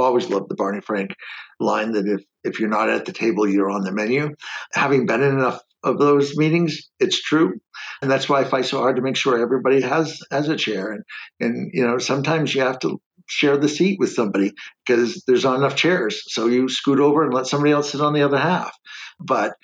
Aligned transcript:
always 0.00 0.28
loved 0.28 0.48
the 0.48 0.54
Barney 0.54 0.80
Frank 0.80 1.14
line 1.58 1.92
that 1.92 2.06
if, 2.06 2.22
if 2.44 2.60
you're 2.60 2.68
not 2.68 2.88
at 2.88 3.06
the 3.06 3.12
table, 3.12 3.48
you're 3.48 3.70
on 3.70 3.82
the 3.82 3.92
menu. 3.92 4.34
Having 4.72 5.06
been 5.06 5.22
in 5.22 5.38
enough 5.38 5.60
of 5.82 5.98
those 5.98 6.36
meetings, 6.36 6.90
it's 6.98 7.20
true. 7.20 7.60
And 8.02 8.10
that's 8.10 8.28
why 8.28 8.40
I 8.40 8.44
fight 8.44 8.66
so 8.66 8.78
hard 8.78 8.96
to 8.96 9.02
make 9.02 9.16
sure 9.16 9.40
everybody 9.40 9.80
has 9.80 10.20
has 10.30 10.48
a 10.48 10.56
chair. 10.56 10.92
And 10.92 11.04
and 11.40 11.70
you 11.72 11.86
know, 11.86 11.98
sometimes 11.98 12.54
you 12.54 12.62
have 12.62 12.78
to 12.80 13.00
share 13.26 13.56
the 13.56 13.68
seat 13.68 13.98
with 13.98 14.12
somebody 14.12 14.52
because 14.84 15.22
there's 15.26 15.44
not 15.44 15.56
enough 15.56 15.76
chairs. 15.76 16.22
So 16.26 16.46
you 16.46 16.68
scoot 16.68 17.00
over 17.00 17.22
and 17.22 17.32
let 17.32 17.46
somebody 17.46 17.72
else 17.72 17.92
sit 17.92 18.00
on 18.00 18.12
the 18.12 18.22
other 18.22 18.38
half. 18.38 18.76
But 19.20 19.54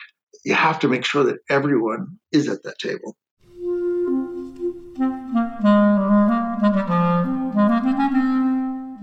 you 0.44 0.54
have 0.54 0.78
to 0.80 0.88
make 0.88 1.04
sure 1.04 1.24
that 1.24 1.38
everyone 1.50 2.18
is 2.32 2.48
at 2.48 2.62
that 2.62 2.78
table. 2.78 3.16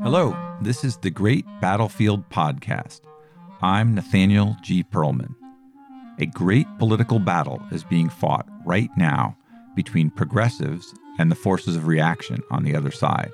Hello, 0.04 0.36
this 0.64 0.86
is 0.86 0.95
the 0.98 1.09
Great 1.09 1.45
Battlefield 1.59 2.29
Podcast. 2.29 3.01
I'm 3.61 3.93
Nathaniel 3.93 4.56
G. 4.61 4.82
Pearlman. 4.82 5.36
A 6.19 6.25
great 6.25 6.68
political 6.79 7.19
battle 7.19 7.61
is 7.74 7.83
being 7.83 8.07
fought 8.07 8.47
right 8.65 8.89
now 8.96 9.36
between 9.75 10.10
progressives 10.10 10.93
and 11.19 11.29
the 11.29 11.36
forces 11.36 11.75
of 11.75 11.88
reaction 11.88 12.41
on 12.50 12.64
the 12.64 12.78
other 12.78 12.91
side. 12.91 13.33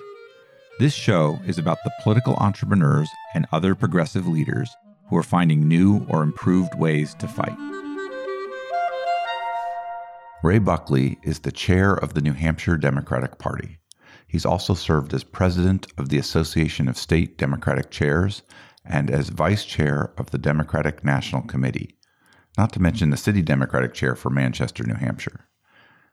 This 0.80 0.96
show 0.96 1.40
is 1.46 1.60
about 1.60 1.78
the 1.84 1.92
political 2.02 2.34
entrepreneurs 2.38 3.10
and 3.36 3.46
other 3.52 3.76
progressive 3.76 4.28
leaders 4.28 4.76
who 5.10 5.18
are 5.18 5.24
finding 5.24 5.68
new 5.68 6.08
or 6.10 6.24
improved 6.24 6.74
ways 6.80 7.14
to 7.20 7.28
fight. 7.28 7.58
Ray 10.42 10.58
Buckley 10.58 11.20
is 11.22 11.40
the 11.40 11.52
chair 11.52 11.94
of 11.94 12.16
the 12.16 12.22
New 12.22 12.34
Hampshire 12.34 12.78
Democratic 12.78 13.38
Party. 13.38 13.78
He's 14.30 14.46
also 14.46 14.76
served 14.76 15.14
as 15.14 15.24
president 15.24 15.88
of 15.98 16.10
the 16.10 16.20
Association 16.20 16.88
of 16.88 16.98
State 16.98 17.38
Democratic 17.38 17.92
Chairs 17.92 18.44
and 18.86 19.10
as 19.10 19.30
vice 19.30 19.66
chair 19.66 20.14
of 20.18 20.32
the 20.32 20.38
Democratic 20.38 21.04
National 21.04 21.42
Committee, 21.42 21.98
not 22.58 22.72
to 22.74 22.82
mention 22.82 23.10
the 23.10 23.18
city 23.18 23.42
Democratic 23.42 23.94
chair 23.94 24.16
for 24.16 24.30
Manchester, 24.30 24.84
New 24.84 24.94
Hampshire. 24.94 25.50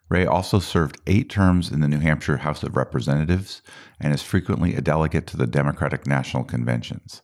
Ray 0.08 0.24
also 0.24 0.58
served 0.58 1.00
eight 1.06 1.28
terms 1.28 1.70
in 1.70 1.80
the 1.80 1.88
New 1.88 2.00
Hampshire 2.00 2.38
House 2.38 2.62
of 2.62 2.76
Representatives 2.76 3.60
and 4.00 4.14
is 4.14 4.22
frequently 4.22 4.74
a 4.74 4.80
delegate 4.80 5.26
to 5.28 5.36
the 5.36 5.46
Democratic 5.46 6.06
National 6.06 6.42
Conventions. 6.42 7.22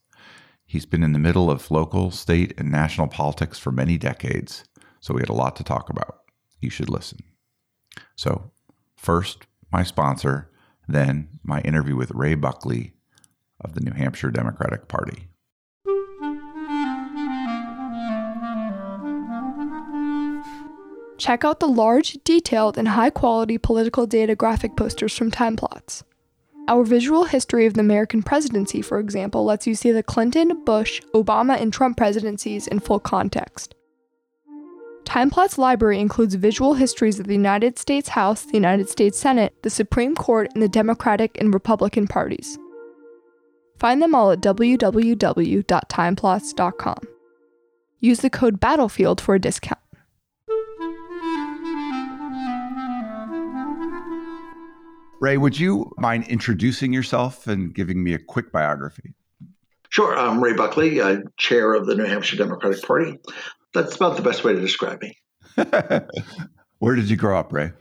He's 0.67 0.87
been 0.87 1.03
in 1.03 1.13
the 1.13 1.19
middle 1.19 1.51
of 1.51 1.71
local, 1.71 2.11
state, 2.11 2.55
and 2.59 2.71
national 2.71 3.09
politics 3.09 3.59
for 3.59 3.73
many 3.73 3.99
decades, 3.99 4.65
so 5.01 5.15
we 5.15 5.23
had 5.23 5.29
a 5.31 5.35
lot 5.35 5.57
to 5.57 5.65
talk 5.65 5.91
about 5.91 6.19
you 6.63 6.71
should 6.71 6.89
listen. 6.89 7.19
So, 8.17 8.53
first, 8.97 9.47
my 9.71 9.83
sponsor, 9.83 10.49
then, 10.93 11.29
my 11.43 11.61
interview 11.63 11.97
with 11.97 12.11
Ray 12.13 12.35
Buckley 12.35 12.93
of 13.61 13.75
the 13.75 13.81
New 13.81 13.93
Hampshire 13.93 14.31
Democratic 14.31 14.89
Party. 14.89 15.29
Check 21.19 21.45
out 21.45 21.61
the 21.61 21.69
large, 21.69 22.19
detailed, 22.25 22.77
and 22.77 22.89
high 22.89 23.11
quality 23.11 23.57
political 23.57 24.07
data 24.07 24.35
graphic 24.35 24.77
posters 24.77 25.17
from 25.17 25.31
TimePlots. 25.31 26.03
Our 26.67 26.85
visual 26.85 27.25
history 27.25 27.67
of 27.67 27.75
the 27.75 27.81
American 27.81 28.23
presidency, 28.23 28.83
for 28.83 28.99
example, 28.99 29.45
lets 29.45 29.67
you 29.67 29.75
see 29.75 29.93
the 29.93 30.03
Clinton, 30.03 30.65
Bush, 30.65 31.01
Obama, 31.15 31.61
and 31.61 31.73
Trump 31.73 31.97
presidencies 31.97 32.67
in 32.67 32.81
full 32.81 33.01
context. 33.01 33.75
TimePlot's 35.13 35.59
library 35.59 36.01
includes 36.01 36.35
visual 36.37 36.73
histories 36.73 37.21
of 37.21 37.27
the 37.27 37.35
United 37.35 37.79
States 37.79 38.09
House, 38.09 38.47
the 38.47 38.55
United 38.55 38.89
States 38.89 39.19
Senate, 39.19 39.55
the 39.63 39.69
Supreme 39.69 40.15
Court, 40.15 40.49
and 40.55 40.63
the 40.63 40.71
Democratic 40.71 41.37
and 41.39 41.53
Republican 41.53 42.09
parties. 42.09 42.59
Find 43.79 44.01
them 44.01 44.15
all 44.15 44.31
at 44.31 44.41
www.timeplots.com. 44.41 46.99
Use 48.01 48.21
the 48.21 48.31
code 48.31 48.59
BATTLEFIELD 48.59 49.21
for 49.21 49.35
a 49.35 49.39
discount. 49.39 49.79
Ray, 55.21 55.37
would 55.37 55.61
you 55.61 55.93
mind 55.99 56.27
introducing 56.29 56.95
yourself 56.95 57.47
and 57.47 57.75
giving 57.75 58.03
me 58.03 58.15
a 58.15 58.19
quick 58.19 58.51
biography? 58.51 59.13
Sure. 59.91 60.17
I'm 60.17 60.43
Ray 60.43 60.55
Buckley, 60.55 61.03
uh, 61.03 61.19
chair 61.37 61.75
of 61.75 61.85
the 61.85 61.97
New 61.97 62.07
Hampshire 62.07 62.39
Democratic 62.39 62.83
Party. 62.83 63.19
That's 63.75 63.97
about 63.97 64.17
the 64.17 64.23
best 64.23 64.45
way 64.45 64.53
to 64.53 64.61
describe 64.61 65.01
me. 65.03 65.17
Where 66.79 66.95
did 66.95 67.09
you 67.09 67.17
grow 67.17 67.39
up, 67.39 67.53
Ray? 67.53 67.73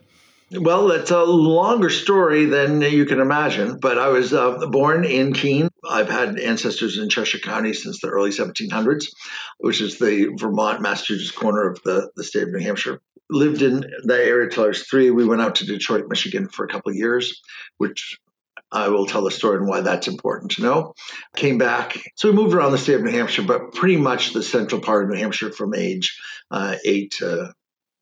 Well, 0.54 0.92
it's 0.92 1.12
a 1.12 1.24
longer 1.24 1.90
story 1.90 2.46
than 2.46 2.82
you 2.82 3.06
can 3.06 3.22
imagine, 3.22 3.80
but 3.80 3.98
I 3.98 4.10
was 4.10 4.34
uh, 4.34 4.58
born 4.68 5.06
in 5.06 5.34
Keene. 5.34 5.70
I've 5.90 6.10
had 6.10 6.38
ancestors 6.40 6.98
in 6.98 7.08
Cheshire 7.08 7.40
County 7.40 7.74
since 7.74 8.02
the 8.02 8.10
early 8.10 8.32
1700s, 8.32 9.06
which 9.60 9.80
is 9.80 9.98
the 9.98 10.36
Vermont, 10.38 10.82
Massachusetts 10.82 11.32
corner 11.32 11.70
of 11.70 11.82
the, 11.84 12.12
the 12.18 12.24
state 12.26 12.44
of 12.44 12.50
New 12.50 12.60
Hampshire. 12.60 13.00
Lived 13.30 13.62
in 13.62 13.86
that 14.04 14.20
area 14.20 14.50
till 14.50 14.66
I 14.66 14.68
was 14.68 14.84
three. 14.84 15.10
We 15.10 15.26
went 15.26 15.42
out 15.42 15.56
to 15.56 15.66
Detroit, 15.66 16.06
Michigan 16.10 16.50
for 16.50 16.66
a 16.66 16.68
couple 16.68 16.92
of 16.92 16.98
years, 16.98 17.42
which 17.78 18.20
I 18.72 18.90
will 18.90 19.06
tell 19.06 19.24
the 19.24 19.32
story 19.32 19.58
and 19.58 19.68
why 19.68 19.82
that's 19.82 20.08
important 20.08 20.52
to 20.52 20.62
know. 20.62 20.94
Came 21.36 21.58
back. 21.58 21.98
So 22.16 22.30
we 22.30 22.36
moved 22.36 22.54
around 22.54 22.72
the 22.72 22.78
state 22.78 22.96
of 22.96 23.04
New 23.04 23.12
Hampshire, 23.12 23.44
but 23.44 23.74
pretty 23.74 23.98
much 23.98 24.34
the 24.34 24.44
central 24.44 24.82
part 24.82 25.04
of 25.04 25.10
New 25.10 25.18
Hampshire 25.18 25.52
from 25.52 25.74
age 25.74 26.20
uh, 26.50 26.76
eight 26.86 27.12
to 27.18 27.54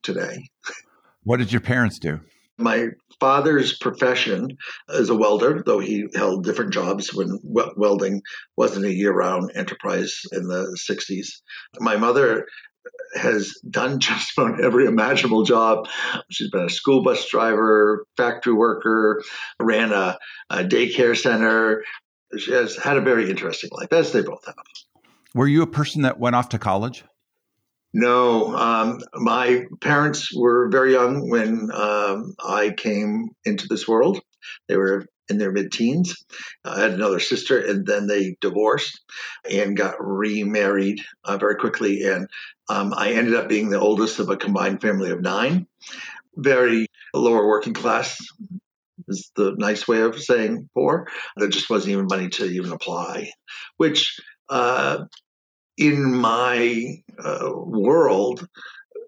today. 0.03 0.49
What 1.23 1.37
did 1.37 1.51
your 1.51 1.61
parents 1.61 1.99
do? 1.99 2.21
My 2.57 2.89
father's 3.19 3.77
profession 3.77 4.57
is 4.89 5.09
a 5.09 5.15
welder, 5.15 5.63
though 5.65 5.79
he 5.79 6.07
held 6.15 6.43
different 6.43 6.73
jobs 6.73 7.13
when 7.13 7.39
welding 7.43 8.21
wasn't 8.57 8.85
a 8.85 8.93
year 8.93 9.13
round 9.13 9.51
enterprise 9.55 10.21
in 10.31 10.47
the 10.47 10.77
60s. 10.89 11.27
My 11.79 11.97
mother 11.97 12.47
has 13.15 13.59
done 13.69 13.99
just 13.99 14.37
about 14.37 14.61
every 14.61 14.85
imaginable 14.85 15.43
job. 15.43 15.87
She's 16.29 16.49
been 16.49 16.65
a 16.65 16.69
school 16.69 17.03
bus 17.03 17.27
driver, 17.29 18.05
factory 18.17 18.53
worker, 18.53 19.23
ran 19.59 19.91
a, 19.91 20.17
a 20.49 20.63
daycare 20.63 21.17
center. 21.17 21.83
She 22.37 22.51
has 22.51 22.75
had 22.75 22.97
a 22.97 23.01
very 23.01 23.29
interesting 23.29 23.71
life, 23.73 23.91
as 23.91 24.11
they 24.11 24.21
both 24.21 24.45
have. 24.45 24.55
Were 25.33 25.47
you 25.47 25.61
a 25.61 25.67
person 25.67 26.03
that 26.03 26.19
went 26.19 26.35
off 26.35 26.49
to 26.49 26.59
college? 26.59 27.03
No, 27.93 28.55
um, 28.55 28.99
my 29.15 29.65
parents 29.81 30.35
were 30.35 30.69
very 30.69 30.93
young 30.93 31.29
when 31.29 31.71
um, 31.73 32.35
I 32.43 32.69
came 32.69 33.29
into 33.45 33.67
this 33.67 33.87
world. 33.87 34.21
They 34.67 34.77
were 34.77 35.05
in 35.29 35.37
their 35.37 35.51
mid 35.51 35.71
teens. 35.71 36.23
I 36.63 36.81
had 36.81 36.91
another 36.91 37.19
sister, 37.19 37.59
and 37.59 37.85
then 37.85 38.07
they 38.07 38.35
divorced 38.41 38.99
and 39.49 39.77
got 39.77 39.95
remarried 39.99 41.01
uh, 41.23 41.37
very 41.37 41.55
quickly. 41.55 42.03
And 42.03 42.27
um, 42.69 42.93
I 42.95 43.11
ended 43.11 43.35
up 43.35 43.49
being 43.49 43.69
the 43.69 43.79
oldest 43.79 44.19
of 44.19 44.29
a 44.29 44.37
combined 44.37 44.81
family 44.81 45.11
of 45.11 45.21
nine. 45.21 45.67
Very 46.35 46.87
lower 47.13 47.47
working 47.47 47.73
class 47.73 48.17
is 49.07 49.31
the 49.35 49.55
nice 49.57 49.87
way 49.87 50.01
of 50.01 50.19
saying 50.21 50.69
poor. 50.73 51.07
There 51.37 51.49
just 51.49 51.69
wasn't 51.69 51.93
even 51.93 52.07
money 52.07 52.29
to 52.29 52.45
even 52.45 52.71
apply, 52.71 53.31
which 53.77 54.19
uh, 54.49 55.05
in 55.77 56.15
my 56.15 57.01
uh, 57.23 57.51
world 57.55 58.47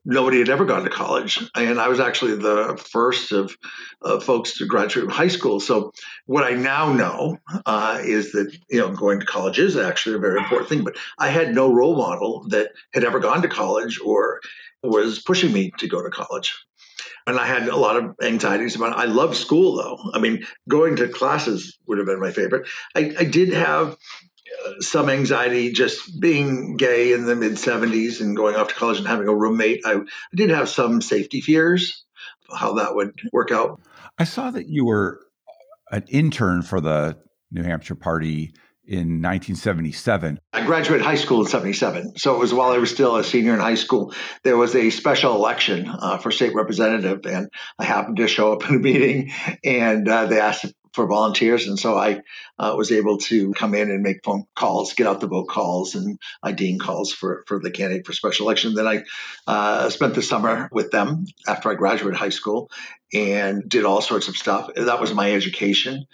nobody 0.03 0.39
had 0.39 0.49
ever 0.49 0.65
gone 0.65 0.83
to 0.83 0.89
college. 0.89 1.43
And 1.55 1.79
I 1.79 1.87
was 1.87 1.99
actually 1.99 2.35
the 2.35 2.81
first 2.91 3.31
of 3.31 3.55
uh, 4.01 4.19
folks 4.19 4.57
to 4.57 4.65
graduate 4.65 5.05
from 5.05 5.13
high 5.13 5.27
school. 5.27 5.59
So 5.59 5.91
what 6.25 6.43
I 6.43 6.51
now 6.51 6.91
know 6.93 7.37
uh, 7.65 7.99
is 8.03 8.31
that, 8.31 8.55
you 8.69 8.79
know, 8.79 8.91
going 8.91 9.19
to 9.19 9.25
college 9.25 9.59
is 9.59 9.77
actually 9.77 10.15
a 10.15 10.19
very 10.19 10.39
important 10.39 10.69
thing. 10.69 10.83
But 10.83 10.97
I 11.17 11.29
had 11.29 11.53
no 11.53 11.71
role 11.71 11.95
model 11.95 12.45
that 12.49 12.71
had 12.93 13.03
ever 13.03 13.19
gone 13.19 13.41
to 13.43 13.47
college 13.47 13.99
or 14.03 14.41
was 14.83 15.19
pushing 15.19 15.53
me 15.53 15.71
to 15.77 15.87
go 15.87 16.01
to 16.01 16.09
college. 16.09 16.55
And 17.27 17.37
I 17.37 17.45
had 17.45 17.67
a 17.67 17.75
lot 17.75 17.97
of 17.97 18.15
anxieties 18.23 18.75
about 18.75 18.93
it. 18.93 18.97
I 18.97 19.05
loved 19.05 19.35
school, 19.37 19.75
though. 19.75 20.11
I 20.13 20.19
mean, 20.19 20.45
going 20.67 20.95
to 20.95 21.07
classes 21.07 21.77
would 21.85 21.99
have 21.99 22.07
been 22.07 22.19
my 22.19 22.31
favorite. 22.31 22.67
I, 22.95 23.13
I 23.19 23.23
did 23.25 23.53
have 23.53 23.95
some 24.79 25.09
anxiety 25.09 25.71
just 25.71 26.19
being 26.19 26.77
gay 26.77 27.13
in 27.13 27.25
the 27.25 27.35
mid 27.35 27.53
70s 27.53 28.21
and 28.21 28.35
going 28.35 28.55
off 28.55 28.69
to 28.69 28.75
college 28.75 28.97
and 28.97 29.07
having 29.07 29.27
a 29.27 29.35
roommate. 29.35 29.81
I, 29.85 29.95
I 29.95 30.35
did 30.35 30.49
have 30.49 30.69
some 30.69 31.01
safety 31.01 31.41
fears 31.41 32.05
how 32.53 32.73
that 32.73 32.95
would 32.95 33.19
work 33.31 33.51
out. 33.51 33.81
I 34.17 34.23
saw 34.23 34.51
that 34.51 34.67
you 34.67 34.85
were 34.85 35.19
an 35.91 36.03
intern 36.07 36.61
for 36.61 36.81
the 36.81 37.17
New 37.51 37.63
Hampshire 37.63 37.95
Party 37.95 38.53
in 38.85 39.21
1977. 39.21 40.39
I 40.53 40.65
graduated 40.65 41.05
high 41.05 41.15
school 41.15 41.41
in 41.41 41.47
77. 41.47 42.17
So 42.17 42.35
it 42.35 42.39
was 42.39 42.53
while 42.53 42.71
I 42.71 42.77
was 42.77 42.91
still 42.91 43.15
a 43.15 43.23
senior 43.23 43.53
in 43.53 43.59
high 43.59 43.75
school. 43.75 44.13
There 44.43 44.57
was 44.57 44.75
a 44.75 44.89
special 44.89 45.35
election 45.35 45.87
uh, 45.87 46.17
for 46.17 46.31
state 46.31 46.53
representative, 46.55 47.25
and 47.25 47.49
I 47.79 47.85
happened 47.85 48.17
to 48.17 48.27
show 48.27 48.53
up 48.53 48.67
in 48.69 48.75
a 48.75 48.79
meeting, 48.79 49.31
and 49.63 50.07
uh, 50.07 50.25
they 50.25 50.39
asked 50.39 50.73
for 50.93 51.07
volunteers. 51.07 51.67
And 51.67 51.79
so 51.79 51.97
I 51.97 52.21
uh, 52.59 52.73
was 52.77 52.91
able 52.91 53.17
to 53.19 53.53
come 53.53 53.73
in 53.73 53.89
and 53.89 54.03
make 54.03 54.23
phone 54.23 54.45
calls, 54.55 54.93
get 54.93 55.07
out 55.07 55.21
the 55.21 55.27
vote 55.27 55.47
calls 55.47 55.95
and 55.95 56.19
IDing 56.43 56.79
calls 56.79 57.13
for, 57.13 57.43
for 57.47 57.59
the 57.59 57.71
candidate 57.71 58.05
for 58.05 58.13
special 58.13 58.45
election. 58.45 58.75
Then 58.75 58.87
I 58.87 59.03
uh, 59.47 59.89
spent 59.89 60.15
the 60.15 60.21
summer 60.21 60.69
with 60.71 60.91
them 60.91 61.25
after 61.47 61.71
I 61.71 61.75
graduated 61.75 62.19
high 62.19 62.29
school 62.29 62.69
and 63.13 63.67
did 63.67 63.85
all 63.85 64.01
sorts 64.01 64.27
of 64.27 64.37
stuff. 64.37 64.69
That 64.75 65.01
was 65.01 65.13
my 65.13 65.33
education. 65.33 66.05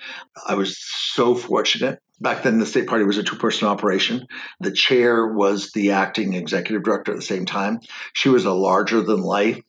I 0.47 0.55
was 0.55 0.77
so 0.77 1.35
fortunate 1.35 1.99
back 2.19 2.43
then 2.43 2.59
the 2.59 2.65
state 2.65 2.87
party 2.87 3.03
was 3.03 3.17
a 3.17 3.23
two-person 3.23 3.67
operation. 3.67 4.27
The 4.59 4.71
chair 4.71 5.27
was 5.27 5.71
the 5.71 5.91
acting 5.91 6.33
executive 6.33 6.83
director 6.83 7.11
at 7.11 7.17
the 7.17 7.23
same 7.23 7.45
time. 7.45 7.79
She 8.13 8.29
was 8.29 8.45
a 8.45 8.53
larger 8.53 9.01
than 9.01 9.21
life 9.21 9.61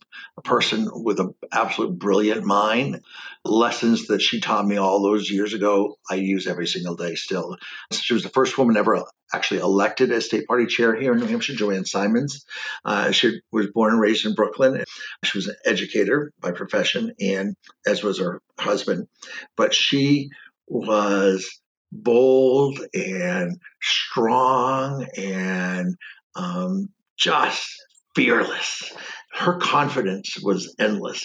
person 0.45 0.89
with 0.93 1.21
an 1.21 1.35
absolute 1.53 1.99
brilliant 1.99 2.45
mind. 2.45 3.03
Lessons 3.45 4.07
that 4.09 4.23
she 4.23 4.41
taught 4.41 4.67
me 4.67 4.77
all 4.77 5.03
those 5.03 5.31
years 5.31 5.55
ago, 5.55 5.97
I 6.11 6.17
use 6.17 6.47
every 6.47 6.67
single 6.67 6.97
day 6.97 7.15
still. 7.15 7.57
She 7.93 8.15
was 8.15 8.23
the 8.23 8.29
first 8.29 8.57
woman 8.57 8.77
ever 8.77 9.03
actually 9.33 9.61
elected 9.61 10.11
as 10.11 10.27
state 10.27 10.47
party 10.47 10.67
chair 10.67 10.95
here 10.95 11.13
in 11.13 11.19
New 11.19 11.27
Hampshire, 11.27 11.55
Joanne 11.55 11.85
Symons. 11.85 12.45
Uh, 12.85 13.11
she 13.11 13.41
was 13.53 13.69
born 13.69 13.93
and 13.93 14.01
raised 14.01 14.27
in 14.27 14.35
Brooklyn. 14.35 14.85
She 15.25 15.39
was 15.39 15.49
an 15.49 15.57
educator 15.65 16.33
by 16.41 16.53
profession, 16.53 17.13
and 17.21 17.55
as 17.87 18.03
was 18.03 18.19
her 18.21 18.41
husband. 18.59 19.09
But 19.57 19.75
she 19.75 20.31
was 20.67 21.61
bold 21.93 22.81
and 22.95 23.59
strong 23.81 25.07
and 25.17 25.97
um, 26.35 26.89
just 27.17 27.69
fearless. 28.15 28.93
Her 29.33 29.59
confidence 29.59 30.39
was 30.43 30.75
endless. 30.79 31.25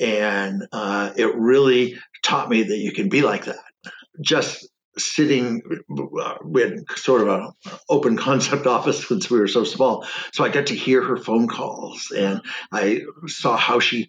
And 0.00 0.66
uh, 0.72 1.12
it 1.16 1.34
really 1.34 1.98
taught 2.22 2.48
me 2.48 2.64
that 2.64 2.78
you 2.78 2.92
can 2.92 3.08
be 3.08 3.22
like 3.22 3.44
that. 3.46 3.60
Just 4.20 4.68
sitting 4.98 5.62
uh, 6.20 6.34
we 6.44 6.60
had 6.60 6.74
sort 6.96 7.22
of 7.22 7.28
an 7.28 7.52
open 7.88 8.16
concept 8.16 8.66
office 8.76 9.06
since 9.06 9.30
we 9.30 9.38
were 9.38 9.48
so 9.48 9.64
small 9.64 10.06
so 10.34 10.44
i 10.44 10.50
got 10.50 10.66
to 10.66 10.74
hear 10.74 11.02
her 11.02 11.16
phone 11.16 11.48
calls 11.48 12.12
and 12.14 12.42
i 12.70 13.00
saw 13.26 13.56
how 13.56 13.80
she 13.80 14.06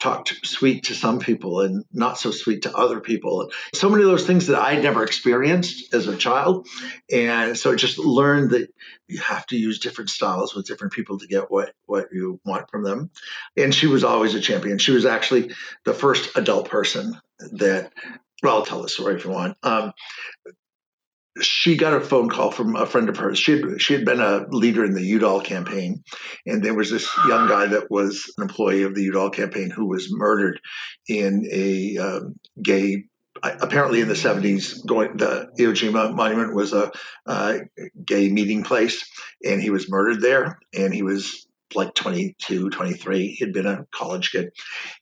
talked 0.00 0.46
sweet 0.46 0.84
to 0.84 0.94
some 0.94 1.20
people 1.20 1.60
and 1.60 1.84
not 1.92 2.18
so 2.18 2.30
sweet 2.30 2.62
to 2.62 2.74
other 2.74 3.00
people. 3.00 3.50
So 3.74 3.90
many 3.90 4.02
of 4.02 4.10
those 4.10 4.26
things 4.26 4.46
that 4.46 4.60
I'd 4.60 4.82
never 4.82 5.04
experienced 5.04 5.94
as 5.94 6.08
a 6.08 6.16
child. 6.16 6.66
And 7.12 7.56
so 7.56 7.72
I 7.72 7.76
just 7.76 7.98
learned 7.98 8.50
that 8.50 8.72
you 9.06 9.18
have 9.20 9.46
to 9.46 9.56
use 9.56 9.78
different 9.78 10.10
styles 10.10 10.54
with 10.54 10.66
different 10.66 10.94
people 10.94 11.18
to 11.18 11.26
get 11.26 11.50
what, 11.50 11.74
what 11.84 12.08
you 12.12 12.40
want 12.44 12.70
from 12.70 12.82
them. 12.82 13.10
And 13.56 13.74
she 13.74 13.86
was 13.86 14.02
always 14.02 14.34
a 14.34 14.40
champion. 14.40 14.78
She 14.78 14.92
was 14.92 15.04
actually 15.04 15.52
the 15.84 15.94
first 15.94 16.36
adult 16.36 16.70
person 16.70 17.20
that, 17.52 17.92
well, 18.42 18.56
I'll 18.56 18.66
tell 18.66 18.82
the 18.82 18.88
story 18.88 19.16
if 19.16 19.24
you 19.24 19.30
want. 19.30 19.58
Um, 19.62 19.92
she 21.40 21.76
got 21.76 21.94
a 21.94 22.00
phone 22.00 22.28
call 22.28 22.50
from 22.50 22.76
a 22.76 22.86
friend 22.86 23.08
of 23.08 23.16
hers. 23.16 23.38
She 23.38 23.52
had, 23.52 23.80
she 23.80 23.94
had 23.94 24.04
been 24.04 24.20
a 24.20 24.46
leader 24.50 24.84
in 24.84 24.94
the 24.94 25.04
Udall 25.04 25.40
campaign, 25.40 26.02
and 26.46 26.62
there 26.62 26.74
was 26.74 26.90
this 26.90 27.08
young 27.26 27.48
guy 27.48 27.66
that 27.66 27.90
was 27.90 28.32
an 28.36 28.42
employee 28.42 28.82
of 28.82 28.94
the 28.94 29.04
Udall 29.04 29.30
campaign 29.30 29.70
who 29.70 29.86
was 29.86 30.08
murdered 30.10 30.60
in 31.08 31.46
a 31.50 31.98
um, 31.98 32.34
gay. 32.60 33.04
Apparently, 33.42 34.00
in 34.00 34.08
the 34.08 34.14
70s, 34.14 34.84
going 34.84 35.16
the 35.16 35.48
Iwo 35.58 35.72
Jima 35.72 36.14
Monument 36.14 36.54
was 36.54 36.72
a 36.72 36.90
uh, 37.26 37.58
gay 38.04 38.28
meeting 38.28 38.64
place, 38.64 39.08
and 39.42 39.62
he 39.62 39.70
was 39.70 39.88
murdered 39.88 40.20
there. 40.20 40.58
And 40.74 40.92
he 40.92 41.02
was 41.02 41.46
like 41.74 41.94
22, 41.94 42.70
23. 42.70 43.28
He'd 43.28 43.52
been 43.52 43.66
a 43.66 43.86
college 43.94 44.32
kid. 44.32 44.50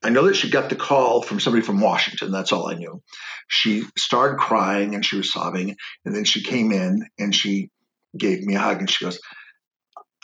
I 0.03 0.11
know 0.11 0.27
that 0.27 0.37
she 0.37 0.51
got 0.51 0.69
the 0.69 0.77
call 0.77 1.23
from 1.23 1.41
somebody 1.41 1.65
from 1.65 1.81
Washington. 1.81 2.31
That's 2.31 2.53
all 2.53 2.69
I 2.69 2.75
knew. 2.75 3.03
She 3.49 3.85
started 3.97 4.39
crying 4.39 4.95
and 4.95 5.05
she 5.05 5.17
was 5.17 5.33
sobbing. 5.33 5.77
And 6.05 6.15
then 6.15 6.25
she 6.25 6.43
came 6.43 6.73
in 6.73 7.07
and 7.19 7.35
she 7.35 7.71
gave 8.17 8.43
me 8.43 8.55
a 8.55 8.61
hug 8.61 8.81
and 8.81 8.91
she 8.91 9.05
goes, 9.05 9.21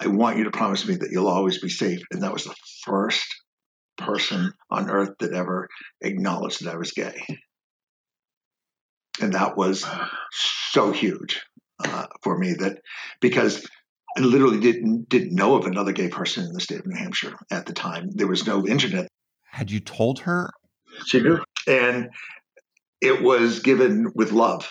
I 0.00 0.08
want 0.08 0.38
you 0.38 0.44
to 0.44 0.50
promise 0.50 0.86
me 0.86 0.96
that 0.96 1.10
you'll 1.10 1.28
always 1.28 1.60
be 1.60 1.68
safe. 1.68 2.00
And 2.10 2.22
that 2.22 2.32
was 2.32 2.44
the 2.44 2.54
first 2.84 3.26
person 3.96 4.52
on 4.70 4.90
earth 4.90 5.10
that 5.20 5.32
ever 5.32 5.68
acknowledged 6.02 6.64
that 6.64 6.74
I 6.74 6.76
was 6.76 6.92
gay. 6.92 7.24
And 9.20 9.34
that 9.34 9.56
was 9.56 9.86
so 10.32 10.90
huge 10.90 11.40
uh, 11.82 12.06
for 12.22 12.36
me 12.36 12.54
that 12.54 12.78
because 13.20 13.66
I 14.16 14.20
literally 14.20 14.60
didn't 14.60 15.08
didn't 15.08 15.34
know 15.34 15.56
of 15.56 15.66
another 15.66 15.92
gay 15.92 16.08
person 16.08 16.44
in 16.44 16.52
the 16.52 16.60
state 16.60 16.80
of 16.80 16.86
New 16.86 16.96
Hampshire 16.96 17.34
at 17.50 17.66
the 17.66 17.72
time. 17.72 18.10
There 18.12 18.28
was 18.28 18.46
no 18.46 18.66
internet. 18.66 19.08
Had 19.44 19.70
you 19.70 19.80
told 19.80 20.20
her? 20.20 20.50
She 21.06 21.20
knew, 21.20 21.42
and 21.66 22.10
it 23.00 23.22
was 23.22 23.60
given 23.60 24.12
with 24.14 24.32
love. 24.32 24.70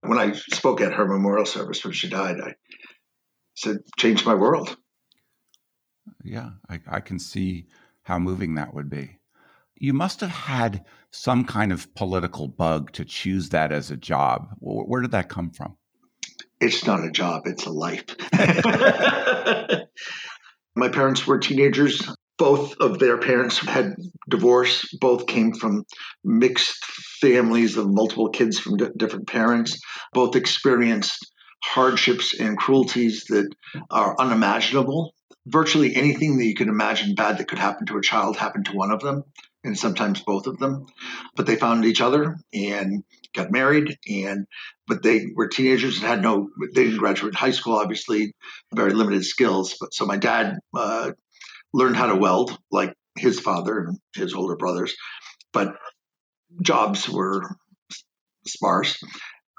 When 0.00 0.18
I 0.18 0.32
spoke 0.32 0.80
at 0.80 0.92
her 0.92 1.06
memorial 1.06 1.46
service 1.46 1.84
when 1.84 1.92
she 1.92 2.08
died, 2.08 2.36
I 2.40 2.54
said, 3.54 3.78
"Changed 3.98 4.24
my 4.24 4.34
world." 4.34 4.76
Yeah, 6.24 6.50
I, 6.68 6.80
I 6.88 7.00
can 7.00 7.18
see 7.18 7.66
how 8.02 8.18
moving 8.18 8.54
that 8.54 8.74
would 8.74 8.90
be. 8.90 9.18
You 9.76 9.92
must 9.92 10.20
have 10.20 10.30
had 10.30 10.84
some 11.10 11.44
kind 11.44 11.72
of 11.72 11.94
political 11.94 12.48
bug 12.48 12.92
to 12.92 13.04
choose 13.04 13.50
that 13.50 13.72
as 13.72 13.90
a 13.90 13.96
job. 13.96 14.48
Where 14.58 15.00
did 15.00 15.12
that 15.12 15.28
come 15.28 15.50
from? 15.50 15.76
It's 16.60 16.86
not 16.86 17.04
a 17.04 17.10
job, 17.10 17.42
it's 17.46 17.66
a 17.66 17.70
life. 17.70 18.04
My 20.76 20.88
parents 20.88 21.26
were 21.26 21.38
teenagers. 21.38 22.08
Both 22.36 22.76
of 22.80 22.98
their 23.00 23.18
parents 23.18 23.58
had 23.58 23.94
divorced. 24.28 24.96
Both 25.00 25.26
came 25.26 25.52
from 25.52 25.84
mixed 26.24 26.84
families 27.20 27.76
of 27.76 27.88
multiple 27.90 28.30
kids 28.30 28.60
from 28.60 28.76
d- 28.76 28.86
different 28.96 29.26
parents. 29.26 29.78
Both 30.12 30.36
experienced 30.36 31.18
hardships 31.64 32.38
and 32.38 32.56
cruelties 32.56 33.24
that 33.28 33.48
are 33.90 34.14
unimaginable. 34.20 35.14
Virtually 35.46 35.96
anything 35.96 36.38
that 36.38 36.44
you 36.44 36.54
can 36.54 36.68
imagine 36.68 37.14
bad 37.16 37.38
that 37.38 37.48
could 37.48 37.58
happen 37.58 37.86
to 37.86 37.96
a 37.96 38.02
child 38.02 38.36
happened 38.36 38.66
to 38.66 38.76
one 38.76 38.92
of 38.92 39.00
them, 39.00 39.24
and 39.64 39.76
sometimes 39.76 40.22
both 40.22 40.46
of 40.46 40.58
them. 40.58 40.86
But 41.34 41.46
they 41.46 41.56
found 41.56 41.84
each 41.84 42.00
other 42.00 42.36
and 42.52 43.02
got 43.34 43.50
married 43.50 43.96
and 44.08 44.46
but 44.86 45.02
they 45.02 45.26
were 45.34 45.48
teenagers 45.48 45.98
and 45.98 46.06
had 46.06 46.22
no 46.22 46.48
they 46.74 46.84
didn't 46.84 46.98
graduate 46.98 47.34
high 47.34 47.50
school 47.50 47.74
obviously 47.76 48.32
very 48.74 48.92
limited 48.92 49.24
skills 49.24 49.76
but 49.80 49.92
so 49.92 50.06
my 50.06 50.16
dad 50.16 50.58
uh, 50.74 51.12
learned 51.72 51.96
how 51.96 52.06
to 52.06 52.16
weld 52.16 52.56
like 52.70 52.94
his 53.16 53.38
father 53.38 53.80
and 53.80 53.98
his 54.14 54.34
older 54.34 54.56
brothers 54.56 54.96
but 55.52 55.74
jobs 56.62 57.08
were 57.08 57.42
sparse. 58.46 59.02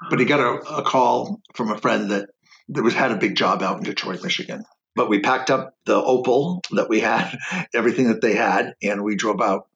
But 0.08 0.18
he 0.18 0.24
got 0.24 0.40
a, 0.40 0.78
a 0.78 0.82
call 0.82 1.40
from 1.54 1.70
a 1.70 1.78
friend 1.78 2.10
that 2.10 2.28
that 2.70 2.82
was 2.82 2.94
had 2.94 3.10
a 3.10 3.16
big 3.16 3.36
job 3.36 3.62
out 3.62 3.78
in 3.78 3.82
detroit 3.82 4.22
michigan. 4.22 4.64
But 4.96 5.08
we 5.08 5.20
packed 5.20 5.50
up 5.50 5.74
the 5.86 6.00
Opel 6.00 6.62
that 6.72 6.88
we 6.88 7.00
had 7.00 7.36
everything 7.74 8.08
that 8.08 8.20
they 8.20 8.34
had 8.34 8.74
and 8.82 9.02
we 9.02 9.16
drove 9.16 9.40
out. 9.40 9.68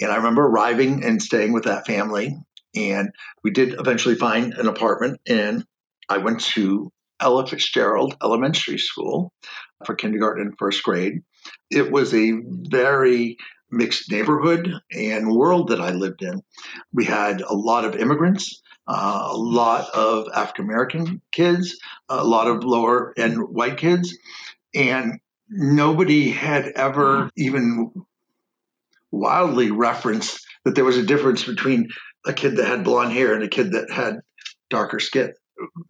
And 0.00 0.10
i 0.10 0.16
remember 0.16 0.46
arriving 0.46 1.04
and 1.04 1.22
staying 1.22 1.52
with 1.52 1.64
that 1.64 1.86
family 1.86 2.36
and 2.78 3.10
we 3.42 3.50
did 3.50 3.74
eventually 3.78 4.14
find 4.14 4.54
an 4.54 4.68
apartment, 4.68 5.20
and 5.28 5.64
I 6.08 6.18
went 6.18 6.40
to 6.52 6.90
Ella 7.20 7.46
Fitzgerald 7.46 8.16
Elementary 8.22 8.78
School 8.78 9.32
for 9.84 9.94
kindergarten 9.94 10.46
and 10.46 10.58
first 10.58 10.82
grade. 10.82 11.22
It 11.70 11.90
was 11.90 12.14
a 12.14 12.32
very 12.44 13.36
mixed 13.70 14.10
neighborhood 14.10 14.72
and 14.92 15.30
world 15.30 15.68
that 15.68 15.80
I 15.80 15.90
lived 15.90 16.22
in. 16.22 16.42
We 16.92 17.04
had 17.04 17.42
a 17.42 17.54
lot 17.54 17.84
of 17.84 17.96
immigrants, 17.96 18.62
uh, 18.86 19.28
a 19.30 19.36
lot 19.36 19.90
of 19.90 20.28
African 20.34 20.64
American 20.64 21.22
kids, 21.32 21.78
a 22.08 22.24
lot 22.24 22.46
of 22.46 22.64
lower 22.64 23.12
end 23.16 23.40
white 23.40 23.76
kids, 23.76 24.16
and 24.74 25.20
nobody 25.50 26.30
had 26.30 26.72
ever 26.76 27.30
even 27.36 27.92
wildly 29.10 29.70
referenced 29.70 30.46
that 30.64 30.74
there 30.74 30.84
was 30.84 30.98
a 30.98 31.02
difference 31.02 31.44
between 31.44 31.88
a 32.28 32.32
kid 32.32 32.56
that 32.56 32.66
had 32.66 32.84
blonde 32.84 33.12
hair 33.12 33.34
and 33.34 33.42
a 33.42 33.48
kid 33.48 33.72
that 33.72 33.90
had 33.90 34.20
darker 34.70 35.00
skin. 35.00 35.32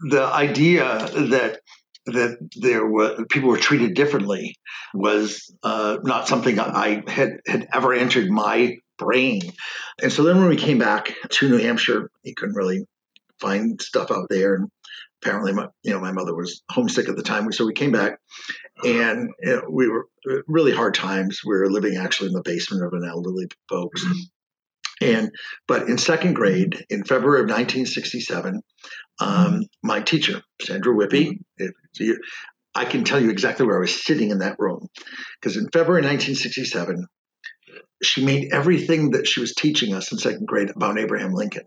The 0.08 0.22
idea 0.22 0.84
that 0.84 1.60
that 2.06 2.38
there 2.56 2.86
were 2.86 3.24
people 3.26 3.50
were 3.50 3.58
treated 3.58 3.94
differently 3.94 4.56
was 4.94 5.54
uh, 5.62 5.98
not 6.02 6.28
something 6.28 6.58
I 6.58 7.02
had 7.06 7.40
had 7.46 7.68
ever 7.72 7.92
entered 7.92 8.30
my 8.30 8.78
brain. 8.98 9.42
And 10.02 10.12
so 10.12 10.22
then 10.22 10.38
when 10.38 10.48
we 10.48 10.56
came 10.56 10.78
back 10.78 11.14
to 11.28 11.48
New 11.48 11.58
Hampshire, 11.58 12.10
he 12.22 12.34
couldn't 12.34 12.54
really 12.54 12.86
find 13.40 13.80
stuff 13.80 14.10
out 14.10 14.28
there. 14.30 14.54
And 14.54 14.68
apparently, 15.22 15.52
my 15.52 15.68
you 15.82 15.92
know 15.92 16.00
my 16.00 16.12
mother 16.12 16.34
was 16.34 16.62
homesick 16.70 17.08
at 17.08 17.16
the 17.16 17.22
time, 17.22 17.50
so 17.52 17.66
we 17.66 17.74
came 17.74 17.92
back, 17.92 18.18
and 18.84 19.30
you 19.40 19.56
know, 19.56 19.62
we 19.70 19.88
were 19.88 20.06
really 20.46 20.72
hard 20.72 20.94
times. 20.94 21.40
We 21.44 21.56
were 21.56 21.70
living 21.70 21.96
actually 21.96 22.28
in 22.28 22.34
the 22.34 22.42
basement 22.42 22.84
of 22.84 22.92
an 22.92 23.06
elderly 23.08 23.48
folks. 23.68 24.04
Mm-hmm. 24.04 24.20
And 25.00 25.30
but 25.66 25.88
in 25.88 25.98
second 25.98 26.34
grade, 26.34 26.84
in 26.90 27.04
February 27.04 27.40
of 27.40 27.46
1967, 27.46 28.62
um, 29.20 29.62
my 29.82 30.00
teacher, 30.00 30.42
Sandra 30.62 30.94
Whippy, 30.94 31.38
I 32.74 32.84
can 32.84 33.04
tell 33.04 33.20
you 33.20 33.30
exactly 33.30 33.66
where 33.66 33.76
I 33.76 33.80
was 33.80 34.04
sitting 34.04 34.30
in 34.30 34.38
that 34.38 34.56
room, 34.58 34.88
because 35.40 35.56
in 35.56 35.68
February 35.72 36.02
1967, 36.02 37.06
she 38.02 38.24
made 38.24 38.52
everything 38.52 39.12
that 39.12 39.26
she 39.26 39.40
was 39.40 39.54
teaching 39.54 39.94
us 39.94 40.12
in 40.12 40.18
second 40.18 40.46
grade 40.46 40.70
about 40.70 40.98
Abraham 40.98 41.32
Lincoln 41.32 41.66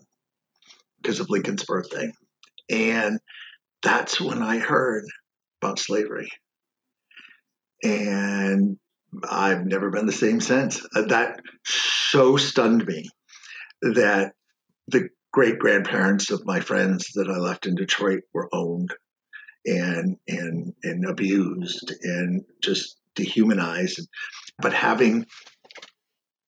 because 1.02 1.20
of 1.20 1.30
Lincoln's 1.30 1.66
birthday, 1.66 2.12
and 2.70 3.20
that's 3.82 4.20
when 4.20 4.42
I 4.42 4.60
heard 4.60 5.06
about 5.62 5.80
slavery, 5.80 6.30
and 7.84 8.78
I've 9.30 9.66
never 9.66 9.90
been 9.90 10.06
the 10.06 10.14
same 10.14 10.40
since. 10.40 10.86
Uh, 10.96 11.04
that 11.04 11.42
so 11.66 12.38
stunned 12.38 12.86
me 12.86 13.10
that 13.82 14.34
the 14.88 15.10
great 15.32 15.60
grandparents 15.60 16.32
of 16.32 16.46
my 16.46 16.60
friends 16.60 17.12
that 17.16 17.30
I 17.30 17.38
left 17.38 17.66
in 17.66 17.76
Detroit 17.76 18.22
were 18.34 18.50
owned 18.54 18.94
and 19.66 20.18
and 20.28 20.74
and 20.84 21.06
abused 21.06 21.94
and 22.04 22.44
just 22.62 22.98
dehumanized. 23.16 24.08
But 24.60 24.74
having 24.74 25.26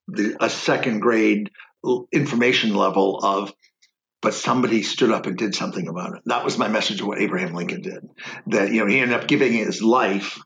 the, 0.08 0.36
a 0.40 0.50
second 0.50 1.00
grade 1.00 1.52
information 2.12 2.75
level 2.75 3.20
of 3.24 3.54
but 4.22 4.34
somebody 4.34 4.84
stood 4.84 5.12
up 5.12 5.25
and 5.25 5.38
did 5.38 5.54
something 5.54 5.90
about 5.90 6.16
it. 6.16 6.22
That 6.28 6.46
was 6.46 6.58
my 6.58 6.70
message 6.70 7.02
of 7.02 7.08
what 7.08 7.20
Abraham 7.20 7.54
Lincoln 7.54 7.82
did. 7.82 8.10
That 8.48 8.72
you 8.72 8.80
know 8.80 8.88
he 8.88 9.00
ended 9.00 9.20
up 9.20 9.28
giving 9.28 9.52
his 9.52 9.82
life 9.82 10.40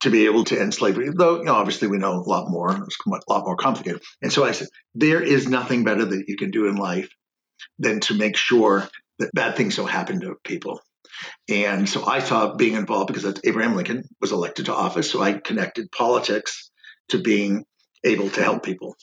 to 0.00 0.10
be 0.10 0.26
able 0.26 0.44
to 0.44 0.58
end 0.58 0.74
slavery. 0.74 1.10
Though 1.14 1.38
you 1.38 1.44
know, 1.44 1.54
obviously 1.54 1.88
we 1.88 1.98
know 1.98 2.14
a 2.14 2.28
lot 2.28 2.50
more. 2.50 2.70
It's 2.70 2.96
a 3.06 3.32
lot 3.32 3.44
more 3.44 3.56
complicated. 3.56 4.02
And 4.22 4.32
so 4.32 4.44
I 4.44 4.52
said, 4.52 4.68
there 4.94 5.22
is 5.22 5.48
nothing 5.48 5.84
better 5.84 6.04
that 6.04 6.24
you 6.26 6.36
can 6.36 6.50
do 6.50 6.68
in 6.68 6.76
life 6.76 7.10
than 7.78 8.00
to 8.00 8.14
make 8.14 8.36
sure 8.36 8.88
that 9.18 9.32
bad 9.34 9.56
things 9.56 9.76
don't 9.76 9.90
happen 9.90 10.20
to 10.20 10.36
people. 10.44 10.80
And 11.48 11.88
so 11.88 12.06
I 12.06 12.20
saw 12.20 12.54
being 12.54 12.74
involved 12.74 13.12
because 13.12 13.40
Abraham 13.44 13.76
Lincoln 13.76 14.04
was 14.20 14.32
elected 14.32 14.66
to 14.66 14.74
office. 14.74 15.10
So 15.10 15.22
I 15.22 15.34
connected 15.34 15.92
politics 15.92 16.70
to 17.10 17.18
being 17.18 17.64
able 18.04 18.30
to 18.30 18.42
help 18.42 18.62
people. 18.62 18.96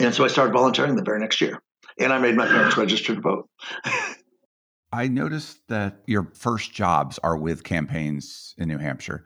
And 0.00 0.12
so 0.14 0.24
I 0.24 0.28
started 0.28 0.52
volunteering 0.52 0.96
the 0.96 1.04
very 1.04 1.20
next 1.20 1.40
year 1.40 1.62
and 1.98 2.12
I 2.12 2.18
made 2.18 2.34
my 2.34 2.46
parents 2.46 2.76
register 2.76 3.14
to 3.14 3.20
vote. 3.20 3.48
I 4.92 5.08
noticed 5.08 5.58
that 5.68 6.02
your 6.06 6.30
first 6.34 6.72
jobs 6.72 7.18
are 7.22 7.36
with 7.36 7.64
campaigns 7.64 8.54
in 8.56 8.68
New 8.68 8.78
Hampshire. 8.78 9.24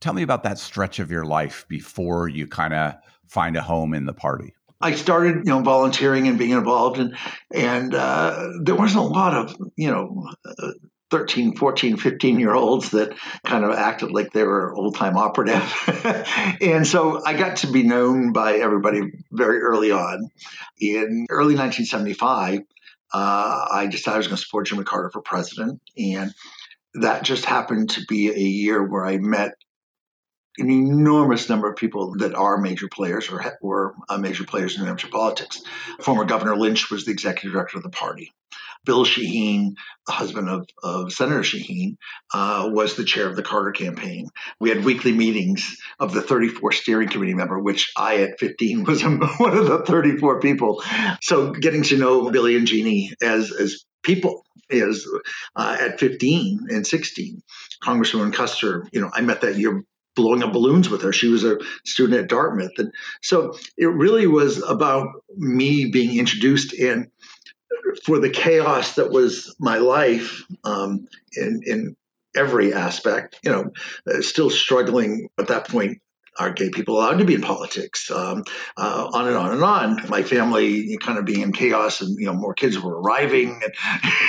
Tell 0.00 0.12
me 0.12 0.22
about 0.22 0.42
that 0.44 0.58
stretch 0.58 0.98
of 0.98 1.10
your 1.10 1.24
life 1.24 1.66
before 1.68 2.28
you 2.28 2.46
kind 2.46 2.74
of 2.74 2.94
find 3.26 3.56
a 3.56 3.62
home 3.62 3.94
in 3.94 4.06
the 4.06 4.12
party. 4.12 4.54
I 4.80 4.94
started, 4.94 5.36
you 5.36 5.44
know, 5.44 5.60
volunteering 5.60 6.28
and 6.28 6.38
being 6.38 6.50
involved, 6.50 6.98
and 6.98 7.16
and 7.52 7.94
uh, 7.94 8.48
there 8.62 8.74
wasn't 8.74 9.04
a 9.04 9.08
lot 9.08 9.34
of, 9.34 9.56
you 9.74 9.90
know, 9.90 10.28
uh, 10.44 10.72
13, 11.10 11.56
14, 11.56 11.96
15 11.96 12.40
year 12.40 12.52
olds 12.52 12.90
that 12.90 13.14
kind 13.44 13.64
of 13.64 13.72
acted 13.72 14.10
like 14.10 14.32
they 14.32 14.42
were 14.42 14.74
old 14.74 14.96
time 14.96 15.16
operative. 15.16 15.72
and 16.60 16.86
so 16.86 17.24
I 17.24 17.34
got 17.34 17.58
to 17.58 17.68
be 17.68 17.84
known 17.84 18.32
by 18.32 18.54
everybody 18.54 19.02
very 19.30 19.60
early 19.60 19.92
on. 19.92 20.28
In 20.80 21.26
early 21.30 21.54
1975, 21.54 22.60
uh, 23.14 23.66
I 23.70 23.86
decided 23.86 24.14
I 24.14 24.18
was 24.18 24.26
going 24.26 24.36
to 24.36 24.42
support 24.42 24.66
Jimmy 24.66 24.84
Carter 24.84 25.10
for 25.10 25.22
president. 25.22 25.80
And 25.96 26.34
that 26.94 27.22
just 27.22 27.44
happened 27.44 27.90
to 27.90 28.04
be 28.08 28.28
a 28.28 28.38
year 28.38 28.82
where 28.82 29.06
I 29.06 29.18
met 29.18 29.52
an 30.58 30.70
enormous 30.70 31.48
number 31.48 31.70
of 31.70 31.76
people 31.76 32.14
that 32.18 32.34
are 32.34 32.58
major 32.58 32.88
players 32.88 33.30
or 33.30 33.56
were 33.60 33.94
uh, 34.08 34.18
major 34.18 34.44
players 34.44 34.74
in 34.74 34.82
New 34.82 34.86
Hampshire 34.86 35.08
politics. 35.08 35.62
Former 36.00 36.24
Governor 36.24 36.56
Lynch 36.56 36.90
was 36.90 37.04
the 37.04 37.12
executive 37.12 37.52
director 37.52 37.76
of 37.76 37.82
the 37.82 37.90
party. 37.90 38.32
Bill 38.84 39.04
Shaheen, 39.04 39.74
the 40.06 40.12
husband 40.12 40.48
of, 40.48 40.66
of 40.82 41.12
Senator 41.12 41.40
Shaheen, 41.40 41.96
uh, 42.32 42.70
was 42.72 42.94
the 42.94 43.04
chair 43.04 43.28
of 43.28 43.36
the 43.36 43.42
Carter 43.42 43.72
campaign. 43.72 44.28
We 44.60 44.70
had 44.70 44.84
weekly 44.84 45.12
meetings 45.12 45.76
of 45.98 46.14
the 46.14 46.22
34 46.22 46.72
steering 46.72 47.08
committee 47.08 47.34
member, 47.34 47.58
which 47.58 47.92
I 47.96 48.22
at 48.22 48.38
15 48.38 48.84
was 48.86 49.02
one 49.04 49.58
of 49.58 49.66
the 49.66 49.84
34 49.84 50.40
people. 50.40 50.82
So 51.20 51.50
getting 51.50 51.82
to 51.84 51.98
know 51.98 52.30
Billy 52.30 52.56
and 52.56 52.66
Jeannie 52.66 53.12
as, 53.20 53.50
as 53.52 53.84
people 54.02 54.44
is 54.70 55.06
uh, 55.56 55.76
at 55.80 56.00
15 56.00 56.66
and 56.70 56.86
16. 56.86 57.42
Congresswoman 57.82 58.32
Kuster, 58.32 58.86
you 58.92 59.00
know, 59.00 59.10
I 59.12 59.20
met 59.20 59.42
that 59.42 59.56
year 59.56 59.82
blowing 60.16 60.42
up 60.42 60.52
balloons 60.52 60.88
with 60.90 61.02
her. 61.02 61.12
She 61.12 61.28
was 61.28 61.44
a 61.44 61.58
student 61.84 62.20
at 62.20 62.28
Dartmouth. 62.28 62.72
And 62.78 62.92
so 63.22 63.56
it 63.76 63.86
really 63.86 64.26
was 64.26 64.62
about 64.62 65.08
me 65.36 65.90
being 65.90 66.18
introduced 66.18 66.72
in 66.72 67.10
for 68.04 68.18
the 68.18 68.30
chaos 68.30 68.96
that 68.96 69.10
was 69.10 69.54
my 69.60 69.78
life 69.78 70.44
um, 70.64 71.06
in, 71.36 71.60
in 71.64 71.96
every 72.34 72.72
aspect, 72.72 73.38
you 73.42 73.50
know, 73.50 73.70
uh, 74.10 74.20
still 74.20 74.50
struggling 74.50 75.28
at 75.38 75.48
that 75.48 75.68
point. 75.68 76.00
Are 76.38 76.50
gay 76.50 76.70
people 76.70 76.98
allowed 76.98 77.18
to 77.18 77.24
be 77.24 77.34
in 77.34 77.40
politics? 77.40 78.10
Um, 78.10 78.44
uh, 78.76 79.08
on 79.12 79.26
and 79.28 79.36
on 79.36 79.52
and 79.52 79.62
on. 79.62 80.08
My 80.08 80.22
family 80.22 80.96
kind 80.98 81.18
of 81.18 81.24
being 81.24 81.40
in 81.40 81.52
chaos, 81.52 82.00
and 82.00 82.18
you 82.18 82.26
know, 82.26 82.34
more 82.34 82.54
kids 82.54 82.78
were 82.78 83.00
arriving, 83.00 83.60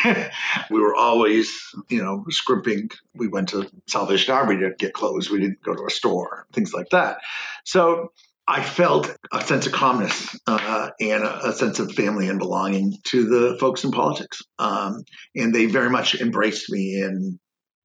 and 0.04 0.32
we 0.72 0.80
were 0.80 0.96
always, 0.96 1.52
you 1.90 2.04
know, 2.04 2.26
scrimping. 2.30 2.90
We 3.14 3.28
went 3.28 3.50
to 3.50 3.70
Salvation 3.88 4.34
Army 4.34 4.58
to 4.58 4.72
get 4.78 4.94
clothes. 4.94 5.30
We 5.30 5.40
didn't 5.40 5.62
go 5.64 5.74
to 5.74 5.86
a 5.86 5.92
store, 5.92 6.48
things 6.54 6.74
like 6.74 6.90
that. 6.90 7.20
So 7.66 8.12
I 8.48 8.64
felt 8.64 9.14
a 9.34 9.42
sense 9.42 9.68
of 9.68 9.74
calmness 9.74 10.40
uh, 10.48 10.92
and 11.02 11.24
a, 11.24 11.48
a, 11.50 11.52
sense 11.52 11.80
of 11.80 11.92
family 11.92 12.30
and 12.30 12.40
belonging 12.40 12.94
to 13.08 13.26
the 13.26 13.58
folks 13.60 13.84
in 13.84 13.92
politics. 13.92 14.42
Um, 14.58 15.04
and 15.36 15.54
they 15.54 15.66
very 15.66 15.90
much 15.90 16.16
embraced 16.16 16.72
me 16.72 17.02
and 17.02 17.40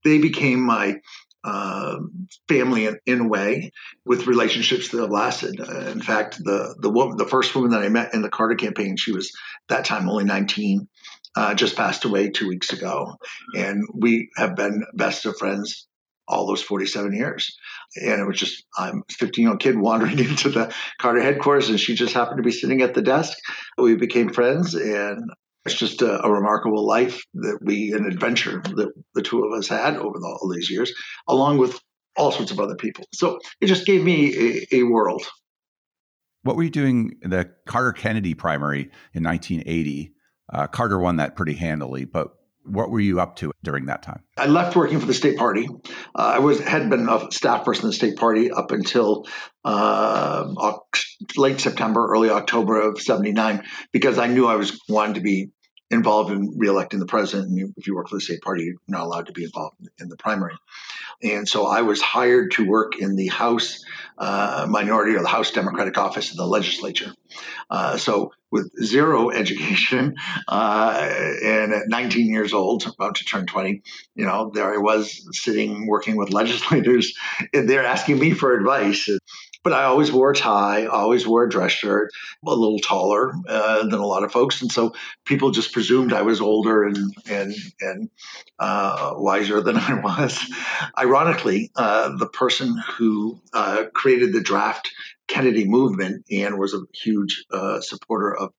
they 0.04 0.18
became 0.18 0.60
my 0.60 1.00
uh, 1.44 1.98
family 2.48 2.86
in, 2.86 2.98
in, 3.06 3.20
a 3.20 3.28
way 3.28 3.72
with 4.04 4.26
relationships 4.26 4.88
that 4.88 5.00
have 5.00 5.10
lasted. 5.10 5.60
Uh, 5.60 5.90
in 5.90 6.00
fact, 6.00 6.38
the, 6.42 6.74
the 6.80 6.90
woman, 6.90 7.16
the 7.16 7.26
first 7.26 7.54
woman 7.54 7.72
that 7.72 7.82
I 7.82 7.88
met 7.88 8.14
in 8.14 8.22
the 8.22 8.30
Carter 8.30 8.54
campaign, 8.54 8.96
she 8.96 9.12
was 9.12 9.32
that 9.68 9.84
time 9.84 10.08
only 10.08 10.24
19, 10.24 10.88
uh, 11.34 11.54
just 11.54 11.76
passed 11.76 12.04
away 12.04 12.30
two 12.30 12.48
weeks 12.48 12.72
ago. 12.72 13.16
And 13.56 13.84
we 13.94 14.30
have 14.36 14.54
been 14.54 14.84
best 14.94 15.26
of 15.26 15.36
friends 15.36 15.86
all 16.28 16.46
those 16.46 16.62
47 16.62 17.12
years. 17.12 17.56
And 17.96 18.20
it 18.20 18.26
was 18.26 18.38
just, 18.38 18.64
I'm 18.76 19.02
a 19.08 19.12
15 19.12 19.42
year 19.42 19.50
old 19.50 19.60
kid 19.60 19.78
wandering 19.78 20.18
into 20.18 20.48
the 20.48 20.74
Carter 21.00 21.22
headquarters, 21.22 21.68
and 21.68 21.80
she 21.80 21.94
just 21.94 22.14
happened 22.14 22.38
to 22.38 22.42
be 22.42 22.52
sitting 22.52 22.82
at 22.82 22.94
the 22.94 23.02
desk. 23.02 23.36
We 23.76 23.96
became 23.96 24.32
friends, 24.32 24.74
and 24.74 25.30
it's 25.64 25.74
just 25.74 26.02
a, 26.02 26.24
a 26.24 26.30
remarkable 26.30 26.86
life 26.86 27.24
that 27.34 27.58
we, 27.62 27.92
an 27.92 28.06
adventure 28.06 28.62
that 28.62 28.92
the 29.14 29.22
two 29.22 29.44
of 29.44 29.52
us 29.52 29.68
had 29.68 29.96
over 29.96 30.18
the, 30.18 30.26
all 30.26 30.50
these 30.52 30.70
years, 30.70 30.92
along 31.28 31.58
with 31.58 31.78
all 32.16 32.32
sorts 32.32 32.50
of 32.50 32.60
other 32.60 32.74
people. 32.74 33.04
So 33.14 33.38
it 33.60 33.66
just 33.66 33.86
gave 33.86 34.02
me 34.02 34.64
a, 34.72 34.76
a 34.76 34.82
world. 34.82 35.22
What 36.42 36.56
were 36.56 36.64
you 36.64 36.70
doing 36.70 37.16
the 37.22 37.50
Carter 37.66 37.92
Kennedy 37.92 38.34
primary 38.34 38.90
in 39.14 39.22
1980? 39.22 40.12
Uh, 40.52 40.66
Carter 40.66 40.98
won 40.98 41.16
that 41.16 41.36
pretty 41.36 41.54
handily, 41.54 42.04
but 42.04 42.34
what 42.64 42.90
were 42.90 43.00
you 43.00 43.20
up 43.20 43.36
to 43.36 43.52
during 43.62 43.86
that 43.86 44.02
time? 44.02 44.22
I 44.36 44.46
left 44.46 44.76
working 44.76 45.00
for 45.00 45.06
the 45.06 45.14
state 45.14 45.36
party. 45.36 45.68
Uh, 46.14 46.32
I 46.36 46.38
was 46.38 46.60
had 46.60 46.88
been 46.90 47.08
a 47.08 47.30
staff 47.30 47.64
person 47.64 47.84
in 47.84 47.90
the 47.90 47.94
state 47.94 48.16
party 48.16 48.50
up 48.50 48.70
until 48.70 49.26
uh, 49.64 50.52
late 51.36 51.60
September, 51.60 52.06
early 52.08 52.30
October 52.30 52.80
of 52.80 53.00
'79, 53.00 53.64
because 53.92 54.18
I 54.18 54.26
knew 54.26 54.46
I 54.46 54.56
was 54.56 54.80
wanting 54.88 55.14
to 55.14 55.20
be 55.20 55.50
involved 55.90 56.30
in 56.30 56.58
reelecting 56.58 56.98
the 56.98 57.06
president. 57.06 57.50
And 57.50 57.74
if 57.76 57.86
you 57.86 57.94
work 57.94 58.08
for 58.08 58.16
the 58.16 58.20
state 58.20 58.40
party, 58.40 58.64
you're 58.64 58.74
not 58.88 59.02
allowed 59.02 59.26
to 59.26 59.32
be 59.32 59.44
involved 59.44 59.76
in 60.00 60.08
the 60.08 60.16
primary. 60.16 60.54
And 61.22 61.48
so 61.48 61.66
I 61.66 61.82
was 61.82 62.00
hired 62.00 62.52
to 62.52 62.66
work 62.66 62.98
in 62.98 63.14
the 63.14 63.28
House 63.28 63.84
uh, 64.22 64.66
minority 64.68 65.16
or 65.16 65.20
the 65.20 65.28
House 65.28 65.50
Democratic 65.50 65.98
office 65.98 66.30
in 66.30 66.36
the 66.36 66.46
legislature. 66.46 67.12
Uh, 67.68 67.96
so 67.96 68.30
with 68.52 68.70
zero 68.80 69.30
education 69.42 70.14
uh, 70.46 71.10
and 71.42 71.72
at 71.72 71.88
19 71.88 72.30
years 72.30 72.52
old, 72.52 72.86
about 72.86 73.16
to 73.16 73.24
turn 73.24 73.46
20, 73.46 73.82
you 74.14 74.24
know, 74.24 74.52
there 74.54 74.72
I 74.72 74.76
was 74.76 75.26
sitting 75.32 75.88
working 75.88 76.14
with 76.16 76.30
legislators 76.32 77.18
and 77.52 77.68
they're 77.68 77.84
asking 77.84 78.20
me 78.20 78.30
for 78.30 78.56
advice. 78.56 79.08
But 79.64 79.72
I 79.72 79.84
always 79.84 80.10
wore 80.10 80.32
a 80.32 80.34
tie, 80.34 80.86
always 80.86 81.26
wore 81.26 81.44
a 81.44 81.48
dress 81.48 81.72
shirt, 81.72 82.10
a 82.44 82.50
little 82.50 82.80
taller 82.80 83.32
uh, 83.48 83.82
than 83.86 84.00
a 84.00 84.06
lot 84.06 84.24
of 84.24 84.32
folks, 84.32 84.60
and 84.60 84.72
so 84.72 84.92
people 85.24 85.52
just 85.52 85.72
presumed 85.72 86.12
I 86.12 86.22
was 86.22 86.40
older 86.40 86.84
and 86.84 87.14
and 87.30 87.54
and 87.80 88.10
uh, 88.58 89.14
wiser 89.16 89.60
than 89.60 89.76
I 89.78 90.00
was. 90.00 90.38
Ironically, 90.98 91.70
uh, 91.76 92.16
the 92.16 92.26
person 92.26 92.76
who 92.96 93.40
uh, 93.52 93.84
created 93.94 94.32
the 94.32 94.40
draft 94.40 94.90
Kennedy 95.28 95.66
movement 95.66 96.26
and 96.30 96.58
was 96.58 96.74
a 96.74 96.82
huge 96.92 97.44
uh, 97.50 97.80
supporter 97.80 98.36
of 98.36 98.52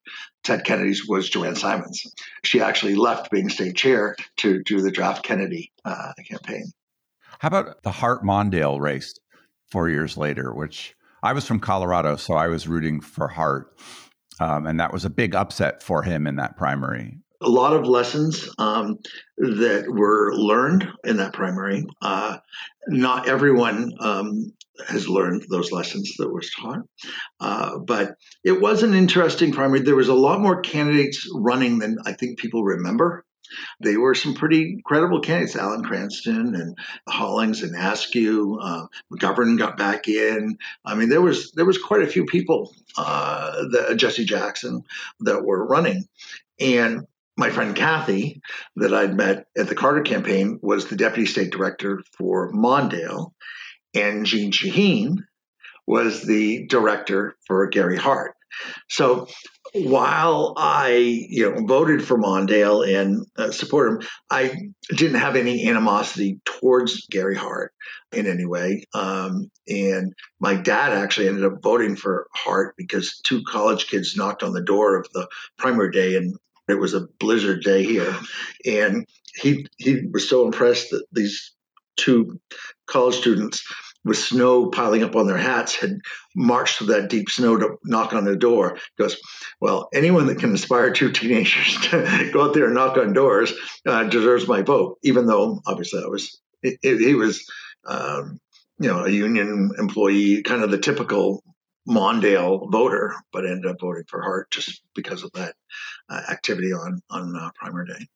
Ted 0.43 0.65
Kennedy's 0.65 1.07
was 1.07 1.29
Joanne 1.29 1.55
Symons. 1.55 2.03
She 2.43 2.61
actually 2.61 2.95
left 2.95 3.29
being 3.29 3.49
state 3.49 3.75
chair 3.75 4.15
to 4.37 4.63
do 4.63 4.81
the 4.81 4.91
draft 4.91 5.23
Kennedy 5.23 5.71
uh, 5.85 6.13
campaign. 6.27 6.71
How 7.39 7.49
about 7.49 7.83
the 7.83 7.91
Hart 7.91 8.23
Mondale 8.23 8.79
race 8.79 9.13
four 9.73 9.89
years 9.89 10.17
later, 10.17 10.53
which 10.53 10.95
I 11.23 11.33
was 11.33 11.47
from 11.47 11.59
Colorado, 11.59 12.15
so 12.15 12.35
I 12.35 12.47
was 12.47 12.67
rooting 12.67 13.01
for 13.01 13.27
Hart. 13.27 13.75
Um, 14.39 14.67
and 14.67 14.79
that 14.79 14.93
was 14.93 15.03
a 15.03 15.09
big 15.09 15.33
upset 15.33 15.81
for 15.81 16.03
him 16.03 16.27
in 16.27 16.35
that 16.35 16.57
primary. 16.57 17.17
A 17.41 17.49
lot 17.49 17.73
of 17.73 17.87
lessons 17.87 18.47
um, 18.59 18.99
that 19.37 19.85
were 19.87 20.31
learned 20.35 20.87
in 21.03 21.17
that 21.17 21.33
primary. 21.33 21.85
Uh, 22.01 22.37
not 22.87 23.27
everyone 23.27 23.91
um, 23.99 24.53
has 24.87 25.09
learned 25.09 25.45
those 25.49 25.71
lessons 25.71 26.13
that 26.19 26.31
was 26.31 26.51
taught. 26.51 26.81
Uh, 27.39 27.79
but 27.79 28.11
it 28.43 28.61
was 28.61 28.83
an 28.83 28.93
interesting 28.93 29.51
primary. 29.51 29.81
There 29.81 29.95
was 29.95 30.07
a 30.07 30.13
lot 30.13 30.39
more 30.39 30.61
candidates 30.61 31.27
running 31.33 31.79
than 31.79 31.97
I 32.05 32.13
think 32.13 32.37
people 32.37 32.63
remember. 32.63 33.25
They 33.79 33.97
were 33.97 34.15
some 34.15 34.33
pretty 34.33 34.81
credible 34.85 35.19
candidates, 35.19 35.55
Alan 35.55 35.83
Cranston 35.83 36.55
and 36.55 36.77
Hollings 37.07 37.63
and 37.63 37.75
Askew. 37.75 38.59
Uh, 38.61 38.87
McGovern 39.11 39.57
got 39.57 39.77
back 39.77 40.07
in. 40.07 40.57
I 40.85 40.95
mean, 40.95 41.09
there 41.09 41.21
was 41.21 41.51
there 41.51 41.65
was 41.65 41.77
quite 41.77 42.03
a 42.03 42.07
few 42.07 42.25
people, 42.25 42.75
uh, 42.97 43.51
the, 43.71 43.95
Jesse 43.95 44.25
Jackson, 44.25 44.83
that 45.21 45.43
were 45.43 45.65
running. 45.65 46.07
And 46.59 47.07
my 47.35 47.49
friend 47.49 47.75
Kathy, 47.75 48.41
that 48.75 48.93
I'd 48.93 49.15
met 49.15 49.47
at 49.57 49.67
the 49.67 49.75
Carter 49.75 50.01
campaign, 50.01 50.59
was 50.61 50.87
the 50.87 50.95
deputy 50.95 51.25
state 51.25 51.51
director 51.51 52.03
for 52.17 52.51
Mondale, 52.51 53.31
and 53.93 54.25
Jeanne 54.25 54.51
Shaheen 54.51 55.17
was 55.87 56.23
the 56.23 56.65
director 56.67 57.35
for 57.45 57.67
Gary 57.67 57.97
Hart. 57.97 58.35
So 58.89 59.27
while 59.73 60.53
I, 60.55 60.89
you 61.29 61.49
know, 61.49 61.65
voted 61.65 62.05
for 62.05 62.17
Mondale 62.17 62.83
and 62.87 63.25
uh, 63.37 63.51
supported 63.51 64.01
him, 64.01 64.09
I 64.29 64.55
didn't 64.89 65.19
have 65.19 65.35
any 65.35 65.67
animosity 65.67 66.39
towards 66.45 67.07
Gary 67.07 67.35
Hart 67.35 67.73
in 68.11 68.27
any 68.27 68.45
way. 68.45 68.85
Um, 68.93 69.49
and 69.67 70.13
my 70.39 70.55
dad 70.55 70.93
actually 70.93 71.27
ended 71.27 71.45
up 71.45 71.61
voting 71.63 71.95
for 71.95 72.27
Hart 72.33 72.75
because 72.77 73.19
two 73.25 73.41
college 73.43 73.87
kids 73.87 74.15
knocked 74.15 74.43
on 74.43 74.53
the 74.53 74.63
door 74.63 74.97
of 74.97 75.07
the 75.13 75.27
primary 75.57 75.91
day, 75.91 76.17
and 76.17 76.35
it 76.67 76.75
was 76.75 76.93
a 76.93 77.07
blizzard 77.19 77.63
day 77.63 77.83
here, 77.83 78.15
and 78.65 79.07
he 79.35 79.65
he 79.77 80.05
was 80.11 80.29
so 80.29 80.45
impressed 80.45 80.91
that 80.91 81.05
these 81.11 81.51
two 81.95 82.39
college 82.85 83.15
students 83.15 83.63
with 84.05 84.17
snow 84.17 84.69
piling 84.69 85.03
up 85.03 85.15
on 85.15 85.27
their 85.27 85.37
hats 85.37 85.75
had 85.75 85.99
marched 86.35 86.77
through 86.77 86.87
that 86.87 87.09
deep 87.09 87.29
snow 87.29 87.57
to 87.57 87.77
knock 87.85 88.13
on 88.13 88.25
the 88.25 88.35
door. 88.35 88.75
He 88.75 89.03
goes, 89.03 89.17
well, 89.61 89.89
anyone 89.93 90.27
that 90.27 90.39
can 90.39 90.51
inspire 90.51 90.91
two 90.91 91.11
teenagers 91.11 91.77
to 91.89 92.29
go 92.33 92.43
out 92.43 92.53
there 92.53 92.65
and 92.65 92.75
knock 92.75 92.97
on 92.97 93.13
doors 93.13 93.53
uh, 93.85 94.03
deserves 94.03 94.47
my 94.47 94.61
vote. 94.61 94.97
Even 95.03 95.25
though 95.25 95.61
obviously 95.65 96.03
I 96.03 96.07
was, 96.07 96.39
he 96.61 97.13
was, 97.15 97.49
um, 97.85 98.39
you 98.79 98.89
know, 98.89 99.05
a 99.05 99.09
union 99.09 99.71
employee, 99.77 100.43
kind 100.43 100.63
of 100.63 100.71
the 100.71 100.77
typical 100.77 101.43
Mondale 101.87 102.71
voter, 102.71 103.15
but 103.31 103.45
ended 103.45 103.69
up 103.69 103.77
voting 103.79 104.05
for 104.07 104.21
Hart 104.21 104.49
just 104.51 104.81
because 104.95 105.23
of 105.23 105.31
that 105.33 105.55
uh, 106.09 106.21
activity 106.29 106.71
on 106.71 107.01
on 107.09 107.35
uh, 107.35 107.49
primary 107.55 107.87
day. 107.87 108.07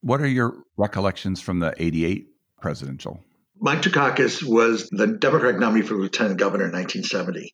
What 0.00 0.22
are 0.22 0.26
your 0.26 0.64
recollections 0.78 1.40
from 1.40 1.58
the 1.58 1.74
'88 1.76 2.28
presidential? 2.62 3.22
Mike 3.62 3.82
Dukakis 3.82 4.42
was 4.42 4.88
the 4.90 5.06
Democratic 5.06 5.60
nominee 5.60 5.82
for 5.82 5.94
lieutenant 5.94 6.38
governor 6.38 6.64
in 6.64 6.72
1970. 6.72 7.52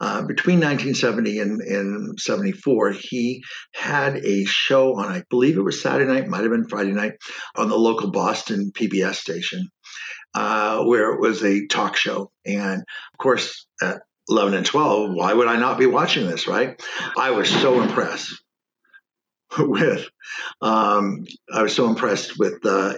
Uh, 0.00 0.22
between 0.26 0.58
1970 0.58 1.38
and, 1.38 1.60
and 1.60 2.20
74, 2.20 2.90
he 2.90 3.44
had 3.72 4.16
a 4.16 4.44
show 4.46 4.96
on, 4.96 5.06
I 5.06 5.22
believe 5.30 5.56
it 5.56 5.62
was 5.62 5.80
Saturday 5.80 6.12
night, 6.12 6.26
might 6.26 6.42
have 6.42 6.50
been 6.50 6.68
Friday 6.68 6.92
night, 6.92 7.12
on 7.54 7.68
the 7.68 7.78
local 7.78 8.10
Boston 8.10 8.72
PBS 8.72 9.14
station, 9.14 9.68
uh, 10.34 10.82
where 10.84 11.12
it 11.12 11.20
was 11.20 11.44
a 11.44 11.66
talk 11.66 11.96
show. 11.96 12.32
And 12.44 12.80
of 12.80 13.18
course, 13.18 13.66
at 13.80 14.00
11 14.28 14.54
and 14.54 14.66
12, 14.66 15.10
why 15.14 15.32
would 15.32 15.46
I 15.46 15.56
not 15.56 15.78
be 15.78 15.86
watching 15.86 16.26
this, 16.26 16.48
right? 16.48 16.82
I 17.16 17.30
was 17.30 17.48
so 17.48 17.80
impressed 17.80 18.42
with 19.58 20.08
um, 20.60 21.24
I 21.52 21.62
was 21.62 21.74
so 21.74 21.88
impressed 21.88 22.38
with 22.38 22.64
uh, 22.64 22.94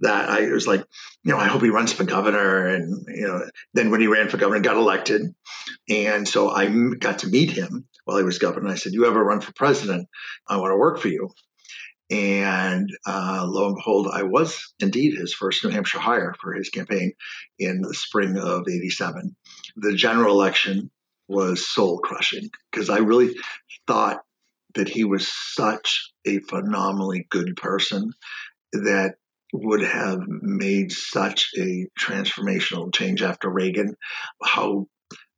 that 0.00 0.28
I 0.28 0.50
was 0.50 0.66
like, 0.66 0.84
you 1.22 1.32
know, 1.32 1.38
I 1.38 1.46
hope 1.46 1.62
he 1.62 1.70
runs 1.70 1.92
for 1.92 2.04
governor. 2.04 2.66
And, 2.66 3.06
you 3.08 3.26
know, 3.26 3.44
then 3.72 3.90
when 3.90 4.00
he 4.00 4.06
ran 4.06 4.28
for 4.28 4.36
governor, 4.36 4.60
got 4.60 4.76
elected. 4.76 5.34
And 5.88 6.26
so 6.26 6.50
I 6.50 6.66
got 6.98 7.20
to 7.20 7.28
meet 7.28 7.50
him 7.50 7.86
while 8.04 8.18
he 8.18 8.24
was 8.24 8.38
governor. 8.38 8.70
I 8.70 8.74
said, 8.74 8.92
You 8.92 9.06
ever 9.06 9.22
run 9.22 9.40
for 9.40 9.52
president? 9.52 10.08
I 10.48 10.56
want 10.58 10.72
to 10.72 10.76
work 10.76 10.98
for 10.98 11.08
you. 11.08 11.30
And 12.10 12.90
uh, 13.06 13.44
lo 13.48 13.68
and 13.68 13.76
behold, 13.76 14.08
I 14.12 14.24
was 14.24 14.74
indeed 14.78 15.16
his 15.16 15.32
first 15.32 15.64
New 15.64 15.70
Hampshire 15.70 15.98
hire 15.98 16.34
for 16.40 16.52
his 16.52 16.68
campaign 16.68 17.12
in 17.58 17.80
the 17.80 17.94
spring 17.94 18.36
of 18.36 18.68
87. 18.68 19.34
The 19.76 19.94
general 19.94 20.34
election 20.34 20.90
was 21.28 21.66
soul 21.66 21.98
crushing 21.98 22.50
because 22.70 22.90
I 22.90 22.98
really 22.98 23.34
thought 23.86 24.22
that 24.74 24.88
he 24.88 25.04
was 25.04 25.32
such 25.32 26.12
a 26.26 26.40
phenomenally 26.40 27.26
good 27.30 27.56
person 27.56 28.12
that 28.72 29.14
would 29.54 29.82
have 29.82 30.18
made 30.26 30.90
such 30.90 31.50
a 31.56 31.86
transformational 31.98 32.92
change 32.92 33.22
after 33.22 33.48
Reagan, 33.48 33.94
how 34.42 34.86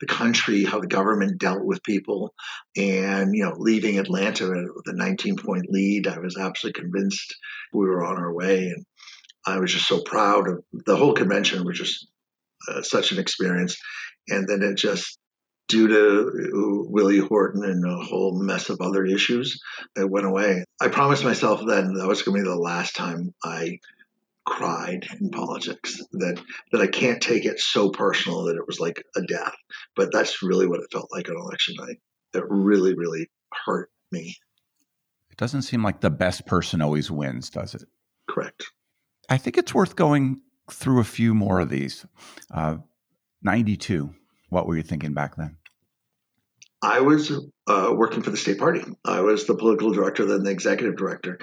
the 0.00 0.06
country, 0.06 0.64
how 0.64 0.80
the 0.80 0.86
government 0.86 1.38
dealt 1.38 1.62
with 1.62 1.82
people, 1.82 2.32
and 2.76 3.34
you 3.34 3.44
know, 3.44 3.54
leaving 3.58 3.98
Atlanta 3.98 4.48
with 4.48 4.86
a 4.86 4.96
19 4.96 5.36
point 5.36 5.66
lead, 5.68 6.06
I 6.06 6.18
was 6.18 6.38
absolutely 6.38 6.80
convinced 6.80 7.34
we 7.74 7.86
were 7.86 8.04
on 8.04 8.16
our 8.16 8.32
way, 8.32 8.68
and 8.68 8.86
I 9.46 9.58
was 9.58 9.72
just 9.72 9.86
so 9.86 10.02
proud 10.02 10.48
of 10.48 10.64
the 10.72 10.96
whole 10.96 11.12
convention. 11.12 11.64
Was 11.64 11.78
just 11.78 12.08
uh, 12.70 12.80
such 12.80 13.12
an 13.12 13.18
experience, 13.18 13.76
and 14.28 14.48
then 14.48 14.62
it 14.62 14.76
just 14.76 15.18
due 15.68 15.88
to 15.88 16.86
Willie 16.88 17.18
Horton 17.18 17.64
and 17.64 17.84
a 17.84 18.04
whole 18.04 18.40
mess 18.40 18.70
of 18.70 18.80
other 18.80 19.04
issues, 19.04 19.60
it 19.96 20.08
went 20.08 20.26
away. 20.26 20.64
I 20.80 20.88
promised 20.88 21.24
myself 21.24 21.60
then 21.66 21.94
that 21.94 22.06
was 22.06 22.22
going 22.22 22.38
to 22.38 22.44
be 22.44 22.48
the 22.48 22.56
last 22.56 22.94
time 22.94 23.34
I 23.44 23.78
cried 24.46 25.06
in 25.20 25.30
politics 25.30 26.00
that 26.12 26.40
that 26.72 26.80
I 26.80 26.86
can't 26.86 27.20
take 27.20 27.44
it 27.44 27.60
so 27.60 27.90
personal 27.90 28.44
that 28.44 28.56
it 28.56 28.66
was 28.66 28.80
like 28.80 29.02
a 29.16 29.22
death. 29.22 29.56
But 29.94 30.12
that's 30.12 30.42
really 30.42 30.66
what 30.66 30.80
it 30.80 30.90
felt 30.92 31.10
like 31.12 31.28
on 31.28 31.36
election 31.36 31.74
night. 31.78 31.98
It 32.32 32.44
really, 32.48 32.94
really 32.94 33.28
hurt 33.66 33.90
me. 34.12 34.36
It 35.30 35.36
doesn't 35.36 35.62
seem 35.62 35.82
like 35.82 36.00
the 36.00 36.10
best 36.10 36.46
person 36.46 36.80
always 36.80 37.10
wins, 37.10 37.50
does 37.50 37.74
it? 37.74 37.84
Correct. 38.28 38.64
I 39.28 39.36
think 39.36 39.58
it's 39.58 39.74
worth 39.74 39.96
going 39.96 40.40
through 40.70 41.00
a 41.00 41.04
few 41.04 41.34
more 41.34 41.60
of 41.60 41.68
these. 41.68 42.06
Uh, 42.52 42.76
92. 43.42 44.14
What 44.48 44.66
were 44.66 44.76
you 44.76 44.82
thinking 44.82 45.12
back 45.12 45.36
then? 45.36 45.56
I 46.82 47.00
was 47.00 47.32
uh, 47.66 47.92
working 47.94 48.22
for 48.22 48.30
the 48.30 48.36
state 48.36 48.58
party. 48.58 48.82
I 49.04 49.20
was 49.20 49.46
the 49.46 49.54
political 49.54 49.92
director, 49.92 50.24
then 50.24 50.44
the 50.44 50.50
executive 50.50 50.96
director. 50.96 51.38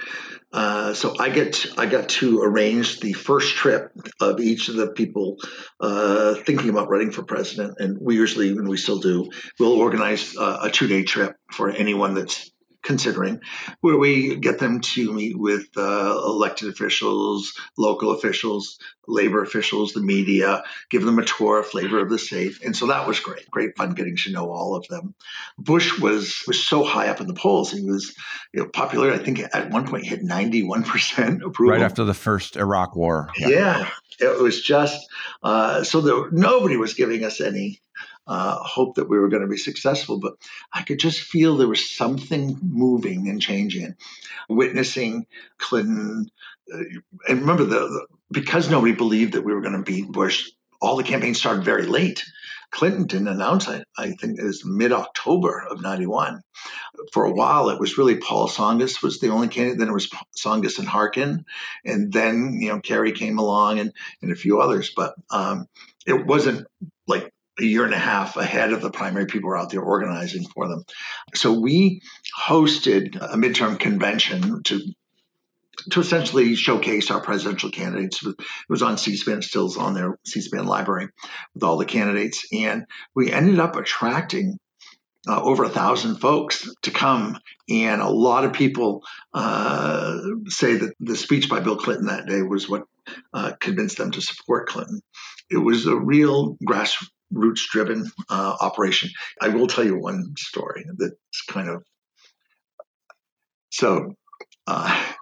Uh, 0.52 0.94
so 0.94 1.16
I 1.20 1.30
get 1.30 1.66
I 1.78 1.86
got 1.86 2.10
to 2.10 2.42
arrange 2.42 3.00
the 3.00 3.14
first 3.14 3.56
trip 3.56 3.92
of 4.22 4.40
each 4.40 4.70
of 4.70 4.76
the 4.76 4.88
people 4.88 5.38
uh, 5.80 6.36
thinking 6.36 6.70
about 6.70 6.90
running 6.90 7.12
for 7.12 7.24
president, 7.24 7.80
and 7.80 7.98
we 8.00 8.16
usually, 8.16 8.50
and 8.50 8.70
we 8.70 8.78
still 8.78 9.00
do, 9.00 9.30
we'll 9.60 9.74
organize 9.74 10.36
uh, 10.38 10.60
a 10.62 10.70
two 10.70 10.88
day 10.88 11.04
trip 11.04 11.36
for 11.52 11.70
anyone 11.70 12.14
that's 12.14 12.52
considering, 12.84 13.42
where 13.82 13.98
we 13.98 14.36
get 14.36 14.60
them 14.60 14.82
to 14.82 15.14
meet 15.14 15.38
with 15.38 15.68
uh, 15.78 16.22
elected 16.26 16.70
officials, 16.70 17.54
local 17.78 18.12
officials, 18.12 18.78
labor 19.08 19.42
officials, 19.42 19.94
the 19.94 20.02
media, 20.02 20.64
give 20.90 21.04
them 21.04 21.20
a 21.20 21.26
tour, 21.26 21.60
a 21.60 21.64
flavor 21.64 22.00
of 22.00 22.10
the 22.10 22.20
state. 22.20 22.62
And 22.64 22.76
so 22.76 22.88
that 22.88 23.08
was 23.08 23.20
great, 23.20 23.50
great 23.50 23.76
fun 23.78 23.94
getting 23.94 24.18
to 24.18 24.32
know 24.32 24.52
all 24.52 24.76
of 24.76 24.88
them. 24.88 25.16
Bush 25.58 25.98
was 26.00 26.44
was 26.46 26.62
so 26.62 26.84
high 26.84 27.08
up 27.08 27.22
in 27.22 27.28
the 27.28 27.34
polls. 27.34 27.72
He 27.72 27.82
was 27.82 28.16
you 28.54 28.62
know, 28.62 28.70
popular, 28.70 29.12
I 29.12 29.18
think 29.18 29.40
at 29.40 29.70
one 29.70 29.88
point 29.88 30.06
hit 30.06 30.24
91% 30.24 31.42
approval. 31.46 31.74
Right 31.74 31.82
after 31.82 32.04
the 32.04 32.14
first 32.14 32.56
Iraq 32.56 32.96
war. 32.96 33.30
Yeah. 33.38 33.48
yeah 33.50 33.90
it 34.20 34.42
was 34.42 34.62
just 34.62 35.08
uh, 35.42 35.84
so 35.84 36.02
that 36.02 36.30
nobody 36.32 36.78
was 36.78 36.94
giving 36.94 37.24
us 37.24 37.42
any 37.42 37.82
uh, 38.28 38.58
hope 38.58 38.96
that 38.96 39.10
we 39.10 39.20
were 39.20 39.30
going 39.30 39.42
to 39.42 39.48
be 39.48 39.58
successful, 39.58 40.20
but 40.20 40.34
I 40.72 40.84
could 40.84 41.00
just 41.00 41.22
feel 41.22 41.58
there 41.58 41.68
was 41.68 41.90
something 41.90 42.58
moving 42.62 43.30
and 43.30 43.42
changing. 43.42 43.96
Witnessing 44.50 45.26
Clinton, 45.58 46.30
uh, 46.74 46.84
and 47.28 47.42
remember 47.42 47.66
the, 47.66 47.80
the 47.80 48.08
because 48.32 48.70
nobody 48.70 48.94
believed 48.94 49.34
that 49.34 49.44
we 49.44 49.54
were 49.54 49.62
going 49.62 49.78
to 49.78 49.84
beat 49.84 50.08
Bush. 50.08 50.50
All 50.82 50.96
the 50.98 51.04
campaigns 51.04 51.40
started 51.40 51.64
very 51.64 51.86
late. 51.86 52.24
Clinton 52.72 53.06
didn't 53.06 53.28
announce 53.28 53.68
it. 53.68 53.88
I 53.96 54.12
think 54.12 54.40
it 54.40 54.44
was 54.44 54.66
mid 54.66 54.92
October 54.92 55.64
of 55.70 55.82
'91. 55.82 56.42
For 57.12 57.26
a 57.26 57.32
while, 57.32 57.70
it 57.70 57.80
was 57.80 57.98
really 57.98 58.18
Paul 58.18 58.48
Tsongas 58.48 59.04
was 59.04 59.20
the 59.20 59.30
only 59.30 59.48
candidate. 59.48 59.80
Then 59.80 59.90
it 59.90 59.94
was 59.94 60.10
Tsongas 60.36 60.80
and 60.80 60.88
Harkin, 60.88 61.46
and 61.86 62.12
then 62.12 62.58
you 62.60 62.70
know 62.70 62.80
Kerry 62.80 63.12
came 63.12 63.38
along 63.38 63.80
and 63.80 63.94
and 64.22 64.32
a 64.32 64.36
few 64.36 64.60
others. 64.60 64.92
But 64.96 65.14
um, 65.30 65.68
it 66.06 66.26
wasn't 66.26 66.68
like 67.08 67.33
a 67.60 67.64
year 67.64 67.86
and 67.86 67.94
a 67.94 68.00
half 68.00 68.36
ahead 68.38 68.74
of 68.74 68.82
the 68.82 68.92
primary 68.92 69.26
people 69.26 69.50
were 69.50 69.58
out 69.58 69.70
there 69.70 69.82
organizing 69.82 70.46
for 70.46 70.68
them. 70.68 70.84
So 71.36 71.60
we 71.60 72.02
hosted 72.40 73.16
a 73.16 73.36
midterm 73.38 73.80
convention 73.80 74.64
to 74.64 74.82
to 75.90 76.00
essentially 76.00 76.56
showcase 76.56 77.10
our 77.10 77.20
presidential 77.20 77.72
candidates. 77.72 78.24
It 78.26 78.36
was 78.70 78.84
on 78.84 78.98
C-SPAN, 78.98 79.42
still 79.42 79.72
on 79.80 79.96
their 79.96 80.18
C-SPAN 80.26 80.66
library 80.66 81.10
with 81.54 81.64
all 81.64 81.78
the 81.78 81.86
candidates, 81.86 82.46
and 82.54 82.86
we 83.16 83.32
ended 83.32 83.60
up 83.60 83.76
attracting 83.76 84.60
uh, 85.28 85.42
over 85.42 85.64
a 85.64 85.70
thousand 85.70 86.18
folks 86.18 86.70
to 86.84 86.92
come, 86.92 87.38
and 87.70 88.02
a 88.02 88.10
lot 88.10 88.46
of 88.46 88.54
people 88.54 89.04
uh, 89.34 90.20
say 90.48 90.76
that 90.76 90.94
the 91.00 91.16
speech 91.16 91.50
by 91.50 91.60
Bill 91.60 91.78
Clinton 91.78 92.08
that 92.08 92.28
day 92.28 92.42
was 92.42 92.70
what 92.70 92.84
uh, 93.34 93.54
convinced 93.60 93.98
them 93.98 94.12
to 94.12 94.22
support 94.22 94.68
Clinton. 94.68 95.02
It 95.50 95.58
was 95.58 95.88
a 95.88 95.96
real 95.96 96.58
grassroots 96.64 97.10
roots 97.34 97.68
driven 97.72 98.10
uh, 98.30 98.56
operation. 98.62 99.10
I 99.42 99.50
will 99.50 99.68
tell 99.68 99.84
you 99.84 99.98
one 99.98 100.34
story 100.38 100.86
that's 100.98 101.42
kind 101.48 101.70
of 101.70 101.84
so. 103.70 104.16
Uh, 104.66 105.14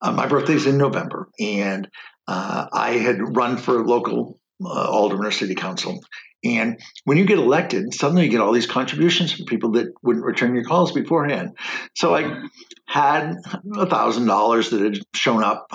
uh, 0.00 0.12
my 0.12 0.26
birthday's 0.26 0.66
in 0.66 0.78
November, 0.78 1.28
and 1.38 1.88
uh, 2.28 2.66
I 2.72 2.92
had 2.92 3.36
run 3.36 3.56
for 3.56 3.84
local 3.86 4.38
uh, 4.64 4.90
alderman 4.90 5.26
or 5.26 5.30
city 5.30 5.54
council, 5.54 6.00
And 6.44 6.80
when 7.04 7.18
you 7.18 7.24
get 7.24 7.38
elected, 7.38 7.94
suddenly 7.94 8.24
you 8.24 8.30
get 8.30 8.40
all 8.40 8.52
these 8.52 8.66
contributions 8.66 9.32
from 9.32 9.46
people 9.46 9.72
that 9.72 9.92
wouldn't 10.02 10.24
return 10.24 10.54
your 10.54 10.64
calls 10.64 10.92
beforehand. 10.92 11.56
So 11.94 12.14
I 12.14 12.42
had 12.84 13.36
a 13.74 13.86
thousand 13.86 14.26
dollars 14.26 14.70
that 14.70 14.80
had 14.80 14.98
shown 15.14 15.42
up, 15.42 15.68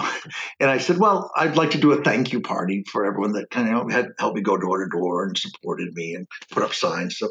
and 0.60 0.70
I 0.70 0.78
said, 0.78 0.98
"Well, 0.98 1.32
I'd 1.36 1.58
like 1.58 1.72
to 1.72 1.78
do 1.78 1.92
a 1.92 2.04
thank 2.04 2.32
you 2.32 2.42
party 2.42 2.84
for 2.90 3.06
everyone 3.06 3.34
that 3.34 3.50
kind 3.50 3.74
of 3.76 3.92
had 3.92 4.10
helped 4.18 4.36
me 4.36 4.42
go 4.42 4.58
door 4.58 4.84
to 4.84 4.90
door 4.90 5.26
and 5.26 5.38
supported 5.38 5.94
me 5.94 6.14
and 6.14 6.28
put 6.52 6.64
up 6.64 6.74
signs." 6.74 7.18
So, 7.18 7.30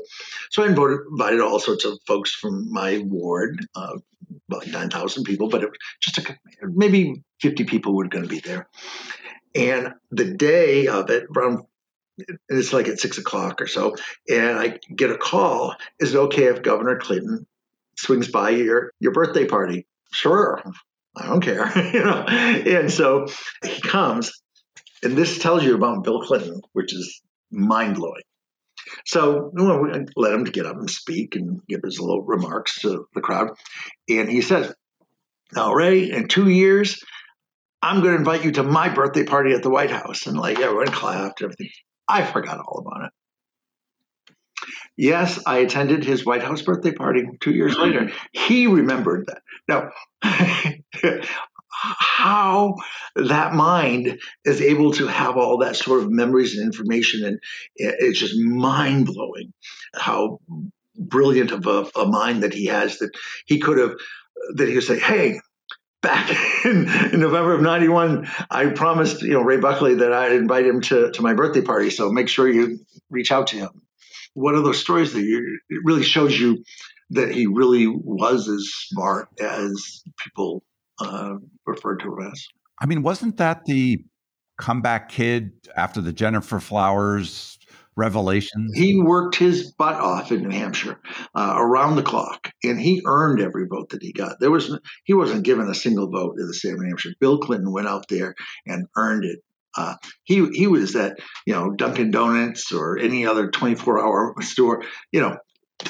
so 0.51 0.62
I 0.62 0.66
invited 0.66 1.40
all 1.40 1.61
sorts 1.61 1.85
of 1.85 1.99
folks 2.07 2.35
from 2.35 2.71
my 2.71 2.99
ward, 2.99 3.66
uh, 3.75 3.97
about 4.49 4.66
nine 4.66 4.90
thousand 4.90 5.25
people, 5.25 5.49
but 5.49 5.62
it 5.62 5.71
was 5.71 5.79
just 6.01 6.19
a, 6.19 6.37
maybe 6.62 7.23
fifty 7.40 7.64
people 7.64 7.97
were 7.97 8.09
going 8.09 8.25
to 8.25 8.29
be 8.29 8.40
there. 8.40 8.69
And 9.55 9.95
the 10.11 10.27
day 10.35 10.87
of 10.87 11.11
it, 11.11 11.27
around 11.35 11.64
it's 12.49 12.73
like 12.73 12.89
at 12.89 13.01
six 13.01 13.19
o'clock 13.19 13.61
or 13.61 13.67
so, 13.67 13.97
and 14.29 14.59
I 14.59 14.79
get 14.95 15.11
a 15.11 15.19
call. 15.19 15.75
Is 15.99 16.15
it 16.15 16.19
okay 16.19 16.45
if 16.45 16.63
Governor 16.63 16.99
Clinton 16.99 17.47
swings 17.97 18.29
by 18.29 18.51
your 18.51 18.93
your 19.01 19.13
birthday 19.13 19.47
party? 19.47 19.87
Sure, 20.13 20.63
I 21.17 21.27
don't 21.27 21.43
care, 21.43 21.71
you 21.93 22.05
know. 22.05 22.25
And 22.25 22.91
so 22.91 23.27
he 23.65 23.81
comes, 23.81 24.33
and 25.03 25.17
this 25.17 25.39
tells 25.39 25.65
you 25.65 25.75
about 25.75 26.05
Bill 26.05 26.23
Clinton, 26.23 26.61
which 26.73 26.95
is 26.95 27.21
mind 27.51 27.97
blowing. 27.97 28.23
So 29.07 29.51
we 29.55 29.65
let 30.17 30.33
him 30.33 30.45
get 30.45 30.67
up 30.67 30.77
and 30.77 30.91
speak 30.91 31.37
and 31.37 31.61
give 31.69 31.81
his 31.85 32.01
little 32.01 32.23
remarks 32.23 32.81
to 32.81 33.07
the 33.15 33.21
crowd, 33.21 33.51
and 34.09 34.29
he 34.29 34.41
says, 34.41 34.75
"Now, 35.55 35.73
Ray, 35.73 36.11
in 36.11 36.29
two 36.29 36.49
years." 36.49 37.03
I'm 37.83 38.03
going 38.03 38.13
to 38.13 38.19
invite 38.19 38.45
you 38.45 38.53
to 38.53 38.63
my 38.63 38.91
birthday 38.91 39.25
party 39.25 39.55
at 39.55 39.63
the 39.63 39.71
White 39.71 39.91
House. 39.91 40.27
And 40.27 40.37
like 40.37 40.59
everyone 40.59 40.89
clapped, 40.89 41.43
everything. 41.43 41.71
I 42.11 42.25
forgot 42.25 42.61
all 42.61 42.85
about 42.85 43.07
it. 43.07 43.12
Yes, 44.96 45.40
I 45.46 45.59
attended 45.59 46.05
his 46.05 46.27
White 46.27 46.42
House 46.42 46.62
birthday 46.62 46.92
party 46.92 47.27
two 47.40 47.53
years 47.53 47.77
later. 47.79 48.11
He 48.33 48.66
remembered 48.66 49.27
that. 49.27 49.42
Now, 49.68 49.92
how 51.70 52.75
that 53.16 53.55
mind 53.55 54.20
is 54.44 54.61
able 54.61 54.92
to 54.92 55.07
have 55.07 55.37
all 55.37 55.59
that 55.59 55.77
sort 55.77 56.03
of 56.03 56.11
memories 56.11 56.57
and 56.57 56.66
information, 56.66 57.25
and 57.25 57.38
it's 57.77 58.18
just 58.18 58.37
mind 58.37 59.07
blowing 59.07 59.53
how 59.94 60.40
brilliant 60.99 61.53
of 61.53 61.66
a, 61.66 61.88
a, 61.99 62.07
mind 62.07 62.42
that 62.42 62.53
he 62.53 62.66
has 62.66 62.99
that 62.99 63.11
he 63.46 63.59
could 63.59 63.79
have, 63.79 63.92
that 64.57 64.68
he 64.68 64.75
could 64.75 64.85
say, 64.85 64.99
hey, 64.99 65.40
back 66.03 66.31
in, 66.65 66.89
in, 67.13 67.21
November 67.21 67.55
of 67.55 67.61
91, 67.61 68.29
I 68.51 68.67
promised, 68.67 69.23
you 69.23 69.33
know, 69.33 69.43
Ray 69.43 69.59
Buckley 69.59 69.97
that 69.97 70.13
I'd 70.13 70.33
invite 70.33 70.67
him 70.67 70.81
to, 70.83 71.11
to 71.13 71.23
my 71.23 71.35
birthday 71.35 71.63
party. 71.63 71.91
So 71.91 72.11
make 72.11 72.29
sure 72.29 72.49
you 72.49 72.79
reach 73.11 73.33
out 73.33 73.49
to 73.49 73.57
him. 73.57 73.71
One 74.35 74.55
of 74.55 74.65
those 74.65 74.79
stories 74.79 75.13
that 75.13 75.23
you, 75.23 75.59
it 75.69 75.81
really 75.85 76.05
shows 76.05 76.39
you 76.39 76.65
that 77.11 77.31
he 77.33 77.47
really 77.47 77.87
was 77.87 78.49
as 78.49 78.71
smart 78.73 79.29
as 79.41 80.03
people 80.23 80.63
uh, 81.01 81.35
referred 81.67 82.01
to 82.01 82.17
him 82.17 82.31
as. 82.33 82.47
I 82.81 82.87
mean, 82.87 83.03
wasn't 83.03 83.37
that 83.39 83.65
the 83.65 84.05
comeback 84.59 85.09
kid 85.09 85.53
after 85.77 86.01
the 86.01 86.13
Gennifer 86.13 86.61
Flowers 86.61 87.59
revelations? 88.01 88.73
He 88.75 89.01
worked 89.01 89.37
his 89.37 89.73
butt 89.73 89.95
off 89.95 90.33
in 90.33 90.43
New 90.43 90.51
Hampshire 90.51 90.99
uh, 91.35 91.55
around 91.57 91.97
the 91.97 92.03
clock, 92.03 92.51
and 92.65 92.81
he 92.81 93.03
earned 93.07 93.41
every 93.41 93.67
vote 93.67 93.91
that 93.91 94.03
he 94.03 94.13
got. 94.13 94.41
There 94.41 94.51
was 94.51 94.77
he 95.05 95.15
wasn't 95.15 95.45
given 95.45 95.69
a 95.69 95.75
single 95.75 96.11
vote 96.11 96.37
in 96.39 96.47
the 96.47 96.55
state 96.55 96.73
of 96.73 96.81
New 96.81 96.89
Hampshire. 96.89 97.11
Bill 97.21 97.39
Clinton 97.39 97.71
went 97.73 97.87
out 97.87 98.07
there 98.09 98.35
and 98.67 98.87
earned 98.97 99.25
it. 99.25 99.41
Uh, 99.77 99.95
he 100.25 100.49
he 100.49 100.67
was 100.67 100.97
at 100.97 101.19
you 101.47 101.55
know 101.55 101.71
Dunkin' 101.71 102.11
Donuts 102.11 102.73
or 102.73 102.99
any 102.99 103.27
other 103.27 103.51
24 103.51 104.05
hour 104.05 104.35
store. 104.41 104.83
You 105.13 105.21
know, 105.21 105.37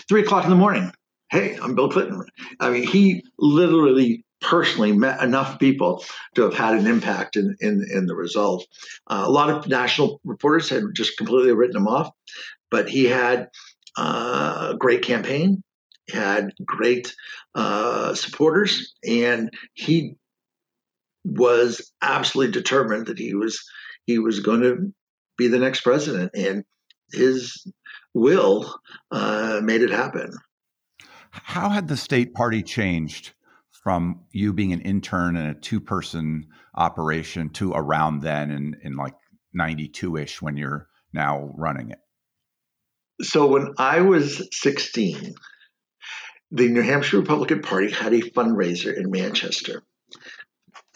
three 0.09 0.23
o'clock 0.23 0.45
in 0.45 0.51
the 0.51 0.57
morning. 0.57 0.91
Hey, 1.31 1.57
I'm 1.63 1.77
Bill 1.77 1.89
Clinton. 1.89 2.25
I 2.59 2.71
mean, 2.71 2.83
he 2.83 3.23
literally 3.39 4.25
personally 4.41 4.93
met 4.93 5.23
enough 5.23 5.59
people 5.59 6.05
to 6.35 6.43
have 6.43 6.55
had 6.55 6.75
an 6.75 6.87
impact 6.87 7.37
in, 7.37 7.57
in, 7.61 7.87
in 7.93 8.07
the 8.07 8.15
result. 8.15 8.67
Uh, 9.07 9.25
a 9.27 9.31
lot 9.31 9.51
of 9.51 9.69
national 9.69 10.21
reporters 10.25 10.69
had 10.69 10.83
just 10.95 11.17
completely 11.17 11.53
written 11.53 11.77
him 11.77 11.89
off, 11.89 12.11
but 12.71 12.89
he 12.89 13.05
had 13.05 13.49
uh, 13.97 14.71
a 14.73 14.77
great 14.79 15.03
campaign, 15.03 15.63
had 16.09 16.53
great 16.65 17.15
uh, 17.55 18.15
supporters, 18.15 18.95
and 19.07 19.51
he 19.75 20.17
was 21.25 21.93
absolutely 22.01 22.53
determined 22.53 23.07
that 23.07 23.19
he 23.19 23.35
was 23.35 23.63
he 24.07 24.19
was 24.19 24.41
going 24.41 24.63
to 24.63 24.93
be 25.37 25.49
the 25.49 25.59
next 25.59 25.83
president, 25.83 26.31
and 26.35 26.65
his 27.13 27.67
will 28.15 28.75
uh, 29.11 29.61
made 29.63 29.83
it 29.83 29.91
happen. 29.91 30.33
How 31.31 31.69
had 31.69 31.89
the 31.89 31.97
state 31.97 32.35
party 32.35 32.63
changed 32.63 33.33
from 33.83 34.25
you 34.33 34.53
being 34.53 34.73
an 34.73 34.83
intern 34.83 35.37
in 35.37 35.47
a 35.47 35.55
two 35.55 35.81
person 35.81 36.47
operation 36.75 37.51
to 37.51 37.73
around 37.73 38.21
then 38.23 38.51
in, 38.51 38.77
in 38.83 38.97
like 38.97 39.15
92 39.53 40.17
ish 40.17 40.43
when 40.43 40.57
you're 40.57 40.89
now 41.13 41.53
running 41.57 41.91
it? 41.91 41.99
So 43.23 43.47
when 43.47 43.75
I 43.79 44.01
was 44.01 44.49
16, 44.53 45.35
the 46.51 46.69
New 46.69 46.83
Hampshire 46.83 47.19
Republican 47.19 47.63
Party 47.63 47.91
had 47.91 48.13
a 48.13 48.21
fundraiser 48.21 48.97
in 48.97 49.11
Manchester. 49.11 49.83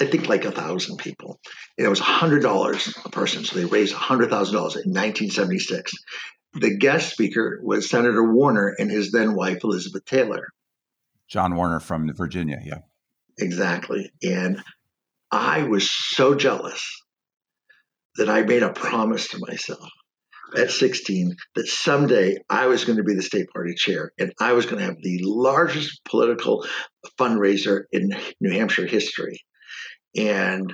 I 0.00 0.06
think 0.06 0.28
like 0.28 0.44
a 0.44 0.50
thousand 0.50 0.96
people. 0.96 1.38
And 1.78 1.86
it 1.86 1.90
was 1.90 2.00
$100 2.00 3.04
a 3.04 3.08
person. 3.10 3.44
So 3.44 3.56
they 3.56 3.64
raised 3.64 3.94
$100,000 3.94 4.28
in 4.28 4.56
1976. 4.56 5.92
The 6.54 6.76
guest 6.76 7.12
speaker 7.12 7.60
was 7.62 7.88
Senator 7.88 8.32
Warner 8.32 8.74
and 8.78 8.90
his 8.90 9.12
then 9.12 9.34
wife, 9.34 9.62
Elizabeth 9.62 10.04
Taylor. 10.04 10.48
John 11.28 11.56
Warner 11.56 11.80
from 11.80 12.12
Virginia, 12.14 12.60
yeah. 12.64 12.78
Exactly. 13.38 14.10
And 14.22 14.62
I 15.30 15.64
was 15.64 15.90
so 15.90 16.34
jealous 16.34 16.84
that 18.16 18.28
I 18.28 18.42
made 18.42 18.62
a 18.62 18.72
promise 18.72 19.28
to 19.28 19.38
myself 19.40 19.88
at 20.56 20.70
16 20.70 21.34
that 21.56 21.66
someday 21.66 22.36
I 22.48 22.66
was 22.66 22.84
going 22.84 22.98
to 22.98 23.04
be 23.04 23.14
the 23.14 23.22
state 23.22 23.48
party 23.52 23.74
chair 23.74 24.12
and 24.18 24.32
I 24.40 24.52
was 24.52 24.66
going 24.66 24.78
to 24.78 24.84
have 24.84 25.02
the 25.02 25.20
largest 25.24 26.04
political 26.04 26.64
fundraiser 27.18 27.84
in 27.90 28.14
New 28.40 28.52
Hampshire 28.52 28.86
history. 28.86 29.40
And 30.16 30.72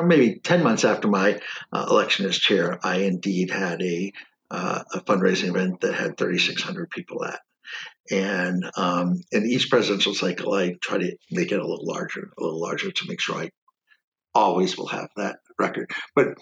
maybe 0.00 0.38
10 0.38 0.62
months 0.62 0.84
after 0.84 1.08
my 1.08 1.40
uh, 1.72 1.86
election 1.90 2.26
as 2.26 2.38
chair, 2.38 2.78
I 2.84 2.98
indeed 2.98 3.50
had 3.50 3.82
a, 3.82 4.12
uh, 4.50 4.82
a 4.92 5.00
fundraising 5.00 5.48
event 5.48 5.80
that 5.80 5.94
had 5.94 6.16
3,600 6.16 6.90
people 6.90 7.24
at. 7.24 7.40
And 8.10 8.64
um, 8.76 9.22
in 9.30 9.46
each 9.46 9.70
presidential 9.70 10.14
cycle, 10.14 10.52
I 10.52 10.74
try 10.80 10.98
to 10.98 11.16
make 11.30 11.52
it 11.52 11.60
a 11.60 11.66
little 11.66 11.86
larger, 11.86 12.32
a 12.36 12.42
little 12.42 12.60
larger 12.60 12.90
to 12.90 13.08
make 13.08 13.20
sure 13.20 13.36
I 13.36 13.50
always 14.34 14.76
will 14.76 14.88
have 14.88 15.08
that 15.16 15.38
record. 15.58 15.90
But 16.14 16.38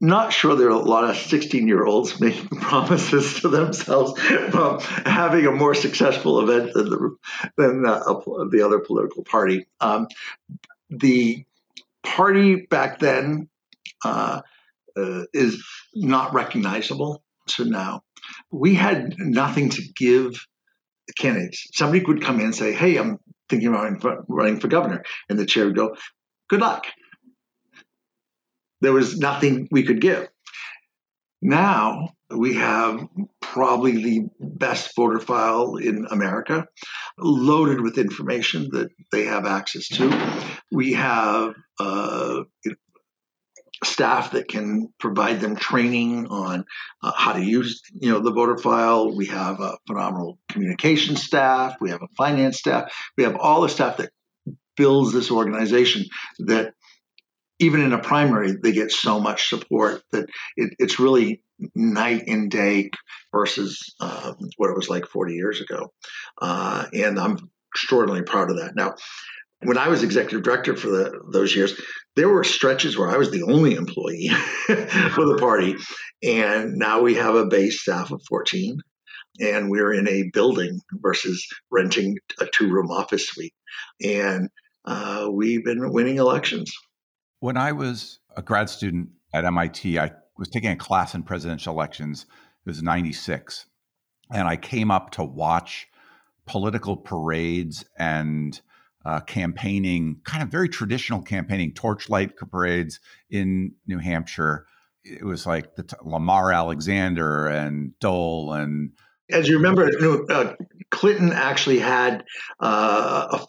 not 0.00 0.32
sure 0.32 0.56
there 0.56 0.68
are 0.68 0.70
a 0.70 0.78
lot 0.78 1.04
of 1.04 1.16
16 1.16 1.68
year 1.68 1.84
olds 1.84 2.18
making 2.20 2.48
promises 2.60 3.40
to 3.40 3.48
themselves 3.48 4.18
about 4.48 4.82
having 4.82 5.46
a 5.46 5.52
more 5.52 5.74
successful 5.74 6.40
event 6.40 6.72
than 6.72 6.88
the, 6.88 7.16
than 7.56 7.82
the, 7.82 8.48
the 8.50 8.62
other 8.64 8.78
political 8.78 9.22
party. 9.24 9.66
Um, 9.80 10.08
the 10.88 11.44
party 12.02 12.66
back 12.70 12.98
then 12.98 13.48
uh, 14.04 14.40
uh, 14.96 15.22
is 15.34 15.62
not 15.94 16.32
recognizable 16.32 17.22
to 17.48 17.64
now. 17.64 18.02
We 18.50 18.74
had 18.74 19.14
nothing 19.18 19.70
to 19.70 19.82
give 19.96 20.32
the 21.06 21.14
candidates. 21.14 21.66
Somebody 21.74 22.04
would 22.04 22.22
come 22.22 22.38
in 22.40 22.46
and 22.46 22.54
say, 22.54 22.72
"Hey, 22.72 22.96
I'm 22.96 23.18
thinking 23.48 23.68
about 23.68 24.24
running 24.28 24.60
for 24.60 24.68
governor," 24.68 25.02
and 25.28 25.38
the 25.38 25.46
chair 25.46 25.66
would 25.66 25.76
go, 25.76 25.96
"Good 26.48 26.60
luck." 26.60 26.86
There 28.80 28.92
was 28.92 29.18
nothing 29.18 29.68
we 29.70 29.82
could 29.82 30.00
give. 30.00 30.28
Now 31.42 32.10
we 32.30 32.54
have 32.54 33.06
probably 33.40 34.02
the 34.02 34.28
best 34.38 34.94
voter 34.94 35.18
file 35.18 35.76
in 35.76 36.06
America, 36.10 36.66
loaded 37.18 37.80
with 37.80 37.98
information 37.98 38.68
that 38.72 38.90
they 39.10 39.24
have 39.24 39.46
access 39.46 39.88
to. 39.88 40.56
We 40.70 40.92
have 40.92 41.54
uh, 41.78 42.42
staff 43.82 44.32
that 44.32 44.48
can 44.48 44.92
provide 44.98 45.40
them 45.40 45.56
training 45.56 46.26
on 46.26 46.64
uh, 47.02 47.12
how 47.16 47.32
to 47.32 47.42
use 47.42 47.82
you 47.98 48.10
know 48.10 48.20
the 48.20 48.32
voter 48.32 48.58
file. 48.58 49.14
We 49.14 49.26
have 49.26 49.60
a 49.60 49.78
phenomenal 49.86 50.38
communication 50.48 51.16
staff. 51.16 51.76
We 51.80 51.90
have 51.90 52.02
a 52.02 52.08
finance 52.16 52.58
staff. 52.58 52.92
We 53.16 53.24
have 53.24 53.36
all 53.36 53.62
the 53.62 53.68
staff 53.68 53.96
that 53.98 54.10
builds 54.76 55.12
this 55.12 55.30
organization 55.30 56.06
that 56.40 56.74
even 57.58 57.80
in 57.82 57.92
a 57.92 57.98
primary 57.98 58.56
they 58.62 58.72
get 58.72 58.90
so 58.90 59.20
much 59.20 59.48
support 59.48 60.02
that 60.12 60.28
it, 60.56 60.74
it's 60.78 60.98
really 60.98 61.42
night 61.74 62.24
and 62.26 62.50
day 62.50 62.90
versus 63.32 63.94
um, 64.00 64.36
what 64.56 64.70
it 64.70 64.76
was 64.76 64.88
like 64.88 65.06
40 65.06 65.34
years 65.34 65.60
ago. 65.60 65.92
Uh, 66.40 66.86
and 66.94 67.18
i'm 67.20 67.50
extraordinarily 67.74 68.24
proud 68.24 68.50
of 68.50 68.56
that. 68.56 68.74
Now 68.74 68.94
when 69.62 69.78
I 69.78 69.88
was 69.88 70.02
executive 70.02 70.42
director 70.42 70.74
for 70.76 70.88
the, 70.88 71.20
those 71.32 71.54
years, 71.54 71.78
there 72.16 72.28
were 72.28 72.44
stretches 72.44 72.96
where 72.96 73.08
I 73.08 73.16
was 73.16 73.30
the 73.30 73.42
only 73.42 73.74
employee 73.74 74.28
for 74.66 75.26
the 75.26 75.36
party. 75.38 75.76
And 76.22 76.74
now 76.76 77.02
we 77.02 77.14
have 77.14 77.34
a 77.34 77.46
base 77.46 77.80
staff 77.80 78.10
of 78.10 78.22
14 78.28 78.80
and 79.38 79.70
we're 79.70 79.92
in 79.92 80.08
a 80.08 80.24
building 80.32 80.80
versus 80.92 81.46
renting 81.70 82.18
a 82.38 82.46
two 82.46 82.70
room 82.70 82.90
office 82.90 83.28
suite. 83.28 83.54
And 84.02 84.48
uh, 84.84 85.28
we've 85.30 85.64
been 85.64 85.92
winning 85.92 86.16
elections. 86.16 86.72
When 87.40 87.56
I 87.56 87.72
was 87.72 88.18
a 88.36 88.42
grad 88.42 88.68
student 88.68 89.10
at 89.32 89.44
MIT, 89.44 89.98
I 89.98 90.10
was 90.36 90.48
taking 90.48 90.70
a 90.70 90.76
class 90.76 91.14
in 91.14 91.22
presidential 91.22 91.74
elections. 91.74 92.26
It 92.64 92.68
was 92.68 92.82
96. 92.82 93.66
And 94.32 94.48
I 94.48 94.56
came 94.56 94.90
up 94.90 95.10
to 95.12 95.24
watch 95.24 95.86
political 96.46 96.96
parades 96.96 97.84
and 97.98 98.60
uh, 99.04 99.20
campaigning, 99.20 100.20
kind 100.24 100.42
of 100.42 100.48
very 100.48 100.68
traditional 100.68 101.22
campaigning, 101.22 101.72
torchlight 101.72 102.36
parades 102.36 103.00
in 103.30 103.72
New 103.86 103.98
Hampshire. 103.98 104.66
It 105.04 105.24
was 105.24 105.46
like 105.46 105.74
the 105.76 105.86
Lamar 106.02 106.52
Alexander 106.52 107.46
and 107.46 107.98
Dole 108.00 108.52
and. 108.52 108.92
As 109.30 109.48
you 109.48 109.56
remember, 109.56 109.88
uh, 110.28 110.54
Clinton 110.90 111.32
actually 111.32 111.78
had 111.78 112.24
uh, 112.60 113.38
a 113.38 113.46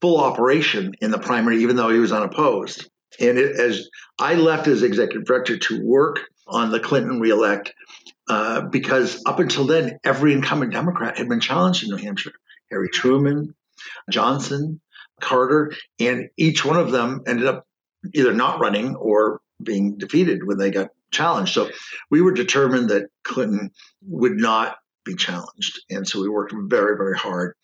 full 0.00 0.18
operation 0.18 0.94
in 1.00 1.10
the 1.10 1.18
primary, 1.18 1.62
even 1.62 1.76
though 1.76 1.88
he 1.88 2.00
was 2.00 2.12
unopposed. 2.12 2.90
And 3.20 3.38
it, 3.38 3.56
as 3.58 3.88
I 4.18 4.34
left 4.34 4.66
as 4.66 4.82
executive 4.82 5.24
director 5.24 5.56
to 5.56 5.80
work 5.82 6.20
on 6.46 6.70
the 6.70 6.80
Clinton 6.80 7.20
reelect, 7.20 7.72
uh, 8.28 8.62
because 8.62 9.22
up 9.24 9.38
until 9.38 9.64
then, 9.64 9.98
every 10.04 10.32
incumbent 10.32 10.72
Democrat 10.72 11.16
had 11.16 11.28
been 11.28 11.40
challenged 11.40 11.84
in 11.84 11.90
New 11.90 11.96
Hampshire. 11.96 12.32
Harry 12.70 12.88
Truman, 12.88 13.54
Johnson, 14.10 14.80
Carter, 15.20 15.72
and 15.98 16.28
each 16.36 16.64
one 16.64 16.78
of 16.78 16.90
them 16.90 17.22
ended 17.26 17.46
up 17.46 17.66
either 18.14 18.32
not 18.32 18.60
running 18.60 18.96
or 18.96 19.40
being 19.62 19.96
defeated 19.96 20.44
when 20.44 20.58
they 20.58 20.70
got 20.70 20.88
challenged. 21.12 21.52
So 21.52 21.70
we 22.10 22.20
were 22.20 22.32
determined 22.32 22.90
that 22.90 23.08
Clinton 23.22 23.70
would 24.02 24.36
not 24.36 24.76
be 25.04 25.14
challenged. 25.14 25.80
And 25.90 26.06
so 26.06 26.20
we 26.20 26.28
worked 26.28 26.54
very, 26.56 26.96
very 26.96 27.16
hard 27.16 27.54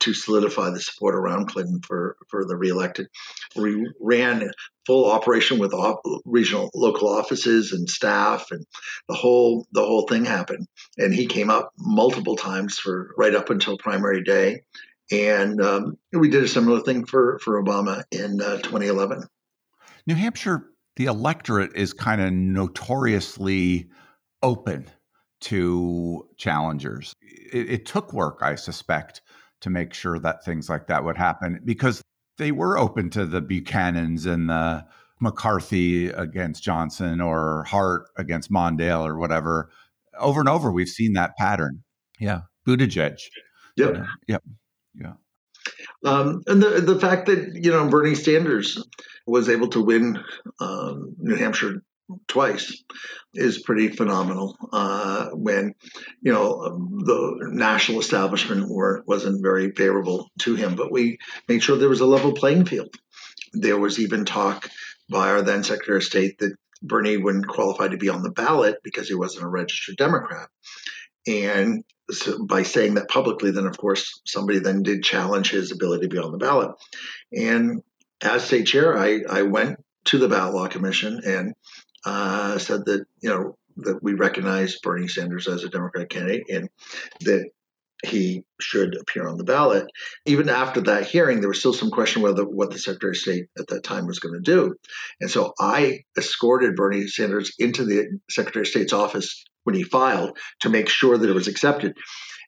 to 0.00 0.14
solidify 0.14 0.70
the 0.70 0.80
support 0.80 1.14
around 1.14 1.48
Clinton 1.48 1.80
for, 1.86 2.16
for 2.28 2.46
the 2.46 2.56
reelected. 2.56 3.08
We 3.54 3.90
ran 4.00 4.50
full 4.86 5.10
operation 5.10 5.58
with 5.58 5.74
op- 5.74 6.00
regional 6.24 6.70
local 6.74 7.08
offices 7.08 7.72
and 7.72 7.88
staff 7.88 8.50
and 8.50 8.64
the 9.08 9.14
whole 9.14 9.66
the 9.72 9.84
whole 9.84 10.06
thing 10.06 10.24
happened. 10.24 10.66
And 10.96 11.14
he 11.14 11.26
came 11.26 11.50
up 11.50 11.72
multiple 11.78 12.36
times 12.36 12.78
for 12.78 13.10
right 13.18 13.34
up 13.34 13.50
until 13.50 13.76
primary 13.76 14.22
day. 14.22 14.62
And 15.10 15.60
um, 15.60 15.98
we 16.12 16.28
did 16.28 16.44
a 16.44 16.48
similar 16.48 16.80
thing 16.80 17.06
for, 17.06 17.38
for 17.38 17.62
Obama 17.62 18.04
in 18.10 18.40
uh, 18.40 18.56
2011. 18.58 19.24
New 20.06 20.14
Hampshire, 20.14 20.64
the 20.96 21.06
electorate 21.06 21.74
is 21.74 21.92
kind 21.92 22.20
of 22.20 22.32
notoriously 22.32 23.88
open 24.42 24.88
to 25.42 26.26
challengers. 26.36 27.14
It, 27.20 27.70
it, 27.70 27.86
took 27.86 28.12
work, 28.12 28.38
I 28.42 28.54
suspect, 28.54 29.22
to 29.60 29.70
make 29.70 29.94
sure 29.94 30.18
that 30.18 30.44
things 30.44 30.68
like 30.68 30.86
that 30.88 31.04
would 31.04 31.16
happen 31.16 31.60
because 31.64 32.02
they 32.38 32.52
were 32.52 32.78
open 32.78 33.10
to 33.10 33.26
the 33.26 33.42
Buchanans 33.42 34.26
and 34.26 34.48
the 34.48 34.84
McCarthy 35.20 36.08
against 36.08 36.62
Johnson 36.62 37.20
or 37.20 37.64
Hart 37.64 38.08
against 38.16 38.50
Mondale 38.50 39.06
or 39.06 39.18
whatever. 39.18 39.70
Over 40.18 40.40
and 40.40 40.48
over, 40.48 40.70
we've 40.70 40.88
seen 40.88 41.14
that 41.14 41.36
pattern. 41.36 41.82
Yeah. 42.18 42.42
Buttigieg. 42.66 43.18
Yep. 43.76 43.96
Uh, 43.96 44.04
yep. 44.26 44.42
Yeah. 45.00 45.14
Um, 46.04 46.42
and 46.46 46.62
the 46.62 46.80
the 46.80 47.00
fact 47.00 47.26
that 47.26 47.54
you 47.54 47.70
know 47.70 47.88
Bernie 47.88 48.14
Sanders 48.14 48.82
was 49.26 49.48
able 49.48 49.68
to 49.68 49.82
win 49.82 50.22
um, 50.60 51.16
New 51.18 51.34
Hampshire 51.34 51.82
twice 52.28 52.84
is 53.34 53.62
pretty 53.62 53.88
phenomenal. 53.88 54.56
Uh, 54.72 55.30
when 55.30 55.74
you 56.22 56.32
know 56.32 56.78
the 57.04 57.48
national 57.52 58.00
establishment 58.00 58.68
were, 58.68 59.02
wasn't 59.06 59.42
very 59.42 59.72
favorable 59.72 60.30
to 60.40 60.54
him, 60.54 60.76
but 60.76 60.92
we 60.92 61.18
made 61.48 61.62
sure 61.62 61.76
there 61.76 61.88
was 61.88 62.00
a 62.00 62.06
level 62.06 62.32
playing 62.32 62.66
field. 62.66 62.94
There 63.52 63.78
was 63.78 63.98
even 63.98 64.24
talk 64.24 64.68
by 65.10 65.30
our 65.30 65.42
then 65.42 65.64
Secretary 65.64 65.98
of 65.98 66.04
State 66.04 66.38
that 66.38 66.54
Bernie 66.82 67.16
wouldn't 67.16 67.48
qualify 67.48 67.88
to 67.88 67.96
be 67.96 68.08
on 68.08 68.22
the 68.22 68.30
ballot 68.30 68.76
because 68.84 69.08
he 69.08 69.14
wasn't 69.14 69.44
a 69.44 69.48
registered 69.48 69.96
Democrat. 69.96 70.48
And 71.26 71.84
by 72.48 72.62
saying 72.62 72.94
that 72.94 73.08
publicly, 73.08 73.50
then 73.50 73.66
of 73.66 73.76
course 73.78 74.20
somebody 74.24 74.58
then 74.58 74.82
did 74.82 75.02
challenge 75.02 75.50
his 75.50 75.72
ability 75.72 76.06
to 76.06 76.14
be 76.14 76.18
on 76.18 76.32
the 76.32 76.38
ballot. 76.38 76.70
And 77.32 77.82
as 78.20 78.44
state 78.44 78.66
chair, 78.66 78.96
I, 78.96 79.22
I 79.28 79.42
went 79.42 79.78
to 80.06 80.18
the 80.18 80.28
ballot 80.28 80.54
law 80.54 80.68
commission 80.68 81.20
and 81.24 81.54
uh, 82.04 82.58
said 82.58 82.84
that 82.86 83.04
you 83.20 83.30
know 83.30 83.56
that 83.78 84.02
we 84.02 84.14
recognize 84.14 84.78
Bernie 84.82 85.08
Sanders 85.08 85.48
as 85.48 85.64
a 85.64 85.68
Democratic 85.68 86.08
candidate 86.08 86.44
and 86.48 86.68
that 87.20 87.50
he 88.04 88.44
should 88.60 88.96
appear 88.96 89.26
on 89.26 89.36
the 89.36 89.44
ballot. 89.44 89.86
Even 90.26 90.48
after 90.48 90.80
that 90.82 91.06
hearing, 91.06 91.40
there 91.40 91.48
was 91.48 91.58
still 91.58 91.72
some 91.72 91.90
question 91.90 92.22
whether 92.22 92.44
what 92.44 92.70
the 92.70 92.78
Secretary 92.78 93.12
of 93.12 93.16
State 93.16 93.46
at 93.58 93.66
that 93.68 93.82
time 93.82 94.06
was 94.06 94.18
going 94.18 94.34
to 94.34 94.40
do. 94.40 94.74
And 95.20 95.30
so 95.30 95.54
I 95.58 96.00
escorted 96.16 96.76
Bernie 96.76 97.06
Sanders 97.08 97.52
into 97.58 97.84
the 97.84 98.18
Secretary 98.30 98.62
of 98.62 98.68
State's 98.68 98.92
office 98.92 99.44
when 99.66 99.74
he 99.74 99.82
filed 99.82 100.38
to 100.60 100.68
make 100.68 100.88
sure 100.88 101.18
that 101.18 101.28
it 101.28 101.34
was 101.34 101.48
accepted. 101.48 101.96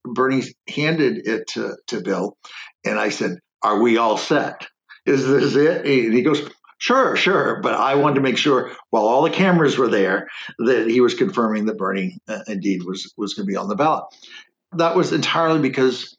Bernie 0.04 0.44
handed 0.68 1.26
it 1.26 1.48
to, 1.48 1.76
to 1.88 2.00
Bill, 2.00 2.38
and 2.84 2.98
I 2.98 3.08
said, 3.10 3.38
Are 3.62 3.80
we 3.82 3.98
all 3.98 4.16
set? 4.16 4.66
Is 5.04 5.26
this 5.26 5.56
it? 5.56 5.84
And 5.84 6.14
he 6.14 6.22
goes, 6.22 6.48
Sure, 6.78 7.16
sure. 7.16 7.60
But 7.60 7.74
I 7.74 7.96
wanted 7.96 8.14
to 8.16 8.20
make 8.20 8.38
sure 8.38 8.70
while 8.90 9.04
all 9.04 9.22
the 9.22 9.30
cameras 9.30 9.76
were 9.76 9.88
there 9.88 10.28
that 10.58 10.86
he 10.88 11.00
was 11.00 11.14
confirming 11.14 11.66
that 11.66 11.76
Bernie 11.76 12.18
uh, 12.28 12.40
indeed 12.46 12.84
was, 12.84 13.12
was 13.16 13.34
going 13.34 13.46
to 13.46 13.50
be 13.50 13.56
on 13.56 13.68
the 13.68 13.74
ballot. 13.74 14.04
That 14.72 14.94
was 14.94 15.12
entirely 15.12 15.60
because 15.60 16.16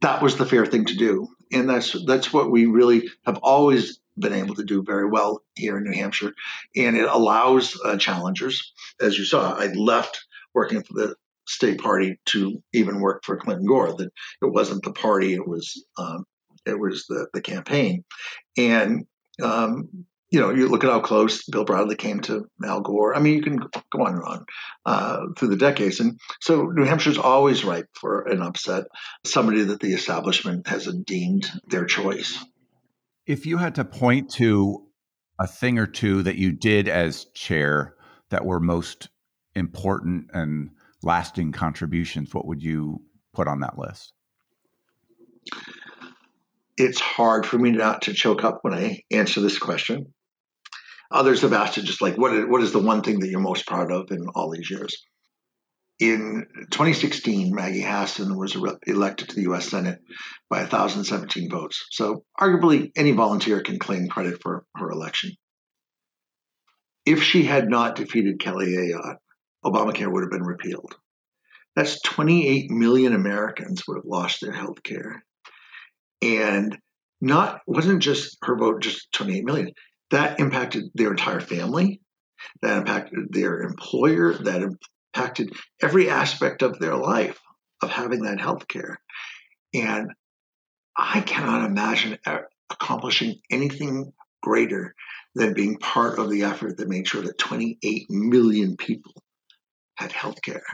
that 0.00 0.22
was 0.22 0.36
the 0.36 0.46
fair 0.46 0.64
thing 0.64 0.84
to 0.84 0.96
do. 0.96 1.28
And 1.52 1.68
that's 1.68 1.96
that's 2.06 2.32
what 2.32 2.52
we 2.52 2.66
really 2.66 3.10
have 3.26 3.38
always 3.38 3.99
been 4.20 4.32
able 4.32 4.54
to 4.56 4.64
do 4.64 4.82
very 4.82 5.08
well 5.08 5.42
here 5.54 5.78
in 5.78 5.84
New 5.84 5.96
Hampshire. 5.96 6.32
And 6.76 6.96
it 6.96 7.08
allows 7.08 7.78
uh, 7.84 7.96
challengers, 7.96 8.72
as 9.00 9.18
you 9.18 9.24
saw, 9.24 9.54
I 9.54 9.66
left 9.66 10.24
working 10.54 10.82
for 10.82 10.94
the 10.94 11.14
state 11.46 11.80
party 11.80 12.20
to 12.26 12.62
even 12.72 13.00
work 13.00 13.24
for 13.24 13.36
Clinton 13.36 13.66
Gore. 13.66 13.94
That 13.96 14.10
it 14.42 14.52
wasn't 14.52 14.84
the 14.84 14.92
party; 14.92 15.34
it 15.34 15.46
was 15.46 15.84
um, 15.98 16.24
it 16.66 16.78
was 16.78 17.06
the 17.08 17.28
the 17.32 17.40
campaign. 17.40 18.04
And 18.56 19.06
um, 19.42 20.06
you 20.30 20.40
know, 20.40 20.50
you 20.50 20.68
look 20.68 20.84
at 20.84 20.90
how 20.90 21.00
close 21.00 21.44
Bill 21.46 21.64
Bradley 21.64 21.96
came 21.96 22.20
to 22.20 22.46
Al 22.64 22.80
Gore. 22.80 23.16
I 23.16 23.20
mean, 23.20 23.34
you 23.34 23.42
can 23.42 23.56
go 23.58 24.04
on 24.04 24.14
and 24.14 24.22
on 24.22 24.44
uh, 24.86 25.20
through 25.36 25.48
the 25.48 25.56
decades. 25.56 25.98
And 25.98 26.20
so 26.40 26.66
New 26.66 26.84
Hampshire's 26.84 27.18
always 27.18 27.64
ripe 27.64 27.88
for 27.94 28.22
an 28.22 28.40
upset, 28.40 28.84
somebody 29.24 29.64
that 29.64 29.80
the 29.80 29.92
establishment 29.92 30.68
hasn't 30.68 31.06
deemed 31.06 31.50
their 31.66 31.84
choice. 31.84 32.42
If 33.30 33.46
you 33.46 33.58
had 33.58 33.76
to 33.76 33.84
point 33.84 34.30
to 34.32 34.86
a 35.38 35.46
thing 35.46 35.78
or 35.78 35.86
two 35.86 36.22
that 36.24 36.36
you 36.36 36.52
did 36.52 36.88
as 36.88 37.26
chair 37.26 37.94
that 38.30 38.44
were 38.44 38.60
most 38.60 39.08
important 39.54 40.30
and 40.32 40.70
lasting 41.02 41.52
contributions, 41.52 42.34
what 42.34 42.46
would 42.46 42.62
you 42.62 43.02
put 43.32 43.46
on 43.48 43.60
that 43.60 43.78
list? 43.78 44.12
it's 46.80 47.00
hard 47.00 47.44
for 47.44 47.58
me 47.58 47.70
not 47.70 48.02
to 48.02 48.14
choke 48.14 48.42
up 48.42 48.60
when 48.62 48.72
I 48.72 49.02
answer 49.10 49.40
this 49.40 49.58
question. 49.58 50.14
Others 51.10 51.42
have 51.42 51.52
asked 51.52 51.76
it 51.76 51.84
just 51.84 52.00
like, 52.00 52.16
what 52.16 52.32
is, 52.32 52.46
what 52.46 52.62
is 52.62 52.72
the 52.72 52.78
one 52.78 53.02
thing 53.02 53.20
that 53.20 53.28
you're 53.28 53.40
most 53.40 53.66
proud 53.66 53.90
of 53.92 54.10
in 54.10 54.28
all 54.34 54.50
these 54.50 54.70
years? 54.70 55.04
In 56.00 56.46
2016, 56.70 57.54
Maggie 57.54 57.82
Hassan 57.82 58.34
was 58.36 58.56
elected 58.86 59.28
to 59.28 59.34
the 59.36 59.42
U.S. 59.42 59.68
Senate 59.68 59.98
by 60.48 60.60
1,017 60.60 61.50
votes. 61.50 61.84
So, 61.90 62.24
arguably, 62.40 62.90
any 62.96 63.12
volunteer 63.12 63.60
can 63.60 63.78
claim 63.78 64.08
credit 64.08 64.40
for 64.42 64.64
her 64.76 64.90
election. 64.90 65.32
If 67.04 67.22
she 67.22 67.44
had 67.44 67.68
not 67.68 67.96
defeated 67.96 68.40
Kelly 68.40 68.68
Ayotte, 68.68 69.18
Obamacare 69.62 70.10
would 70.10 70.22
have 70.22 70.30
been 70.30 70.42
repealed. 70.42 70.94
That's 71.76 72.00
28 72.00 72.70
million 72.70 73.12
Americans 73.12 73.86
would 73.86 73.96
have 73.96 74.06
lost 74.06 74.40
their 74.40 74.52
health 74.52 74.82
care 74.82 75.22
and 76.22 76.78
not 77.20 77.60
wasn't 77.66 78.02
just 78.02 78.38
her 78.42 78.56
vote 78.56 78.82
just 78.82 79.12
28 79.12 79.44
million 79.44 79.70
that 80.10 80.40
impacted 80.40 80.84
their 80.94 81.10
entire 81.10 81.40
family 81.40 82.00
that 82.62 82.78
impacted 82.78 83.26
their 83.30 83.60
employer 83.62 84.34
that 84.34 84.62
impacted 85.14 85.52
every 85.82 86.08
aspect 86.08 86.62
of 86.62 86.78
their 86.78 86.96
life 86.96 87.38
of 87.82 87.90
having 87.90 88.22
that 88.22 88.40
health 88.40 88.68
care. 88.68 89.00
And 89.74 90.12
i 90.96 91.20
cannot 91.20 91.64
imagine 91.64 92.18
accomplishing 92.70 93.36
anything 93.50 94.12
greater 94.42 94.94
than 95.34 95.54
being 95.54 95.76
part 95.76 96.18
of 96.18 96.28
the 96.28 96.42
effort 96.42 96.76
that 96.76 96.88
made 96.88 97.06
sure 97.06 97.22
that 97.22 97.38
28 97.38 98.10
million 98.10 98.76
people 98.76 99.14
had 99.96 100.12
health 100.12 100.42
care. 100.42 100.64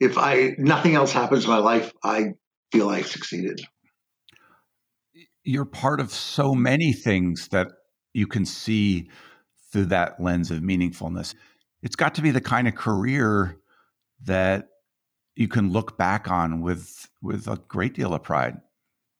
If 0.00 0.18
i 0.18 0.54
nothing 0.58 0.94
else 0.94 1.12
happens 1.12 1.44
in 1.44 1.50
my 1.50 1.58
life 1.58 1.92
i 2.02 2.34
feel 2.72 2.88
i 2.88 3.02
succeeded. 3.02 3.60
You're 5.42 5.64
part 5.64 6.00
of 6.00 6.12
so 6.12 6.54
many 6.54 6.92
things 6.92 7.48
that 7.48 7.68
you 8.12 8.26
can 8.26 8.44
see 8.44 9.08
through 9.72 9.86
that 9.86 10.20
lens 10.20 10.50
of 10.50 10.60
meaningfulness. 10.60 11.34
It's 11.82 11.96
got 11.96 12.14
to 12.16 12.22
be 12.22 12.30
the 12.30 12.40
kind 12.40 12.66
of 12.66 12.74
career 12.74 13.58
that 14.24 14.68
you 15.34 15.48
can 15.48 15.70
look 15.72 15.98
back 15.98 16.30
on 16.30 16.60
with 16.60 17.08
with 17.22 17.46
a 17.48 17.60
great 17.68 17.94
deal 17.94 18.14
of 18.14 18.22
pride. 18.22 18.58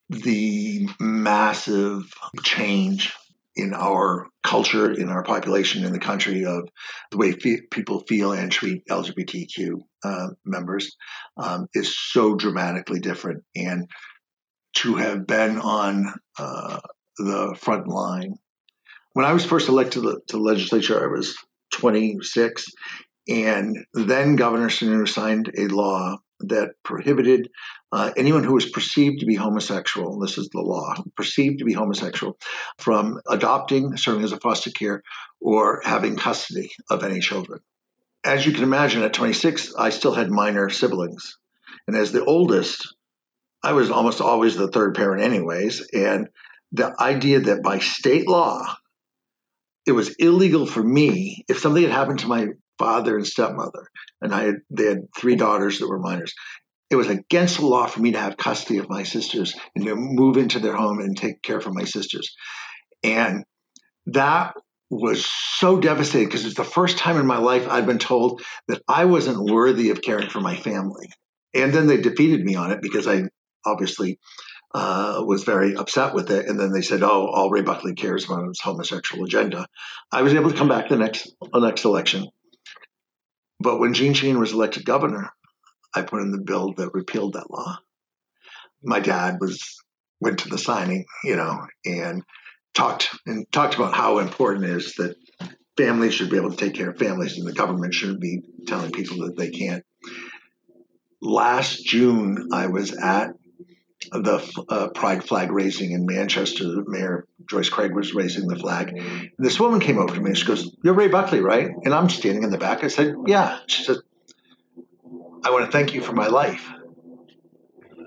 The 0.08 0.88
massive 1.00 2.12
change 2.42 3.12
in 3.56 3.72
our 3.72 4.28
culture, 4.44 4.92
in 4.92 5.08
our 5.08 5.24
population, 5.24 5.84
in 5.84 5.92
the 5.92 5.98
country 5.98 6.44
of 6.44 6.68
the 7.10 7.16
way 7.16 7.32
fe- 7.32 7.62
people 7.70 8.00
feel 8.00 8.32
and 8.32 8.52
treat 8.52 8.86
LGBTQ 8.86 9.80
uh, 10.04 10.28
members 10.44 10.94
um, 11.38 11.66
is 11.74 11.98
so 11.98 12.36
dramatically 12.36 13.00
different. 13.00 13.42
And 13.56 13.88
to 14.76 14.96
have 14.96 15.26
been 15.26 15.58
on 15.58 16.12
uh, 16.38 16.80
the 17.16 17.56
front 17.58 17.88
line. 17.88 18.34
When 19.14 19.24
I 19.24 19.32
was 19.32 19.44
first 19.44 19.68
elected 19.68 19.94
to 19.94 20.00
the, 20.02 20.20
to 20.28 20.36
legislature, 20.36 21.02
I 21.02 21.06
was 21.06 21.34
26, 21.72 22.66
and 23.28 23.84
then 23.92 24.36
Governor 24.36 24.68
Sununu 24.68 25.08
signed 25.08 25.52
a 25.56 25.66
law 25.68 26.18
that 26.40 26.72
prohibited 26.84 27.48
uh, 27.90 28.12
anyone 28.16 28.44
who 28.44 28.54
was 28.54 28.68
perceived 28.68 29.20
to 29.20 29.26
be 29.26 29.34
homosexual, 29.34 30.18
this 30.18 30.38
is 30.38 30.48
the 30.50 30.60
law, 30.60 30.94
perceived 31.16 31.58
to 31.58 31.64
be 31.64 31.72
homosexual, 31.72 32.38
from 32.78 33.20
adopting, 33.28 33.96
serving 33.96 34.22
as 34.22 34.32
a 34.32 34.40
foster 34.40 34.70
care, 34.70 35.02
or 35.40 35.80
having 35.84 36.16
custody 36.16 36.70
of 36.90 37.02
any 37.02 37.20
children. 37.20 37.60
As 38.24 38.44
you 38.44 38.52
can 38.52 38.64
imagine, 38.64 39.02
at 39.02 39.12
26, 39.12 39.74
I 39.76 39.90
still 39.90 40.12
had 40.12 40.30
minor 40.30 40.68
siblings. 40.68 41.38
And 41.86 41.96
as 41.96 42.12
the 42.12 42.24
oldest, 42.24 42.94
I 43.62 43.72
was 43.72 43.90
almost 43.90 44.20
always 44.20 44.56
the 44.56 44.68
third 44.68 44.94
parent, 44.94 45.22
anyways. 45.22 45.86
And 45.92 46.28
the 46.72 46.94
idea 47.00 47.40
that 47.40 47.62
by 47.62 47.78
state 47.78 48.28
law, 48.28 48.76
it 49.86 49.92
was 49.92 50.16
illegal 50.16 50.66
for 50.66 50.82
me 50.82 51.44
if 51.48 51.60
something 51.60 51.82
had 51.82 51.92
happened 51.92 52.18
to 52.20 52.26
my 52.26 52.48
father 52.78 53.16
and 53.16 53.26
stepmother, 53.26 53.88
and 54.20 54.34
I 54.34 54.44
had 54.44 54.56
they 54.70 54.86
had 54.86 55.08
three 55.16 55.36
daughters 55.36 55.78
that 55.78 55.88
were 55.88 55.98
minors. 55.98 56.34
It 56.90 56.96
was 56.96 57.08
against 57.08 57.58
the 57.58 57.66
law 57.66 57.86
for 57.86 58.00
me 58.00 58.12
to 58.12 58.20
have 58.20 58.36
custody 58.36 58.78
of 58.78 58.88
my 58.88 59.02
sisters 59.02 59.54
and 59.74 59.84
to 59.84 59.96
move 59.96 60.36
into 60.36 60.60
their 60.60 60.76
home 60.76 61.00
and 61.00 61.16
take 61.16 61.42
care 61.42 61.58
of 61.58 61.74
my 61.74 61.84
sisters. 61.84 62.36
And 63.02 63.44
that 64.06 64.54
was 64.88 65.26
so 65.26 65.80
devastating 65.80 66.28
because 66.28 66.44
it's 66.44 66.54
the 66.54 66.64
first 66.64 66.98
time 66.98 67.16
in 67.16 67.26
my 67.26 67.38
life 67.38 67.66
I'd 67.68 67.86
been 67.86 67.98
told 67.98 68.42
that 68.68 68.82
I 68.86 69.06
wasn't 69.06 69.50
worthy 69.50 69.90
of 69.90 70.00
caring 70.00 70.28
for 70.28 70.40
my 70.40 70.54
family. 70.54 71.08
And 71.54 71.72
then 71.72 71.86
they 71.88 71.96
defeated 71.96 72.44
me 72.44 72.54
on 72.54 72.70
it 72.70 72.80
because 72.80 73.08
I 73.08 73.24
obviously 73.64 74.20
uh, 74.74 75.22
was 75.24 75.44
very 75.44 75.74
upset 75.74 76.14
with 76.14 76.30
it. 76.30 76.46
And 76.46 76.60
then 76.60 76.72
they 76.72 76.82
said, 76.82 77.02
"Oh, 77.02 77.26
all 77.26 77.50
Ray 77.50 77.62
Buckley 77.62 77.94
cares 77.94 78.24
about 78.26 78.48
is 78.48 78.60
homosexual 78.60 79.24
agenda." 79.24 79.66
I 80.12 80.22
was 80.22 80.34
able 80.34 80.50
to 80.50 80.56
come 80.56 80.68
back 80.68 80.88
the 80.88 80.96
next 80.96 81.32
the 81.52 81.60
next 81.60 81.84
election, 81.84 82.28
but 83.66 83.80
when 83.80 83.94
Jeanne 83.94 84.14
Shaheen 84.14 84.38
was 84.38 84.52
elected 84.52 84.84
governor, 84.84 85.28
I 85.92 86.02
put 86.02 86.22
in 86.22 86.30
the 86.30 86.38
bill 86.38 86.74
that 86.74 86.94
repealed 86.94 87.32
that 87.32 87.50
law. 87.50 87.80
My 88.80 89.00
dad 89.00 89.38
was 89.40 89.58
went 90.20 90.38
to 90.38 90.48
the 90.48 90.56
signing, 90.56 91.04
you 91.24 91.34
know, 91.34 91.66
and 91.84 92.22
talked 92.74 93.08
and 93.26 93.44
talked 93.50 93.74
about 93.74 93.92
how 93.92 94.18
important 94.18 94.66
it 94.66 94.70
is 94.70 94.94
that 94.98 95.16
families 95.76 96.14
should 96.14 96.30
be 96.30 96.36
able 96.36 96.52
to 96.52 96.56
take 96.56 96.74
care 96.74 96.90
of 96.90 96.98
families, 96.98 97.38
and 97.38 97.44
the 97.44 97.52
government 97.52 97.92
shouldn't 97.92 98.20
be 98.20 98.42
telling 98.68 98.92
people 98.92 99.26
that 99.26 99.36
they 99.36 99.50
can't. 99.50 99.82
Last 101.20 101.84
June, 101.84 102.50
I 102.52 102.68
was 102.68 102.96
at 102.96 103.32
the 104.12 104.64
uh, 104.68 104.88
pride 104.88 105.24
flag 105.24 105.50
raising 105.50 105.92
in 105.92 106.06
Manchester. 106.06 106.64
The 106.64 106.84
mayor 106.86 107.26
Joyce 107.48 107.68
Craig 107.68 107.94
was 107.94 108.14
raising 108.14 108.46
the 108.46 108.56
flag. 108.56 108.96
And 108.96 109.30
this 109.38 109.58
woman 109.58 109.80
came 109.80 109.98
over 109.98 110.14
to 110.14 110.20
me 110.20 110.30
and 110.30 110.38
she 110.38 110.46
goes, 110.46 110.70
You're 110.82 110.94
Ray 110.94 111.08
Buckley, 111.08 111.40
right? 111.40 111.70
And 111.84 111.94
I'm 111.94 112.08
standing 112.08 112.42
in 112.42 112.50
the 112.50 112.58
back. 112.58 112.84
I 112.84 112.88
said, 112.88 113.14
Yeah. 113.26 113.58
She 113.66 113.84
said, 113.84 113.96
I 115.44 115.50
want 115.50 115.66
to 115.66 115.72
thank 115.72 115.94
you 115.94 116.02
for 116.02 116.12
my 116.12 116.28
life. 116.28 116.68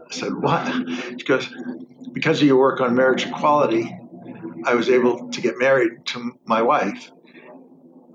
I 0.10 0.14
said, 0.14 0.34
What? 0.34 0.90
She 1.20 1.26
goes, 1.26 1.48
Because 2.14 2.42
of 2.42 2.48
your 2.48 2.60
work 2.60 2.82
on 2.82 2.96
marriage 2.96 3.26
equality, 3.26 3.96
I 4.66 4.76
was 4.76 4.90
able 4.90 5.30
to 5.30 5.42
get 5.42 5.58
married 5.58 6.06
to 6.08 6.32
my 6.46 6.62
wife. 6.62 7.12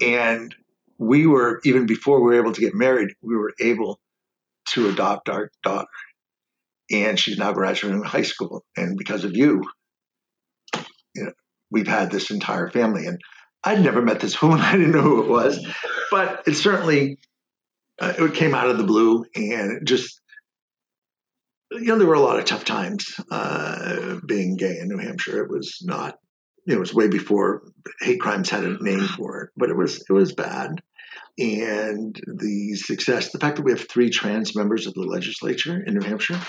And 0.00 0.54
we 0.98 1.26
were, 1.26 1.60
even 1.64 1.86
before 1.86 2.20
we 2.20 2.34
were 2.34 2.40
able 2.40 2.52
to 2.52 2.60
get 2.60 2.74
married, 2.74 3.10
we 3.22 3.36
were 3.36 3.52
able 3.60 4.00
to 4.66 4.88
adopt 4.88 5.28
our 5.28 5.50
daughter 5.62 5.86
and 7.02 7.18
she's 7.18 7.38
now 7.38 7.52
graduating 7.52 8.02
high 8.02 8.22
school. 8.22 8.64
And 8.76 8.96
because 8.96 9.24
of 9.24 9.36
you, 9.36 9.62
you 11.14 11.24
know, 11.24 11.32
we've 11.70 11.88
had 11.88 12.10
this 12.10 12.30
entire 12.30 12.70
family. 12.70 13.06
And 13.06 13.20
I'd 13.62 13.82
never 13.82 14.02
met 14.02 14.20
this 14.20 14.40
woman; 14.42 14.60
I 14.60 14.72
didn't 14.72 14.92
know 14.92 15.02
who 15.02 15.24
it 15.24 15.30
was, 15.30 15.66
but 16.10 16.44
it 16.46 16.54
certainly 16.54 17.18
uh, 18.00 18.14
it 18.18 18.34
came 18.34 18.54
out 18.54 18.70
of 18.70 18.78
the 18.78 18.84
blue, 18.84 19.24
and 19.34 19.86
just 19.86 20.20
you 21.72 21.86
know 21.86 21.98
there 21.98 22.06
were 22.06 22.14
a 22.14 22.20
lot 22.20 22.38
of 22.38 22.44
tough 22.44 22.64
times 22.64 23.06
uh, 23.30 24.16
being 24.26 24.56
gay 24.56 24.78
in 24.78 24.88
New 24.88 24.98
Hampshire. 24.98 25.42
It 25.42 25.50
was 25.50 25.78
not. 25.82 26.16
It 26.66 26.78
was 26.78 26.94
way 26.94 27.08
before 27.08 27.62
hate 28.00 28.20
crimes 28.20 28.48
had 28.48 28.64
a 28.64 28.82
name 28.82 29.06
for 29.06 29.42
it, 29.42 29.50
but 29.56 29.70
it 29.70 29.76
was 29.76 30.02
it 30.08 30.12
was 30.12 30.32
bad 30.34 30.80
and 31.38 32.20
the 32.26 32.74
success, 32.76 33.32
the 33.32 33.38
fact 33.38 33.56
that 33.56 33.64
we 33.64 33.72
have 33.72 33.88
three 33.88 34.10
trans 34.10 34.54
members 34.54 34.86
of 34.86 34.94
the 34.94 35.02
legislature 35.02 35.82
in 35.84 35.94
New 35.94 36.06
Hampshire, 36.06 36.40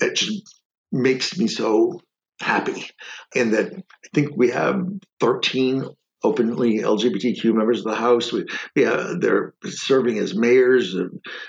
it 0.00 0.16
just 0.16 0.54
makes 0.92 1.36
me 1.38 1.46
so 1.48 2.00
happy. 2.40 2.86
And 3.34 3.54
that 3.54 3.72
I 3.74 4.08
think 4.12 4.36
we 4.36 4.50
have 4.50 4.84
13 5.20 5.84
openly 6.22 6.78
LGBTQ 6.78 7.54
members 7.54 7.80
of 7.80 7.84
the 7.84 7.94
House. 7.94 8.32
We, 8.32 8.46
yeah, 8.74 9.14
they're 9.20 9.54
serving 9.66 10.18
as 10.18 10.34
mayors, 10.34 10.96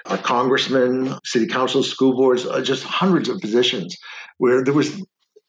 uh, 0.05 0.17
congressmen, 0.17 1.17
city 1.23 1.47
councils, 1.47 1.89
school 1.89 2.15
boards, 2.15 2.45
uh, 2.45 2.61
just 2.61 2.83
hundreds 2.83 3.29
of 3.29 3.39
positions 3.39 3.97
where 4.37 4.63
there 4.63 4.73
was 4.73 5.01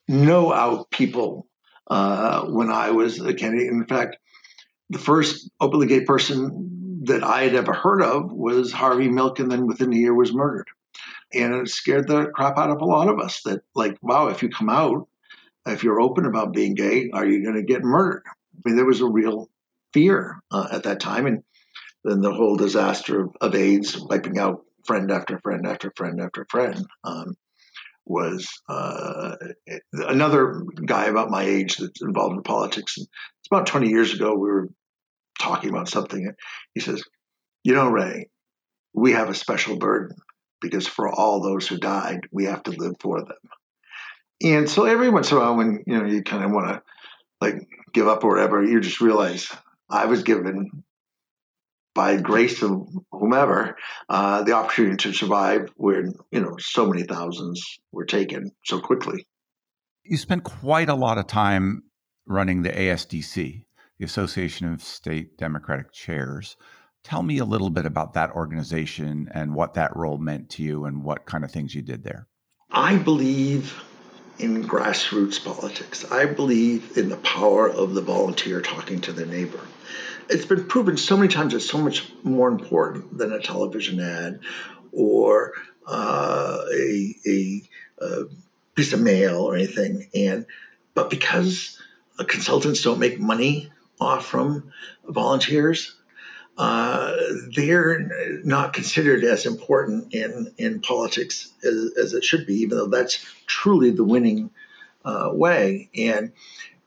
no 0.08 0.52
out 0.52 0.90
people 0.90 1.48
uh, 1.88 2.44
when 2.46 2.70
I 2.70 2.92
was 2.92 3.20
a 3.20 3.34
candidate. 3.34 3.68
In 3.68 3.86
fact, 3.86 4.16
the 4.90 4.98
first 4.98 5.50
openly 5.60 5.88
gay 5.88 6.04
person 6.04 7.02
that 7.04 7.24
I 7.24 7.42
had 7.42 7.54
ever 7.54 7.72
heard 7.72 8.02
of 8.02 8.32
was 8.32 8.72
Harvey 8.72 9.08
Milk, 9.08 9.40
and 9.40 9.50
then 9.50 9.66
within 9.66 9.92
a 9.92 9.96
year 9.96 10.14
was 10.14 10.32
murdered. 10.32 10.68
And 11.34 11.54
it 11.54 11.68
scared 11.68 12.08
the 12.08 12.26
crap 12.26 12.56
out 12.58 12.70
of 12.70 12.80
a 12.80 12.84
lot 12.84 13.08
of 13.08 13.18
us 13.18 13.42
that, 13.44 13.62
like, 13.74 13.98
wow, 14.00 14.28
if 14.28 14.42
you 14.42 14.48
come 14.48 14.68
out, 14.68 15.08
if 15.66 15.82
you're 15.82 16.00
open 16.00 16.24
about 16.26 16.52
being 16.52 16.74
gay, 16.74 17.10
are 17.12 17.26
you 17.26 17.42
going 17.42 17.56
to 17.56 17.62
get 17.62 17.82
murdered? 17.82 18.22
I 18.26 18.68
mean, 18.68 18.76
there 18.76 18.86
was 18.86 19.00
a 19.00 19.08
real 19.08 19.50
fear 19.92 20.40
uh, 20.50 20.68
at 20.70 20.84
that 20.84 21.00
time. 21.00 21.26
And 21.26 21.42
then 22.04 22.20
the 22.20 22.32
whole 22.32 22.56
disaster 22.56 23.22
of, 23.22 23.30
of, 23.40 23.54
AIDS, 23.54 23.98
wiping 23.98 24.38
out 24.38 24.62
friend 24.84 25.10
after 25.10 25.38
friend 25.40 25.66
after 25.66 25.92
friend 25.96 26.20
after 26.20 26.46
friend, 26.48 26.86
um, 27.02 27.36
was 28.04 28.46
uh, 28.68 29.34
another 29.92 30.62
guy 30.84 31.06
about 31.06 31.30
my 31.30 31.42
age 31.42 31.76
that's 31.76 32.02
involved 32.02 32.36
in 32.36 32.42
politics. 32.42 32.96
And 32.98 33.06
it's 33.40 33.48
about 33.50 33.66
20 33.66 33.88
years 33.88 34.14
ago, 34.14 34.34
we 34.34 34.48
were 34.48 34.68
talking 35.40 35.70
about 35.70 35.88
something. 35.88 36.24
And 36.24 36.36
he 36.74 36.80
says, 36.80 37.02
You 37.64 37.74
know, 37.74 37.88
Ray, 37.88 38.28
we 38.94 39.12
have 39.12 39.28
a 39.28 39.34
special 39.34 39.76
burden 39.76 40.16
because 40.60 40.86
for 40.86 41.08
all 41.08 41.40
those 41.40 41.66
who 41.66 41.78
died, 41.78 42.20
we 42.30 42.44
have 42.44 42.62
to 42.64 42.70
live 42.70 42.94
for 43.00 43.20
them. 43.20 43.36
And 44.42 44.68
so 44.68 44.84
every 44.84 45.08
once 45.08 45.30
in 45.30 45.38
a 45.38 45.40
while, 45.40 45.56
when 45.56 45.82
you 45.86 45.98
know 45.98 46.06
you 46.06 46.22
kind 46.22 46.44
of 46.44 46.50
want 46.50 46.68
to 46.68 46.82
like 47.40 47.66
give 47.92 48.08
up 48.08 48.24
or 48.24 48.34
whatever, 48.34 48.62
you 48.62 48.80
just 48.80 49.00
realize 49.00 49.48
I 49.88 50.06
was 50.06 50.22
given 50.22 50.84
by 51.94 52.20
grace 52.20 52.62
of 52.62 52.86
whomever 53.10 53.76
uh, 54.10 54.42
the 54.42 54.52
opportunity 54.52 54.96
to 54.96 55.12
survive 55.12 55.70
when 55.76 56.12
you 56.30 56.40
know 56.40 56.56
so 56.58 56.86
many 56.86 57.04
thousands 57.04 57.78
were 57.92 58.04
taken 58.04 58.50
so 58.64 58.80
quickly. 58.80 59.26
You 60.04 60.18
spent 60.18 60.44
quite 60.44 60.88
a 60.88 60.94
lot 60.94 61.18
of 61.18 61.26
time 61.26 61.82
running 62.26 62.62
the 62.62 62.70
ASDC, 62.70 63.64
the 63.98 64.04
Association 64.04 64.72
of 64.72 64.82
State 64.82 65.38
Democratic 65.38 65.92
Chairs. 65.92 66.56
Tell 67.06 67.22
me 67.22 67.38
a 67.38 67.44
little 67.44 67.70
bit 67.70 67.86
about 67.86 68.14
that 68.14 68.32
organization 68.32 69.28
and 69.32 69.54
what 69.54 69.74
that 69.74 69.94
role 69.94 70.18
meant 70.18 70.50
to 70.50 70.64
you 70.64 70.86
and 70.86 71.04
what 71.04 71.24
kind 71.24 71.44
of 71.44 71.52
things 71.52 71.72
you 71.72 71.80
did 71.80 72.02
there. 72.02 72.26
I 72.68 72.96
believe 72.96 73.80
in 74.40 74.64
grassroots 74.64 75.42
politics. 75.44 76.10
I 76.10 76.26
believe 76.26 76.98
in 76.98 77.08
the 77.08 77.16
power 77.18 77.70
of 77.70 77.94
the 77.94 78.00
volunteer 78.00 78.60
talking 78.60 79.02
to 79.02 79.12
their 79.12 79.24
neighbor. 79.24 79.60
It's 80.28 80.46
been 80.46 80.66
proven 80.66 80.96
so 80.96 81.16
many 81.16 81.28
times 81.28 81.54
it's 81.54 81.70
so 81.70 81.78
much 81.78 82.10
more 82.24 82.48
important 82.48 83.16
than 83.16 83.32
a 83.32 83.40
television 83.40 84.00
ad 84.00 84.40
or 84.90 85.52
uh, 85.86 86.64
a, 86.74 87.14
a, 87.24 87.62
a 88.00 88.24
piece 88.74 88.92
of 88.92 89.00
mail 89.00 89.42
or 89.42 89.54
anything. 89.54 90.10
And 90.12 90.46
but 90.92 91.08
because 91.08 91.80
consultants 92.18 92.82
don't 92.82 92.98
make 92.98 93.20
money 93.20 93.70
off 94.00 94.26
from 94.26 94.72
volunteers, 95.06 95.95
uh, 96.56 97.14
they're 97.54 98.40
not 98.44 98.72
considered 98.72 99.24
as 99.24 99.44
important 99.44 100.14
in, 100.14 100.54
in 100.56 100.80
politics 100.80 101.52
as, 101.62 101.92
as, 101.98 102.14
it 102.14 102.24
should 102.24 102.46
be, 102.46 102.54
even 102.62 102.78
though 102.78 102.86
that's 102.86 103.24
truly 103.46 103.90
the 103.90 104.04
winning 104.04 104.50
uh, 105.04 105.30
way. 105.32 105.90
And 105.94 106.32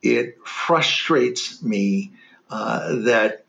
it 0.02 0.40
frustrates 0.44 1.62
me 1.62 2.14
uh, 2.50 2.96
that 3.04 3.46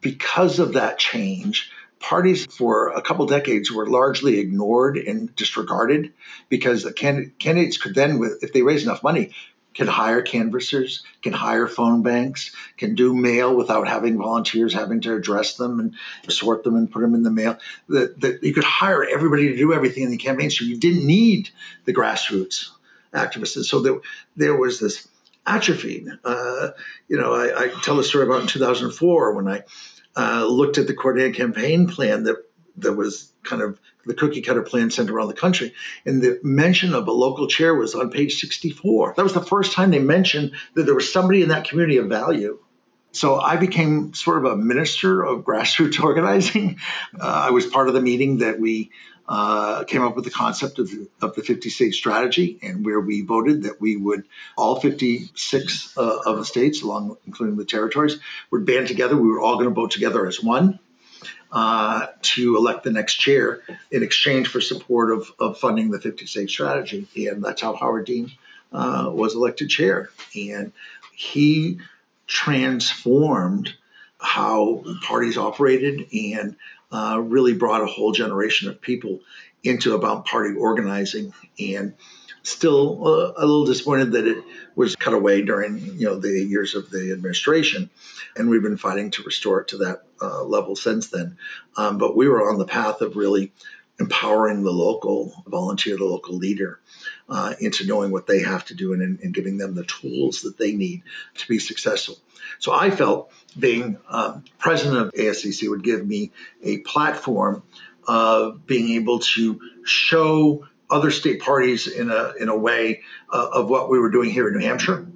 because 0.00 0.60
of 0.60 0.74
that 0.74 0.98
change, 0.98 1.72
parties 1.98 2.44
for 2.46 2.90
a 2.90 3.02
couple 3.02 3.26
decades 3.26 3.72
were 3.72 3.88
largely 3.88 4.38
ignored 4.38 4.98
and 4.98 5.34
disregarded 5.34 6.12
because 6.48 6.82
the 6.82 6.92
can- 6.92 7.32
candidates 7.38 7.78
could 7.78 7.94
then, 7.94 8.20
if 8.42 8.52
they 8.52 8.62
raise 8.62 8.84
enough 8.84 9.02
money, 9.02 9.32
can 9.74 9.86
hire 9.86 10.22
canvassers, 10.22 11.02
can 11.22 11.32
hire 11.32 11.66
phone 11.66 12.02
banks, 12.02 12.54
can 12.76 12.94
do 12.94 13.14
mail 13.14 13.54
without 13.54 13.88
having 13.88 14.16
volunteers 14.16 14.72
having 14.72 15.00
to 15.02 15.14
address 15.14 15.56
them 15.56 15.80
and 15.80 16.32
sort 16.32 16.64
them 16.64 16.76
and 16.76 16.90
put 16.90 17.00
them 17.00 17.14
in 17.14 17.22
the 17.22 17.30
mail. 17.30 17.58
That, 17.88 18.20
that 18.20 18.42
you 18.42 18.54
could 18.54 18.64
hire 18.64 19.04
everybody 19.04 19.48
to 19.48 19.56
do 19.56 19.72
everything 19.72 20.04
in 20.04 20.10
the 20.10 20.16
campaign, 20.16 20.50
so 20.50 20.64
you 20.64 20.78
didn't 20.78 21.06
need 21.06 21.50
the 21.84 21.94
grassroots 21.94 22.70
activists. 23.12 23.56
And 23.56 23.64
so 23.64 23.80
there, 23.80 24.00
there 24.36 24.56
was 24.56 24.80
this 24.80 25.08
atrophy. 25.46 26.06
Uh, 26.24 26.70
you 27.08 27.20
know, 27.20 27.32
I, 27.34 27.64
I, 27.64 27.68
tell 27.82 27.98
a 27.98 28.04
story 28.04 28.24
about 28.24 28.42
in 28.42 28.46
2004 28.46 29.34
when 29.34 29.48
I 29.48 29.62
uh, 30.16 30.46
looked 30.46 30.78
at 30.78 30.86
the 30.86 30.94
coordinated 30.94 31.36
campaign 31.36 31.86
plan 31.86 32.24
that 32.24 32.36
that 32.78 32.94
was 32.94 33.30
kind 33.42 33.62
of 33.62 33.78
the 34.06 34.14
cookie 34.14 34.42
cutter 34.42 34.62
plan 34.62 34.90
sent 34.90 35.10
around 35.10 35.28
the 35.28 35.34
country. 35.34 35.74
And 36.04 36.22
the 36.22 36.40
mention 36.42 36.94
of 36.94 37.08
a 37.08 37.12
local 37.12 37.46
chair 37.46 37.74
was 37.74 37.94
on 37.94 38.10
page 38.10 38.40
64. 38.40 39.14
That 39.16 39.22
was 39.22 39.34
the 39.34 39.42
first 39.42 39.72
time 39.72 39.90
they 39.90 39.98
mentioned 39.98 40.52
that 40.74 40.84
there 40.84 40.94
was 40.94 41.12
somebody 41.12 41.42
in 41.42 41.48
that 41.48 41.68
community 41.68 41.98
of 41.98 42.08
value. 42.08 42.58
So 43.12 43.38
I 43.38 43.56
became 43.56 44.12
sort 44.12 44.44
of 44.44 44.52
a 44.52 44.56
minister 44.56 45.22
of 45.22 45.44
grassroots 45.44 46.00
organizing. 46.02 46.78
Uh, 47.18 47.46
I 47.46 47.50
was 47.50 47.66
part 47.66 47.88
of 47.88 47.94
the 47.94 48.00
meeting 48.00 48.38
that 48.38 48.58
we 48.58 48.90
uh, 49.26 49.84
came 49.84 50.02
up 50.02 50.16
with 50.16 50.24
the 50.24 50.30
concept 50.30 50.78
of, 50.78 50.90
of 51.22 51.34
the 51.34 51.42
50 51.42 51.70
state 51.70 51.94
strategy 51.94 52.58
and 52.62 52.84
where 52.84 53.00
we 53.00 53.22
voted 53.22 53.62
that 53.62 53.80
we 53.80 53.96
would 53.96 54.24
all 54.56 54.78
56 54.80 55.96
uh, 55.96 56.18
of 56.26 56.36
the 56.36 56.44
states 56.44 56.82
along 56.82 57.16
including 57.26 57.56
the 57.56 57.64
territories 57.64 58.18
would 58.50 58.66
band 58.66 58.86
together 58.86 59.16
we 59.16 59.28
were 59.28 59.40
all 59.40 59.54
going 59.54 59.68
to 59.68 59.74
vote 59.74 59.92
together 59.92 60.26
as 60.26 60.42
one 60.42 60.78
uh, 61.54 62.08
to 62.20 62.56
elect 62.56 62.82
the 62.82 62.90
next 62.90 63.14
chair 63.14 63.62
in 63.92 64.02
exchange 64.02 64.48
for 64.48 64.60
support 64.60 65.12
of, 65.12 65.30
of 65.38 65.56
funding 65.56 65.92
the 65.92 66.00
50 66.00 66.26
state 66.26 66.50
strategy. 66.50 67.06
And 67.28 67.44
that's 67.44 67.62
how 67.62 67.76
Howard 67.76 68.06
Dean 68.06 68.32
uh, 68.72 69.08
was 69.14 69.36
elected 69.36 69.70
chair. 69.70 70.10
And 70.34 70.72
he 71.14 71.78
transformed 72.26 73.72
how 74.18 74.82
parties 75.02 75.38
operated 75.38 76.08
and 76.12 76.56
uh, 76.90 77.20
really 77.22 77.54
brought 77.54 77.82
a 77.82 77.86
whole 77.86 78.10
generation 78.10 78.68
of 78.68 78.80
people 78.80 79.20
into 79.62 79.94
about 79.94 80.26
party 80.26 80.56
organizing 80.56 81.32
and 81.60 81.94
still 82.44 83.06
uh, 83.06 83.32
a 83.36 83.44
little 83.44 83.64
disappointed 83.64 84.12
that 84.12 84.26
it 84.26 84.44
was 84.76 84.94
cut 84.94 85.14
away 85.14 85.42
during 85.42 85.78
you 85.98 86.06
know 86.06 86.18
the 86.18 86.44
years 86.44 86.76
of 86.76 86.90
the 86.90 87.12
administration, 87.12 87.90
and 88.36 88.48
we've 88.48 88.62
been 88.62 88.76
fighting 88.76 89.10
to 89.12 89.22
restore 89.24 89.62
it 89.62 89.68
to 89.68 89.78
that 89.78 90.04
uh, 90.22 90.44
level 90.44 90.76
since 90.76 91.08
then. 91.08 91.36
Um, 91.76 91.98
but 91.98 92.16
we 92.16 92.28
were 92.28 92.48
on 92.48 92.58
the 92.58 92.66
path 92.66 93.00
of 93.00 93.16
really 93.16 93.52
empowering 93.98 94.62
the 94.62 94.72
local 94.72 95.32
volunteer, 95.46 95.96
the 95.96 96.04
local 96.04 96.36
leader, 96.36 96.80
uh, 97.28 97.54
into 97.60 97.86
knowing 97.86 98.10
what 98.10 98.26
they 98.26 98.42
have 98.42 98.64
to 98.66 98.74
do 98.74 98.92
and, 98.92 99.20
and, 99.20 99.32
giving 99.32 99.56
them 99.56 99.76
the 99.76 99.84
tools 99.84 100.42
that 100.42 100.58
they 100.58 100.72
need 100.72 101.02
to 101.36 101.46
be 101.46 101.60
successful. 101.60 102.16
So 102.58 102.72
I 102.72 102.90
felt 102.90 103.30
being 103.56 103.98
um, 104.08 104.44
president 104.58 104.98
of 104.98 105.12
ASDC 105.12 105.70
would 105.70 105.84
give 105.84 106.04
me 106.04 106.32
a 106.62 106.78
platform 106.78 107.62
of 108.06 108.66
being 108.66 108.96
able 108.96 109.20
to 109.20 109.60
show 109.84 110.66
other 110.90 111.10
state 111.10 111.40
parties 111.40 111.86
in 111.86 112.10
a 112.10 112.32
in 112.38 112.48
a 112.48 112.56
way 112.56 113.02
uh, 113.32 113.48
of 113.52 113.70
what 113.70 113.90
we 113.90 113.98
were 113.98 114.10
doing 114.10 114.30
here 114.30 114.48
in 114.48 114.58
New 114.58 114.64
Hampshire, 114.64 115.06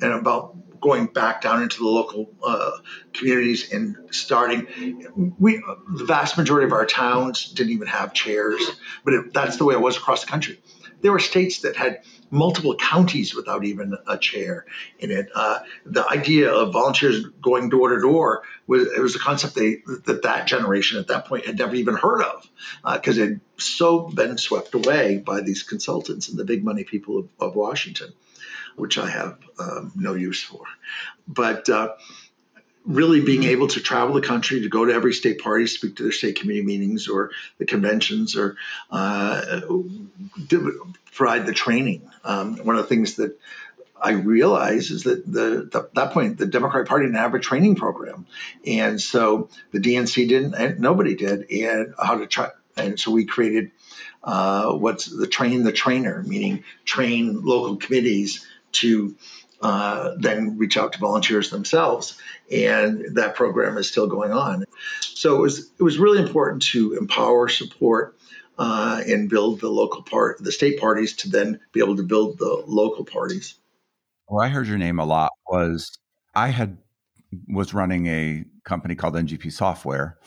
and 0.00 0.12
about 0.12 0.56
going 0.80 1.06
back 1.06 1.40
down 1.40 1.62
into 1.62 1.78
the 1.78 1.88
local 1.88 2.30
uh, 2.44 2.70
communities 3.12 3.72
and 3.72 3.96
starting. 4.10 5.34
We 5.38 5.62
the 5.92 6.04
vast 6.04 6.38
majority 6.38 6.66
of 6.66 6.72
our 6.72 6.86
towns 6.86 7.50
didn't 7.52 7.72
even 7.72 7.88
have 7.88 8.12
chairs, 8.12 8.62
but 9.04 9.14
it, 9.14 9.34
that's 9.34 9.56
the 9.56 9.64
way 9.64 9.74
it 9.74 9.80
was 9.80 9.96
across 9.96 10.24
the 10.24 10.30
country. 10.30 10.60
There 11.00 11.12
were 11.12 11.20
states 11.20 11.60
that 11.60 11.76
had 11.76 12.02
multiple 12.30 12.74
counties 12.76 13.34
without 13.34 13.64
even 13.64 13.96
a 14.06 14.18
chair 14.18 14.66
in 14.98 15.10
it. 15.10 15.28
Uh, 15.34 15.60
the 15.86 16.06
idea 16.08 16.52
of 16.52 16.72
volunteers 16.72 17.24
going 17.42 17.68
door 17.68 17.94
to 17.94 18.00
door 18.00 18.42
was 18.66 18.86
it 18.86 19.00
was 19.00 19.16
a 19.16 19.18
concept 19.18 19.54
they, 19.54 19.82
that 20.06 20.20
that 20.22 20.46
generation 20.46 20.98
at 20.98 21.08
that 21.08 21.26
point 21.26 21.46
had 21.46 21.58
never 21.58 21.74
even 21.74 21.94
heard 21.94 22.22
of 22.22 22.48
because 22.94 23.18
uh, 23.18 23.22
it 23.22 23.28
had 23.28 23.40
so 23.56 24.00
been 24.08 24.38
swept 24.38 24.74
away 24.74 25.18
by 25.18 25.40
these 25.40 25.62
consultants 25.62 26.28
and 26.28 26.38
the 26.38 26.44
big 26.44 26.64
money 26.64 26.84
people 26.84 27.18
of, 27.18 27.28
of 27.40 27.56
Washington, 27.56 28.12
which 28.76 28.98
I 28.98 29.08
have 29.08 29.38
um, 29.58 29.92
no 29.96 30.14
use 30.14 30.42
for. 30.42 30.64
But 31.26 31.68
uh, 31.68 31.94
really 32.88 33.20
being 33.20 33.44
able 33.44 33.68
to 33.68 33.80
travel 33.80 34.14
the 34.14 34.26
country 34.26 34.62
to 34.62 34.68
go 34.68 34.86
to 34.86 34.92
every 34.92 35.12
state 35.12 35.40
party, 35.40 35.66
speak 35.66 35.96
to 35.96 36.04
their 36.04 36.12
state 36.12 36.40
committee 36.40 36.62
meetings 36.62 37.06
or 37.06 37.30
the 37.58 37.66
conventions, 37.66 38.34
or 38.34 38.56
uh, 38.90 39.60
provide 41.14 41.46
the 41.46 41.52
training. 41.52 42.10
Um, 42.24 42.56
one 42.56 42.76
of 42.76 42.82
the 42.82 42.88
things 42.88 43.16
that 43.16 43.38
I 44.00 44.12
realize 44.12 44.90
is 44.90 45.04
that 45.04 45.30
the, 45.30 45.68
the, 45.70 45.90
that 45.94 46.12
point 46.12 46.38
the 46.38 46.46
Democratic 46.46 46.88
Party 46.88 47.04
didn't 47.04 47.18
have 47.18 47.34
a 47.34 47.38
training 47.38 47.74
program, 47.74 48.26
and 48.66 49.00
so 49.00 49.50
the 49.70 49.80
DNC 49.80 50.28
didn't, 50.28 50.54
and 50.54 50.80
nobody 50.80 51.14
did, 51.14 51.50
and 51.50 51.94
how 52.00 52.16
to 52.18 52.26
try. 52.26 52.50
And 52.76 52.98
so 52.98 53.10
we 53.10 53.26
created 53.26 53.72
uh, 54.22 54.72
what's 54.72 55.06
the 55.06 55.26
train 55.26 55.62
the 55.62 55.72
trainer, 55.72 56.22
meaning 56.22 56.64
train 56.84 57.42
local 57.42 57.76
committees 57.76 58.46
to 58.72 59.16
uh, 59.60 60.12
then 60.18 60.56
reach 60.56 60.76
out 60.76 60.92
to 60.92 60.98
volunteers 60.98 61.50
themselves, 61.50 62.18
and 62.50 63.16
that 63.16 63.34
program 63.34 63.76
is 63.76 63.88
still 63.88 64.06
going 64.06 64.32
on. 64.32 64.64
So 65.00 65.36
it 65.36 65.40
was 65.40 65.70
it 65.78 65.82
was 65.82 65.98
really 65.98 66.20
important 66.20 66.62
to 66.64 66.94
empower, 66.94 67.48
support, 67.48 68.16
uh, 68.58 69.02
and 69.06 69.28
build 69.28 69.60
the 69.60 69.68
local 69.68 70.02
part, 70.02 70.42
the 70.42 70.52
state 70.52 70.78
parties, 70.80 71.16
to 71.16 71.30
then 71.30 71.60
be 71.72 71.80
able 71.80 71.96
to 71.96 72.02
build 72.02 72.38
the 72.38 72.62
local 72.66 73.04
parties. 73.04 73.54
Where 74.26 74.44
I 74.44 74.48
heard 74.48 74.68
your 74.68 74.78
name 74.78 74.98
a 74.98 75.04
lot 75.04 75.32
was 75.48 75.98
I 76.34 76.48
had 76.48 76.78
was 77.48 77.74
running 77.74 78.06
a 78.06 78.44
company 78.64 78.94
called 78.94 79.14
NGP 79.14 79.52
Software. 79.52 80.18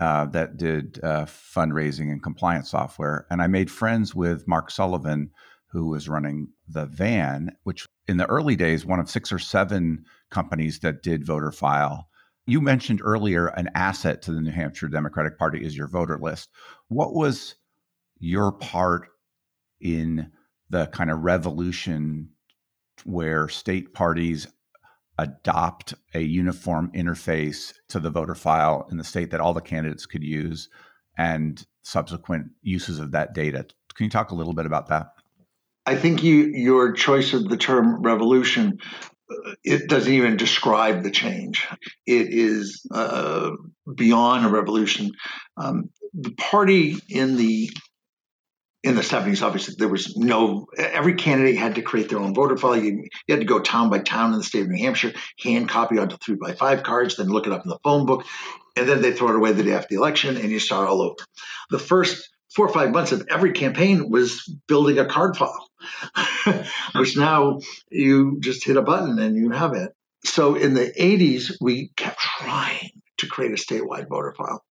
Uh, 0.00 0.26
that 0.26 0.56
did 0.56 1.00
uh, 1.02 1.24
fundraising 1.24 2.12
and 2.12 2.22
compliance 2.22 2.70
software. 2.70 3.26
And 3.30 3.42
I 3.42 3.48
made 3.48 3.68
friends 3.68 4.14
with 4.14 4.46
Mark 4.46 4.70
Sullivan, 4.70 5.32
who 5.72 5.88
was 5.88 6.08
running 6.08 6.50
the 6.68 6.86
VAN, 6.86 7.56
which 7.64 7.84
in 8.08 8.16
the 8.16 8.26
early 8.26 8.56
days, 8.56 8.86
one 8.86 8.98
of 8.98 9.10
six 9.10 9.30
or 9.30 9.38
seven 9.38 10.04
companies 10.30 10.80
that 10.80 11.02
did 11.02 11.26
voter 11.26 11.52
file. 11.52 12.08
You 12.46 12.62
mentioned 12.62 13.02
earlier 13.04 13.48
an 13.48 13.68
asset 13.74 14.22
to 14.22 14.32
the 14.32 14.40
New 14.40 14.50
Hampshire 14.50 14.88
Democratic 14.88 15.38
Party 15.38 15.64
is 15.64 15.76
your 15.76 15.88
voter 15.88 16.18
list. 16.18 16.48
What 16.88 17.14
was 17.14 17.54
your 18.18 18.52
part 18.52 19.08
in 19.80 20.32
the 20.70 20.86
kind 20.86 21.10
of 21.10 21.20
revolution 21.20 22.30
where 23.04 23.48
state 23.48 23.92
parties 23.92 24.48
adopt 25.18 25.94
a 26.14 26.20
uniform 26.20 26.90
interface 26.94 27.74
to 27.88 28.00
the 28.00 28.10
voter 28.10 28.34
file 28.34 28.88
in 28.90 28.96
the 28.96 29.04
state 29.04 29.30
that 29.30 29.40
all 29.40 29.52
the 29.52 29.60
candidates 29.60 30.06
could 30.06 30.24
use 30.24 30.68
and 31.18 31.66
subsequent 31.82 32.46
uses 32.62 32.98
of 32.98 33.10
that 33.10 33.34
data? 33.34 33.66
Can 33.94 34.04
you 34.04 34.10
talk 34.10 34.30
a 34.30 34.34
little 34.34 34.54
bit 34.54 34.66
about 34.66 34.88
that? 34.88 35.08
I 35.88 35.96
think 35.96 36.22
you, 36.22 36.52
your 36.54 36.92
choice 36.92 37.32
of 37.32 37.48
the 37.48 37.56
term 37.56 38.02
revolution 38.02 38.78
uh, 39.30 39.52
it 39.64 39.88
doesn't 39.88 40.12
even 40.12 40.36
describe 40.36 41.02
the 41.02 41.10
change. 41.10 41.66
It 42.06 42.28
is 42.30 42.86
uh, 42.90 43.52
beyond 43.94 44.44
a 44.44 44.50
revolution. 44.50 45.12
Um, 45.56 45.90
the 46.12 46.32
party 46.32 46.96
in 47.08 47.36
the 47.36 47.70
in 48.84 48.96
the 48.96 49.02
70s, 49.02 49.42
obviously, 49.42 49.74
there 49.78 49.88
was 49.88 50.16
no, 50.16 50.66
every 50.78 51.14
candidate 51.14 51.56
had 51.56 51.74
to 51.74 51.82
create 51.82 52.08
their 52.10 52.20
own 52.20 52.32
voter 52.32 52.56
file. 52.56 52.76
You, 52.76 53.04
you, 53.26 53.34
had 53.34 53.40
to 53.40 53.46
go 53.46 53.58
town 53.58 53.90
by 53.90 53.98
town 53.98 54.32
in 54.32 54.38
the 54.38 54.44
state 54.44 54.62
of 54.62 54.68
New 54.68 54.82
Hampshire, 54.82 55.12
hand 55.42 55.68
copy 55.68 55.98
onto 55.98 56.16
three 56.18 56.36
by 56.36 56.52
five 56.52 56.84
cards, 56.84 57.16
then 57.16 57.28
look 57.28 57.46
it 57.46 57.52
up 57.52 57.64
in 57.64 57.70
the 57.70 57.78
phone 57.82 58.06
book, 58.06 58.24
and 58.76 58.88
then 58.88 59.02
they 59.02 59.12
throw 59.12 59.30
it 59.30 59.36
away 59.36 59.52
the 59.52 59.64
day 59.64 59.72
after 59.72 59.88
the 59.90 59.96
election, 59.96 60.36
and 60.36 60.50
you 60.50 60.60
start 60.60 60.88
all 60.88 61.02
over. 61.02 61.16
The 61.70 61.80
first 61.80 62.28
four 62.54 62.66
or 62.66 62.72
five 62.72 62.92
months 62.92 63.12
of 63.12 63.26
every 63.30 63.52
campaign 63.52 64.10
was 64.10 64.46
building 64.68 64.98
a 64.98 65.04
card 65.04 65.36
file, 65.36 65.67
which 66.94 67.16
now 67.16 67.60
you 67.90 68.38
just 68.40 68.64
hit 68.64 68.76
a 68.76 68.82
button 68.82 69.18
and 69.18 69.36
you 69.36 69.50
have 69.50 69.74
it. 69.74 69.92
So 70.24 70.54
in 70.54 70.74
the 70.74 70.92
80s, 70.98 71.56
we 71.60 71.90
kept 71.96 72.18
trying 72.18 72.90
to 73.18 73.26
create 73.26 73.52
a 73.52 73.54
statewide 73.54 74.08
voter 74.08 74.34
file. 74.36 74.62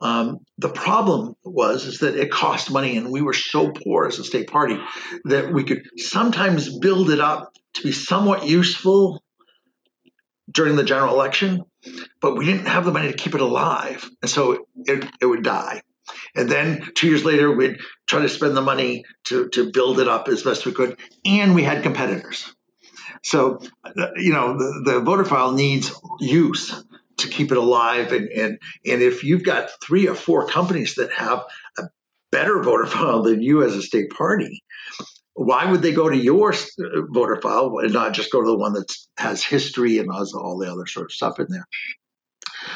Um, 0.00 0.38
the 0.58 0.68
problem 0.68 1.34
was 1.44 1.84
is 1.84 1.98
that 2.00 2.14
it 2.14 2.30
cost 2.30 2.70
money, 2.70 2.96
and 2.96 3.10
we 3.10 3.20
were 3.20 3.32
so 3.32 3.72
poor 3.72 4.06
as 4.06 4.18
a 4.18 4.24
state 4.24 4.48
party 4.48 4.78
that 5.24 5.52
we 5.52 5.64
could 5.64 5.82
sometimes 5.96 6.78
build 6.78 7.10
it 7.10 7.18
up 7.18 7.52
to 7.74 7.82
be 7.82 7.92
somewhat 7.92 8.46
useful 8.46 9.20
during 10.50 10.76
the 10.76 10.84
general 10.84 11.14
election, 11.14 11.64
but 12.20 12.36
we 12.36 12.46
didn't 12.46 12.66
have 12.66 12.84
the 12.84 12.92
money 12.92 13.08
to 13.08 13.16
keep 13.16 13.34
it 13.34 13.40
alive, 13.40 14.08
and 14.22 14.30
so 14.30 14.66
it, 14.76 15.04
it 15.20 15.26
would 15.26 15.42
die. 15.42 15.82
And 16.34 16.48
then 16.48 16.90
two 16.94 17.08
years 17.08 17.24
later, 17.24 17.50
we'd 17.52 17.78
try 18.06 18.22
to 18.22 18.28
spend 18.28 18.56
the 18.56 18.62
money 18.62 19.04
to, 19.24 19.48
to 19.50 19.70
build 19.70 20.00
it 20.00 20.08
up 20.08 20.28
as 20.28 20.42
best 20.42 20.66
we 20.66 20.72
could. 20.72 20.98
And 21.24 21.54
we 21.54 21.62
had 21.62 21.82
competitors. 21.82 22.52
So, 23.22 23.60
uh, 23.84 24.08
you 24.16 24.32
know, 24.32 24.56
the, 24.56 24.92
the 24.92 25.00
voter 25.00 25.24
file 25.24 25.52
needs 25.52 25.92
use 26.20 26.84
to 27.18 27.28
keep 27.28 27.50
it 27.50 27.58
alive. 27.58 28.12
And, 28.12 28.28
and, 28.28 28.58
and 28.86 29.02
if 29.02 29.24
you've 29.24 29.44
got 29.44 29.70
three 29.82 30.06
or 30.08 30.14
four 30.14 30.46
companies 30.46 30.94
that 30.96 31.12
have 31.12 31.44
a 31.78 31.84
better 32.30 32.62
voter 32.62 32.86
file 32.86 33.22
than 33.22 33.42
you 33.42 33.62
as 33.64 33.74
a 33.74 33.82
state 33.82 34.10
party, 34.10 34.62
why 35.34 35.70
would 35.70 35.82
they 35.82 35.92
go 35.92 36.08
to 36.08 36.16
your 36.16 36.52
uh, 36.52 37.02
voter 37.10 37.40
file 37.40 37.78
and 37.78 37.92
not 37.92 38.12
just 38.12 38.32
go 38.32 38.40
to 38.40 38.46
the 38.46 38.56
one 38.56 38.72
that 38.72 38.92
has 39.16 39.44
history 39.44 39.98
and 39.98 40.12
has 40.12 40.32
all 40.32 40.58
the 40.58 40.70
other 40.70 40.86
sort 40.86 41.06
of 41.06 41.12
stuff 41.12 41.38
in 41.38 41.46
there? 41.48 41.66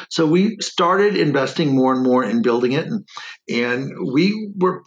So 0.09 0.25
we 0.25 0.57
started 0.59 1.17
investing 1.17 1.75
more 1.75 1.93
and 1.93 2.03
more 2.03 2.23
in 2.23 2.41
building 2.41 2.73
it, 2.73 2.87
and, 2.87 3.07
and 3.49 3.91
we 4.13 4.51
were 4.55 4.83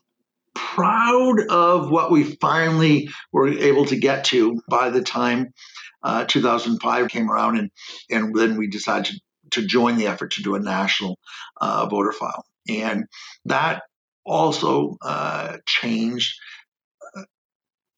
proud 0.54 1.40
of 1.50 1.90
what 1.90 2.10
we 2.10 2.24
finally 2.24 3.08
were 3.32 3.48
able 3.48 3.84
to 3.86 3.96
get 3.96 4.24
to 4.24 4.60
by 4.68 4.90
the 4.90 5.02
time 5.02 5.52
uh, 6.02 6.24
2005 6.24 7.08
came 7.08 7.30
around, 7.30 7.58
and 7.58 7.70
and 8.10 8.34
then 8.34 8.56
we 8.56 8.68
decided 8.68 9.06
to, 9.06 9.20
to 9.60 9.66
join 9.66 9.96
the 9.96 10.06
effort 10.06 10.32
to 10.32 10.42
do 10.42 10.54
a 10.54 10.60
national 10.60 11.18
uh, 11.60 11.86
voter 11.86 12.12
file, 12.12 12.44
and 12.68 13.04
that 13.44 13.82
also 14.24 14.96
uh, 15.02 15.58
changed 15.66 16.38
uh, 17.16 17.22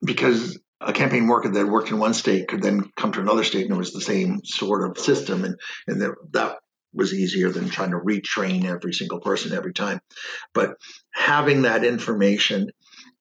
because 0.04 0.58
a 0.80 0.92
campaign 0.92 1.26
worker 1.26 1.48
that 1.48 1.66
worked 1.66 1.90
in 1.90 1.98
one 1.98 2.14
state 2.14 2.48
could 2.48 2.62
then 2.62 2.90
come 2.96 3.12
to 3.12 3.20
another 3.20 3.42
state 3.44 3.64
and 3.64 3.74
it 3.74 3.78
was 3.78 3.92
the 3.92 4.00
same 4.00 4.40
sort 4.44 4.88
of 4.88 4.98
system 4.98 5.44
and 5.44 5.56
and 5.86 6.00
there, 6.00 6.16
that 6.30 6.58
was 6.92 7.14
easier 7.14 7.50
than 7.50 7.68
trying 7.68 7.90
to 7.90 7.98
retrain 7.98 8.64
every 8.64 8.92
single 8.92 9.20
person 9.20 9.52
every 9.52 9.72
time. 9.72 10.00
But 10.54 10.74
having 11.12 11.62
that 11.62 11.84
information 11.84 12.70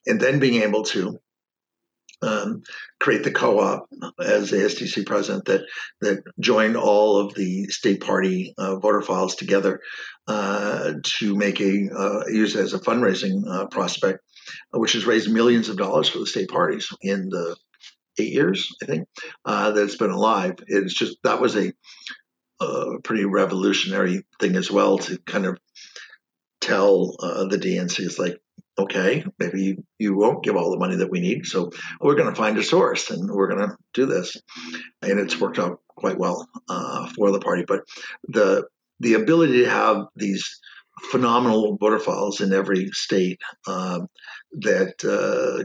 and 0.05 0.19
then 0.19 0.39
being 0.39 0.61
able 0.63 0.83
to 0.83 1.19
um, 2.21 2.63
create 2.99 3.23
the 3.23 3.31
co-op 3.31 3.87
as 4.19 4.51
ASDC 4.51 5.05
president 5.05 5.45
that 5.45 5.61
that 6.01 6.23
joined 6.39 6.75
all 6.75 7.17
of 7.17 7.35
the 7.35 7.65
state 7.65 8.01
party 8.01 8.53
uh, 8.57 8.77
voter 8.77 9.01
files 9.01 9.35
together 9.35 9.81
uh, 10.27 10.93
to 11.03 11.35
make 11.35 11.61
a 11.61 11.89
uh, 11.95 12.23
use 12.27 12.55
as 12.55 12.73
a 12.73 12.79
fundraising 12.79 13.47
uh, 13.47 13.67
prospect, 13.67 14.19
which 14.71 14.93
has 14.93 15.05
raised 15.05 15.29
millions 15.29 15.69
of 15.69 15.77
dollars 15.77 16.09
for 16.09 16.17
the 16.19 16.25
state 16.25 16.49
parties 16.49 16.89
in 17.01 17.29
the 17.29 17.55
eight 18.19 18.33
years 18.33 18.67
I 18.81 18.87
think 18.87 19.07
uh, 19.45 19.71
that 19.71 19.83
it's 19.83 19.95
been 19.97 20.09
alive. 20.09 20.55
It's 20.65 20.93
just 20.93 21.17
that 21.23 21.39
was 21.39 21.55
a 21.55 21.71
a 22.59 22.99
pretty 23.03 23.25
revolutionary 23.25 24.25
thing 24.39 24.55
as 24.55 24.71
well 24.71 24.97
to 24.97 25.17
kind 25.19 25.45
of 25.45 25.57
tell 26.61 27.15
uh, 27.19 27.45
the 27.45 27.57
DNC 27.57 27.99
is 27.99 28.19
like, 28.19 28.39
okay, 28.79 29.25
maybe 29.39 29.61
you, 29.61 29.83
you 29.97 30.15
won't 30.15 30.43
give 30.43 30.55
all 30.55 30.71
the 30.71 30.79
money 30.79 30.97
that 30.97 31.09
we 31.09 31.19
need, 31.19 31.45
so 31.45 31.71
we're 31.99 32.15
going 32.15 32.29
to 32.29 32.35
find 32.35 32.57
a 32.57 32.63
source 32.63 33.09
and 33.09 33.29
we're 33.29 33.47
going 33.47 33.69
to 33.69 33.75
do 33.93 34.05
this, 34.05 34.37
and 35.01 35.19
it's 35.19 35.39
worked 35.39 35.59
out 35.59 35.81
quite 35.87 36.17
well 36.17 36.47
uh, 36.69 37.07
for 37.15 37.31
the 37.31 37.39
party. 37.39 37.63
But 37.67 37.81
the 38.27 38.67
the 38.99 39.13
ability 39.13 39.63
to 39.63 39.69
have 39.69 40.07
these 40.15 40.59
phenomenal 41.11 41.77
voter 41.77 41.99
files 41.99 42.41
in 42.41 42.53
every 42.53 42.89
state 42.91 43.39
um, 43.67 44.07
that 44.53 45.03
uh, 45.03 45.63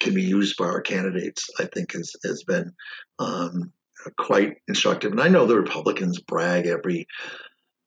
can 0.00 0.14
be 0.14 0.22
used 0.22 0.56
by 0.56 0.66
our 0.66 0.82
candidates, 0.82 1.48
I 1.58 1.66
think, 1.66 1.92
has 1.92 2.14
has 2.24 2.44
been 2.44 2.72
um, 3.18 3.72
quite 4.16 4.56
instructive. 4.68 5.12
And 5.12 5.20
I 5.20 5.28
know 5.28 5.46
the 5.46 5.56
Republicans 5.56 6.20
brag 6.20 6.66
every 6.66 7.06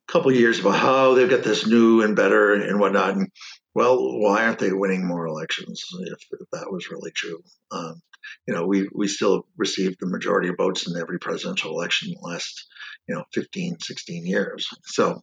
couple 0.07 0.32
years 0.32 0.59
about 0.59 0.76
how 0.76 1.13
they've 1.13 1.30
got 1.30 1.43
this 1.43 1.68
new 1.68 2.01
and 2.01 2.15
better 2.15 2.53
and 2.53 2.80
whatnot. 2.80 3.15
And 3.15 3.30
well, 3.76 3.97
why 4.20 4.45
aren't 4.45 4.59
they 4.59 4.72
winning 4.72 5.05
more 5.05 5.28
elections 5.28 5.84
if, 5.99 6.20
if 6.39 6.47
that 6.51 6.72
was 6.72 6.89
really 6.89 7.11
true? 7.11 7.43
Um, 7.72 8.01
you 8.47 8.53
know, 8.53 8.65
we, 8.65 8.89
we 8.93 9.07
still 9.07 9.45
received 9.57 9.97
the 9.99 10.07
majority 10.07 10.49
of 10.49 10.57
votes 10.57 10.88
in 10.88 10.99
every 10.99 11.20
presidential 11.20 11.72
election 11.72 12.09
in 12.09 12.15
the 12.20 12.28
last, 12.28 12.65
you 13.07 13.15
know, 13.15 13.24
15, 13.34 13.78
16 13.80 14.26
years. 14.26 14.68
So 14.86 15.22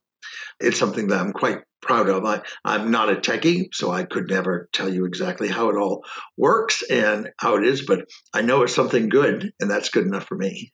it's 0.61 0.79
something 0.79 1.09
that 1.09 1.21
I'm 1.21 1.33
quite 1.33 1.59
proud 1.83 2.09
of. 2.09 2.25
I, 2.25 2.43
I'm 2.65 2.91
not 2.91 3.11
a 3.11 3.17
techie, 3.17 3.69
so 3.73 3.91
I 3.91 4.05
could 4.05 4.29
never 4.29 4.69
tell 4.73 4.93
you 4.93 5.05
exactly 5.05 5.49
how 5.49 5.69
it 5.71 5.77
all 5.77 6.05
works 6.37 6.83
and 6.83 7.31
how 7.39 7.57
it 7.57 7.67
is, 7.67 7.83
but 7.83 8.07
I 8.33 8.43
know 8.43 8.63
it's 8.63 8.75
something 8.75 9.09
good, 9.09 9.53
and 9.61 9.71
that's 9.71 9.91
good 9.91 10.07
enough 10.07 10.27
for 10.27 10.37
me 10.37 10.73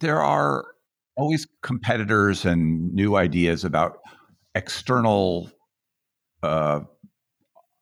there 0.00 0.22
are 0.22 0.64
always 1.16 1.46
competitors 1.62 2.44
and 2.44 2.92
new 2.92 3.16
ideas 3.16 3.64
about 3.64 3.98
external 4.54 5.50
uh, 6.42 6.80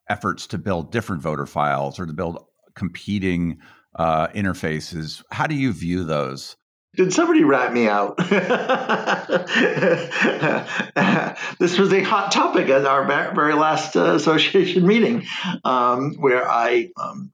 efforts 0.09 0.47
to 0.47 0.57
build 0.57 0.91
different 0.91 1.21
voter 1.21 1.45
files 1.45 1.99
or 1.99 2.05
to 2.05 2.13
build 2.13 2.43
competing 2.75 3.59
uh, 3.95 4.27
interfaces. 4.29 5.23
How 5.31 5.47
do 5.47 5.55
you 5.55 5.71
view 5.71 6.03
those? 6.03 6.55
Did 6.95 7.11
somebody 7.11 7.43
rat 7.43 7.73
me 7.73 7.87
out? 7.87 8.17
this 11.57 11.79
was 11.79 11.91
a 11.91 12.03
hot 12.03 12.31
topic 12.31 12.69
at 12.69 12.85
our 12.85 13.33
very 13.33 13.55
last 13.55 13.95
uh, 13.95 14.13
association 14.13 14.85
meeting, 14.85 15.25
um, 15.63 16.13
where 16.19 16.47
I 16.47 16.91
um, 16.95 17.31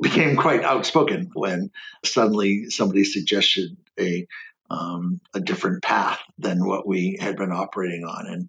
became 0.00 0.36
quite 0.36 0.64
outspoken 0.64 1.30
when 1.34 1.70
suddenly 2.02 2.70
somebody 2.70 3.04
suggested 3.04 3.76
a 3.98 4.26
um, 4.70 5.20
a 5.34 5.40
different 5.40 5.82
path 5.82 6.20
than 6.38 6.66
what 6.66 6.86
we 6.86 7.18
had 7.20 7.36
been 7.36 7.52
operating 7.52 8.04
on, 8.04 8.26
and 8.26 8.48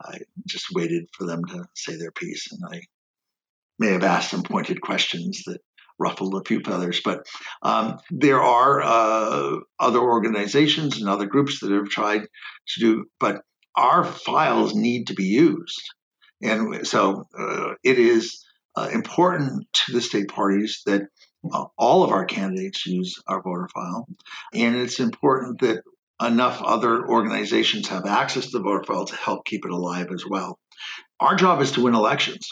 I 0.00 0.18
just 0.46 0.66
waited 0.72 1.08
for 1.12 1.26
them 1.26 1.44
to 1.46 1.64
say 1.74 1.96
their 1.96 2.12
piece, 2.12 2.52
and 2.52 2.62
I 2.70 2.82
may 3.78 3.92
have 3.92 4.04
asked 4.04 4.30
some 4.30 4.42
pointed 4.42 4.80
questions 4.80 5.42
that 5.46 5.60
ruffled 5.98 6.34
a 6.34 6.44
few 6.46 6.60
feathers. 6.60 7.00
But 7.04 7.26
um, 7.62 7.98
there 8.10 8.40
are 8.42 8.82
uh, 8.82 9.56
other 9.80 10.00
organizations 10.00 11.00
and 11.00 11.08
other 11.08 11.26
groups 11.26 11.60
that 11.60 11.72
have 11.72 11.88
tried 11.88 12.22
to 12.22 12.80
do, 12.80 13.06
but 13.18 13.42
our 13.74 14.04
files 14.04 14.74
need 14.74 15.08
to 15.08 15.14
be 15.14 15.24
used, 15.24 15.82
and 16.42 16.86
so 16.86 17.24
uh, 17.38 17.74
it 17.82 17.98
is 17.98 18.44
uh, 18.76 18.88
important 18.92 19.66
to 19.72 19.92
the 19.92 20.00
state 20.00 20.28
parties 20.28 20.82
that 20.86 21.02
all 21.76 22.04
of 22.04 22.10
our 22.10 22.24
candidates 22.24 22.86
use 22.86 23.22
our 23.26 23.42
voter 23.42 23.68
file. 23.74 24.06
And 24.52 24.76
it's 24.76 25.00
important 25.00 25.60
that 25.60 25.82
enough 26.20 26.62
other 26.62 27.06
organizations 27.06 27.88
have 27.88 28.06
access 28.06 28.46
to 28.46 28.58
the 28.58 28.64
voter 28.64 28.84
file 28.84 29.04
to 29.06 29.16
help 29.16 29.44
keep 29.44 29.64
it 29.64 29.70
alive 29.70 30.08
as 30.12 30.24
well. 30.26 30.58
Our 31.20 31.36
job 31.36 31.60
is 31.60 31.72
to 31.72 31.82
win 31.82 31.94
elections. 31.94 32.48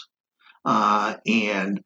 Uh, 0.65 1.17
and 1.27 1.83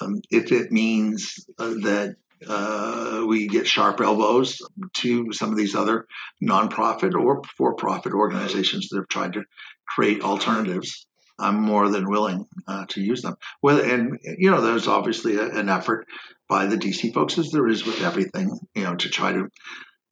um, 0.00 0.20
if 0.30 0.52
it 0.52 0.72
means 0.72 1.46
uh, 1.58 1.74
that 1.82 2.16
uh, 2.48 3.24
we 3.26 3.46
get 3.46 3.66
sharp 3.66 4.00
elbows 4.00 4.60
to 4.94 5.32
some 5.32 5.50
of 5.50 5.56
these 5.56 5.74
other 5.74 6.06
nonprofit 6.42 7.14
or 7.14 7.42
for 7.56 7.74
profit 7.74 8.12
organizations 8.12 8.88
that 8.88 8.98
have 8.98 9.08
tried 9.08 9.34
to 9.34 9.44
create 9.86 10.22
alternatives, 10.22 11.06
I'm 11.38 11.60
more 11.60 11.88
than 11.88 12.08
willing 12.08 12.46
uh, 12.66 12.86
to 12.90 13.00
use 13.00 13.22
them. 13.22 13.36
Well, 13.60 13.80
and 13.80 14.18
you 14.22 14.50
know, 14.50 14.60
there's 14.60 14.88
obviously 14.88 15.36
a, 15.36 15.48
an 15.48 15.68
effort 15.68 16.06
by 16.48 16.66
the 16.66 16.76
DC 16.76 17.14
folks, 17.14 17.38
as 17.38 17.50
there 17.50 17.68
is 17.68 17.84
with 17.84 18.02
everything, 18.02 18.58
you 18.74 18.84
know, 18.84 18.94
to 18.94 19.08
try 19.08 19.32
to 19.32 19.48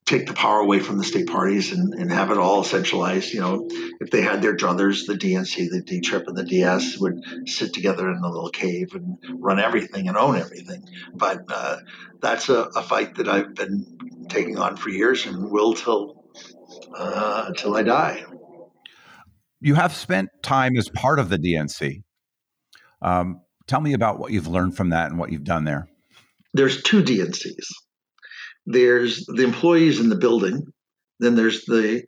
take 0.06 0.26
the 0.26 0.32
power 0.32 0.58
away 0.58 0.80
from 0.80 0.98
the 0.98 1.04
state 1.04 1.28
parties 1.28 1.72
and, 1.72 1.94
and 1.94 2.10
have 2.10 2.30
it 2.30 2.38
all 2.38 2.64
centralized. 2.64 3.32
You 3.32 3.40
know, 3.40 3.68
if 4.00 4.10
they 4.10 4.22
had 4.22 4.42
their 4.42 4.56
druthers, 4.56 5.06
the 5.06 5.14
DNC, 5.14 5.70
the 5.70 5.82
D 5.82 6.00
Trip, 6.00 6.26
and 6.26 6.36
the 6.36 6.44
DS 6.44 6.98
would 6.98 7.48
sit 7.48 7.72
together 7.72 8.10
in 8.10 8.16
a 8.16 8.28
little 8.28 8.50
cave 8.50 8.94
and 8.94 9.18
run 9.34 9.60
everything 9.60 10.08
and 10.08 10.16
own 10.16 10.36
everything. 10.36 10.84
But 11.14 11.44
uh, 11.48 11.76
that's 12.20 12.48
a, 12.48 12.62
a, 12.62 12.82
fight 12.82 13.16
that 13.16 13.28
I've 13.28 13.54
been 13.54 14.26
taking 14.28 14.58
on 14.58 14.76
for 14.76 14.88
years 14.88 15.26
and 15.26 15.50
will 15.50 15.74
till 15.74 16.24
uh, 16.96 17.44
until 17.48 17.76
I 17.76 17.82
die 17.82 18.24
you 19.60 19.74
have 19.74 19.94
spent 19.94 20.30
time 20.42 20.76
as 20.76 20.88
part 20.88 21.18
of 21.18 21.28
the 21.28 21.38
DNC. 21.38 22.02
Um, 23.02 23.40
tell 23.66 23.80
me 23.80 23.92
about 23.92 24.18
what 24.18 24.32
you've 24.32 24.46
learned 24.46 24.76
from 24.76 24.90
that 24.90 25.10
and 25.10 25.18
what 25.18 25.32
you've 25.32 25.44
done 25.44 25.64
there. 25.64 25.88
There's 26.52 26.82
two 26.82 27.02
DNCs. 27.02 27.66
There's 28.66 29.24
the 29.26 29.44
employees 29.44 30.00
in 30.00 30.08
the 30.08 30.16
building, 30.16 30.62
then 31.18 31.34
there's 31.34 31.64
the 31.64 32.02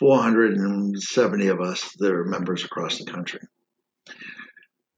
470 0.00 1.46
of 1.48 1.60
us 1.60 1.90
that 1.98 2.12
are 2.12 2.24
members 2.24 2.64
across 2.64 2.98
the 2.98 3.10
country. 3.10 3.40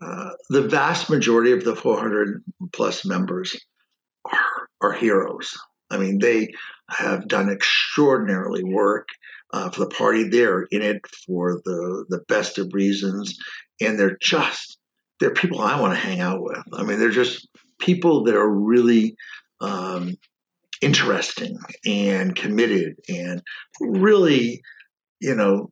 Uh, 0.00 0.30
the 0.50 0.62
vast 0.62 1.11
majority 1.11 1.52
of 1.52 1.64
the 1.64 1.74
400 1.74 2.42
plus 2.72 3.04
members 3.04 3.56
are, 4.24 4.68
are 4.80 4.92
heroes. 4.92 5.56
I 5.90 5.98
mean, 5.98 6.18
they 6.18 6.52
have 6.88 7.28
done 7.28 7.48
extraordinarily 7.48 8.64
work 8.64 9.09
uh, 9.53 9.70
for 9.70 9.80
the 9.80 9.90
party. 9.90 10.28
They're 10.28 10.62
in 10.70 10.82
it 10.82 11.07
for 11.26 11.61
the 11.64 12.05
the 12.09 12.20
best 12.28 12.59
of 12.59 12.72
reasons, 12.72 13.38
and 13.80 13.99
they're 13.99 14.18
just 14.20 14.78
they're 15.20 15.32
people 15.32 15.61
I 15.61 15.80
want 15.80 15.94
to 15.94 16.01
hang 16.01 16.20
out 16.20 16.42
with. 16.42 16.62
I 16.72 16.82
mean, 16.82 16.99
they're 16.99 17.11
just 17.11 17.49
people 17.78 18.24
that 18.24 18.34
are 18.34 18.49
really 18.49 19.16
um, 19.61 20.16
interesting 20.80 21.59
and 21.86 22.34
committed 22.34 22.96
and 23.09 23.42
really, 23.80 24.62
you 25.20 25.34
know, 25.34 25.70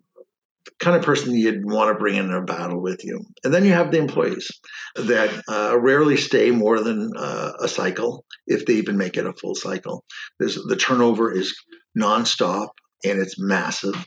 kind 0.81 0.97
of 0.97 1.03
person 1.03 1.35
you'd 1.35 1.64
want 1.64 1.91
to 1.91 1.99
bring 1.99 2.16
in 2.16 2.33
a 2.33 2.43
battle 2.43 2.81
with 2.81 3.05
you. 3.05 3.24
And 3.45 3.55
then 3.55 3.64
you 3.64 3.72
have 3.72 3.91
the 3.91 3.99
employees 3.99 4.51
that 4.97 5.31
uh, 5.49 5.79
rarely 5.79 6.16
stay 6.16 6.51
more 6.51 6.81
than 6.81 7.12
uh, 7.16 7.53
a 7.61 7.68
cycle, 7.68 8.24
if 8.47 8.66
they 8.66 8.74
even 8.74 8.97
make 8.97 9.16
it 9.16 9.27
a 9.27 9.33
full 9.33 9.55
cycle. 9.55 10.05
There's, 10.39 10.57
the 10.57 10.77
turnover 10.77 11.33
is 11.33 11.57
nonstop 11.97 12.70
and 13.05 13.18
it's 13.20 13.38
massive. 13.38 14.07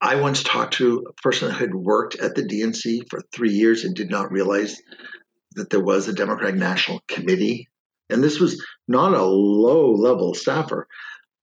I 0.00 0.16
once 0.16 0.42
talked 0.42 0.74
to 0.74 1.06
a 1.08 1.12
person 1.22 1.50
who 1.50 1.58
had 1.58 1.74
worked 1.74 2.16
at 2.16 2.34
the 2.34 2.42
DNC 2.42 3.08
for 3.08 3.20
three 3.32 3.52
years 3.52 3.84
and 3.84 3.94
did 3.94 4.10
not 4.10 4.32
realize 4.32 4.80
that 5.52 5.70
there 5.70 5.82
was 5.82 6.08
a 6.08 6.12
Democratic 6.12 6.56
National 6.56 7.00
Committee. 7.06 7.68
And 8.10 8.22
this 8.22 8.40
was 8.40 8.64
not 8.88 9.14
a 9.14 9.22
low 9.22 9.92
level 9.92 10.34
staffer 10.34 10.88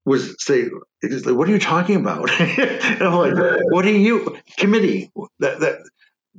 was 0.05 0.35
say, 0.43 0.65
"What 1.01 1.47
are 1.47 1.51
you 1.51 1.59
talking 1.59 1.97
about?" 1.97 2.29
and 2.39 3.01
I'm 3.01 3.13
like, 3.13 3.59
"What 3.69 3.85
are 3.85 3.91
you 3.91 4.37
committee? 4.57 5.11
That 5.39 5.59
that." 5.61 5.79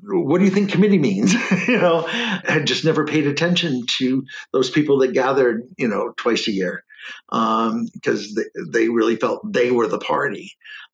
What 0.02 0.38
do 0.38 0.44
you 0.44 0.50
think 0.50 0.70
committee 0.70 0.98
means? 0.98 1.34
you 1.68 1.76
know, 1.76 2.06
I 2.06 2.40
had 2.46 2.66
just 2.66 2.86
never 2.86 3.04
paid 3.04 3.26
attention 3.26 3.84
to 3.98 4.24
those 4.50 4.70
people 4.70 5.00
that 5.00 5.12
gathered, 5.12 5.64
you 5.76 5.88
know, 5.88 6.14
twice 6.16 6.48
a 6.48 6.52
year 6.52 6.84
because 7.30 8.26
um, 8.26 8.34
they, 8.36 8.80
they 8.80 8.88
really 8.88 9.16
felt 9.16 9.52
they 9.52 9.70
were 9.70 9.86
the 9.86 9.98
party. 9.98 10.52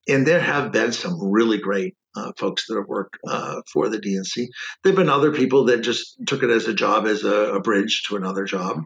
And 0.08 0.26
there 0.26 0.40
have 0.40 0.70
been 0.70 0.92
some 0.92 1.20
really 1.20 1.58
great 1.58 1.96
uh, 2.16 2.32
folks 2.36 2.66
that 2.66 2.76
have 2.76 2.88
worked 2.88 3.18
uh, 3.26 3.60
for 3.70 3.88
the 3.88 3.98
DNC. 3.98 4.48
There've 4.82 4.96
been 4.96 5.10
other 5.10 5.32
people 5.32 5.64
that 5.66 5.82
just 5.82 6.16
took 6.26 6.42
it 6.42 6.50
as 6.50 6.66
a 6.66 6.74
job, 6.74 7.06
as 7.06 7.24
a, 7.24 7.54
a, 7.54 7.60
bridge 7.60 8.04
to 8.04 8.16
another 8.16 8.44
job. 8.44 8.84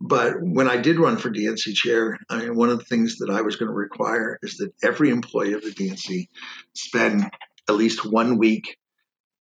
But 0.00 0.34
when 0.40 0.68
I 0.68 0.76
did 0.76 1.00
run 1.00 1.16
for 1.16 1.30
DNC 1.30 1.74
chair, 1.74 2.18
I 2.28 2.38
mean, 2.38 2.56
one 2.56 2.70
of 2.70 2.78
the 2.78 2.84
things 2.84 3.18
that 3.18 3.30
I 3.30 3.40
was 3.40 3.56
going 3.56 3.68
to 3.68 3.74
require 3.74 4.38
is 4.42 4.58
that 4.58 4.72
every 4.82 5.10
employee 5.10 5.54
of 5.54 5.62
the 5.62 5.70
DNC 5.70 6.28
spend 6.74 7.28
at 7.68 7.74
least 7.74 8.04
one 8.04 8.38
week 8.38 8.76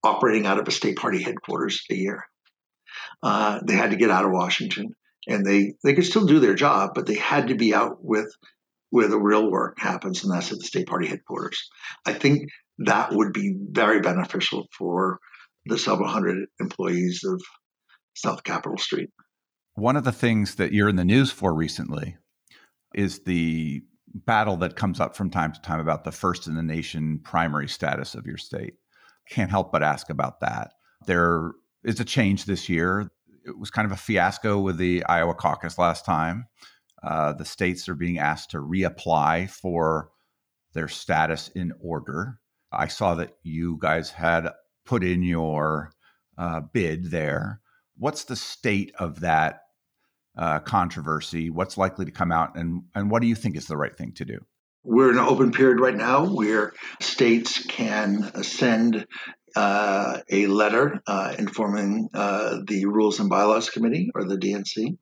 operating 0.03 0.45
out 0.45 0.59
of 0.59 0.67
a 0.67 0.71
state 0.71 0.97
party 0.97 1.21
headquarters 1.21 1.83
a 1.91 1.95
year. 1.95 2.25
Uh, 3.21 3.59
they 3.63 3.75
had 3.75 3.91
to 3.91 3.97
get 3.97 4.11
out 4.11 4.25
of 4.25 4.31
Washington, 4.31 4.95
and 5.27 5.45
they 5.45 5.73
they 5.83 5.93
could 5.93 6.05
still 6.05 6.25
do 6.25 6.39
their 6.39 6.55
job, 6.55 6.91
but 6.95 7.05
they 7.05 7.15
had 7.15 7.47
to 7.47 7.55
be 7.55 7.73
out 7.73 7.97
with 7.99 8.31
where 8.89 9.07
the 9.07 9.19
real 9.19 9.51
work 9.51 9.79
happens, 9.79 10.23
and 10.23 10.33
that's 10.33 10.51
at 10.51 10.59
the 10.59 10.63
state 10.63 10.87
party 10.87 11.07
headquarters. 11.07 11.69
I 12.05 12.13
think 12.13 12.49
that 12.79 13.11
would 13.11 13.33
be 13.33 13.55
very 13.71 13.99
beneficial 13.99 14.67
for 14.77 15.19
the 15.65 15.77
several 15.77 16.07
hundred 16.07 16.47
employees 16.59 17.23
of 17.25 17.41
South 18.15 18.43
Capitol 18.43 18.77
Street. 18.77 19.09
One 19.75 19.97
of 19.97 20.05
the 20.05 20.11
things 20.11 20.55
that 20.55 20.71
you're 20.71 20.89
in 20.89 20.95
the 20.95 21.05
news 21.05 21.31
for 21.31 21.53
recently 21.53 22.17
is 22.95 23.23
the 23.25 23.81
battle 24.13 24.57
that 24.57 24.75
comes 24.75 24.99
up 24.99 25.15
from 25.15 25.29
time 25.29 25.51
to 25.51 25.61
time 25.61 25.79
about 25.79 26.03
the 26.03 26.11
first 26.11 26.47
in 26.47 26.55
the 26.55 26.63
nation 26.63 27.19
primary 27.23 27.67
status 27.67 28.15
of 28.15 28.25
your 28.25 28.37
state. 28.37 28.75
Can't 29.29 29.51
help 29.51 29.71
but 29.71 29.83
ask 29.83 30.09
about 30.09 30.39
that. 30.39 30.71
There 31.05 31.51
is 31.83 31.99
a 31.99 32.05
change 32.05 32.45
this 32.45 32.69
year. 32.69 33.11
It 33.47 33.57
was 33.57 33.71
kind 33.71 33.85
of 33.85 33.93
a 33.93 33.97
fiasco 33.97 34.59
with 34.59 34.77
the 34.77 35.03
Iowa 35.05 35.33
caucus 35.33 35.77
last 35.77 36.05
time. 36.05 36.47
Uh, 37.01 37.33
the 37.33 37.45
states 37.45 37.87
are 37.87 37.95
being 37.95 38.19
asked 38.19 38.51
to 38.51 38.57
reapply 38.57 39.49
for 39.49 40.09
their 40.73 40.87
status 40.87 41.47
in 41.49 41.73
order. 41.81 42.39
I 42.71 42.87
saw 42.87 43.15
that 43.15 43.37
you 43.43 43.77
guys 43.79 44.11
had 44.11 44.49
put 44.85 45.03
in 45.03 45.23
your 45.23 45.91
uh, 46.37 46.61
bid 46.73 47.09
there. 47.11 47.61
What's 47.97 48.25
the 48.25 48.35
state 48.35 48.91
of 48.99 49.21
that 49.21 49.61
uh, 50.37 50.59
controversy? 50.59 51.49
What's 51.49 51.77
likely 51.77 52.05
to 52.05 52.11
come 52.11 52.31
out, 52.31 52.55
and 52.55 52.83
and 52.93 53.09
what 53.09 53.21
do 53.21 53.27
you 53.27 53.35
think 53.35 53.55
is 53.55 53.65
the 53.65 53.77
right 53.77 53.95
thing 53.97 54.11
to 54.13 54.25
do? 54.25 54.39
We're 54.83 55.11
in 55.11 55.17
an 55.17 55.25
open 55.25 55.51
period 55.51 55.79
right 55.79 55.95
now 55.95 56.25
where 56.25 56.73
states 57.01 57.65
can 57.65 58.43
send 58.43 59.05
uh, 59.57 60.21
a 60.29 60.45
letter 60.45 61.01
uh, 61.07 61.33
informing 61.39 62.09
uh, 62.13 62.59
the 62.67 62.85
Rules 62.85 63.19
and 63.19 63.27
Bylaws 63.27 63.71
Committee, 63.71 64.11
or 64.13 64.23
the 64.23 64.37
DNC, 64.37 64.97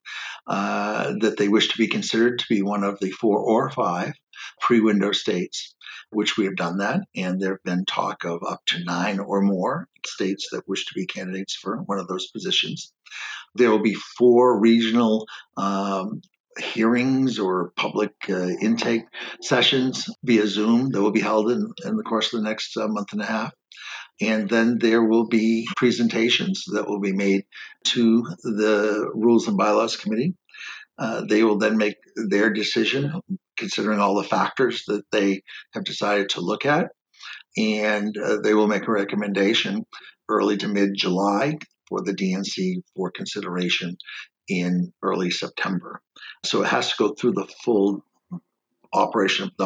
uh, 0.48 1.14
that 1.20 1.36
they 1.38 1.50
wish 1.50 1.68
to 1.70 1.78
be 1.78 1.88
considered 1.88 2.40
to 2.40 2.46
be 2.50 2.62
one 2.62 2.86
of 2.86 2.98
the 3.02 3.12
four 3.12 3.40
or 3.40 3.70
five 3.70 4.14
pre 4.62 4.80
window 4.80 5.12
states 5.12 5.76
which 6.12 6.38
we 6.38 6.46
have 6.46 6.56
done 6.56 6.78
that. 6.78 7.02
And 7.16 7.42
there 7.42 7.52
have 7.52 7.64
been 7.64 7.84
talk 7.84 8.24
of 8.24 8.44
up 8.48 8.62
to 8.68 8.84
nine 8.86 9.20
or 9.20 9.42
more 9.42 9.90
states 10.06 10.48
that 10.52 10.68
wish 10.68 10.86
to 10.86 10.94
be 10.94 11.06
candidates 11.06 11.56
for 11.56 11.82
one 11.84 12.00
of 12.00 12.08
those 12.08 12.32
positions. 12.32 12.94
There 13.56 13.72
will 13.72 13.82
be 13.82 13.96
four 14.18 14.58
regional 14.60 15.28
um, 15.58 16.22
hearings 16.58 17.40
or 17.40 17.74
public 17.76 18.14
uh, 18.30 18.48
intake 18.62 19.04
sessions 19.42 20.10
via 20.24 20.48
Zoom 20.48 20.92
that 20.92 21.02
will 21.02 21.12
be 21.12 21.22
held 21.22 21.52
in, 21.52 21.74
in 21.84 21.98
the 21.98 22.04
course 22.04 22.34
of 22.34 22.42
the 22.42 22.48
next 22.48 22.78
uh, 22.78 22.88
month 22.88 23.12
and 23.12 23.22
a 23.22 23.26
half. 23.26 23.52
And 24.22 24.50
then 24.50 24.78
there 24.80 25.04
will 25.04 25.28
be 25.28 25.68
presentations 25.76 26.64
that 26.74 26.88
will 26.88 27.02
be 27.02 27.12
made 27.12 27.44
to 27.88 28.24
the 28.44 29.12
Rules 29.14 29.48
and 29.48 29.58
Bylaws 29.58 29.98
Committee. 29.98 30.36
Uh, 30.98 31.24
they 31.28 31.44
will 31.44 31.58
then 31.58 31.78
make 31.78 31.98
their 32.16 32.54
decision 32.54 33.20
considering 33.58 34.00
all 34.00 34.16
the 34.16 34.24
factors 34.24 34.84
that 34.88 35.04
they 35.12 35.42
have 35.74 35.84
decided 35.84 36.30
to 36.30 36.42
look 36.42 36.66
at. 36.66 36.88
And 37.58 38.18
uh, 38.18 38.38
they 38.42 38.54
will 38.54 38.68
make 38.68 38.88
a 38.88 38.92
recommendation 38.92 39.86
early 40.30 40.58
to 40.58 40.68
mid 40.68 40.92
July 40.96 41.58
for 41.88 42.02
the 42.02 42.14
DNC 42.14 42.84
for 42.96 43.12
consideration 43.12 43.98
in 44.48 44.94
early 45.02 45.32
September. 45.32 46.02
So 46.44 46.64
it 46.64 46.68
has 46.68 46.90
to 46.90 46.96
go 46.98 47.14
through 47.14 47.34
the 47.34 47.48
full 47.64 48.04
operation 48.94 49.46
of 49.46 49.52
the 49.58 49.66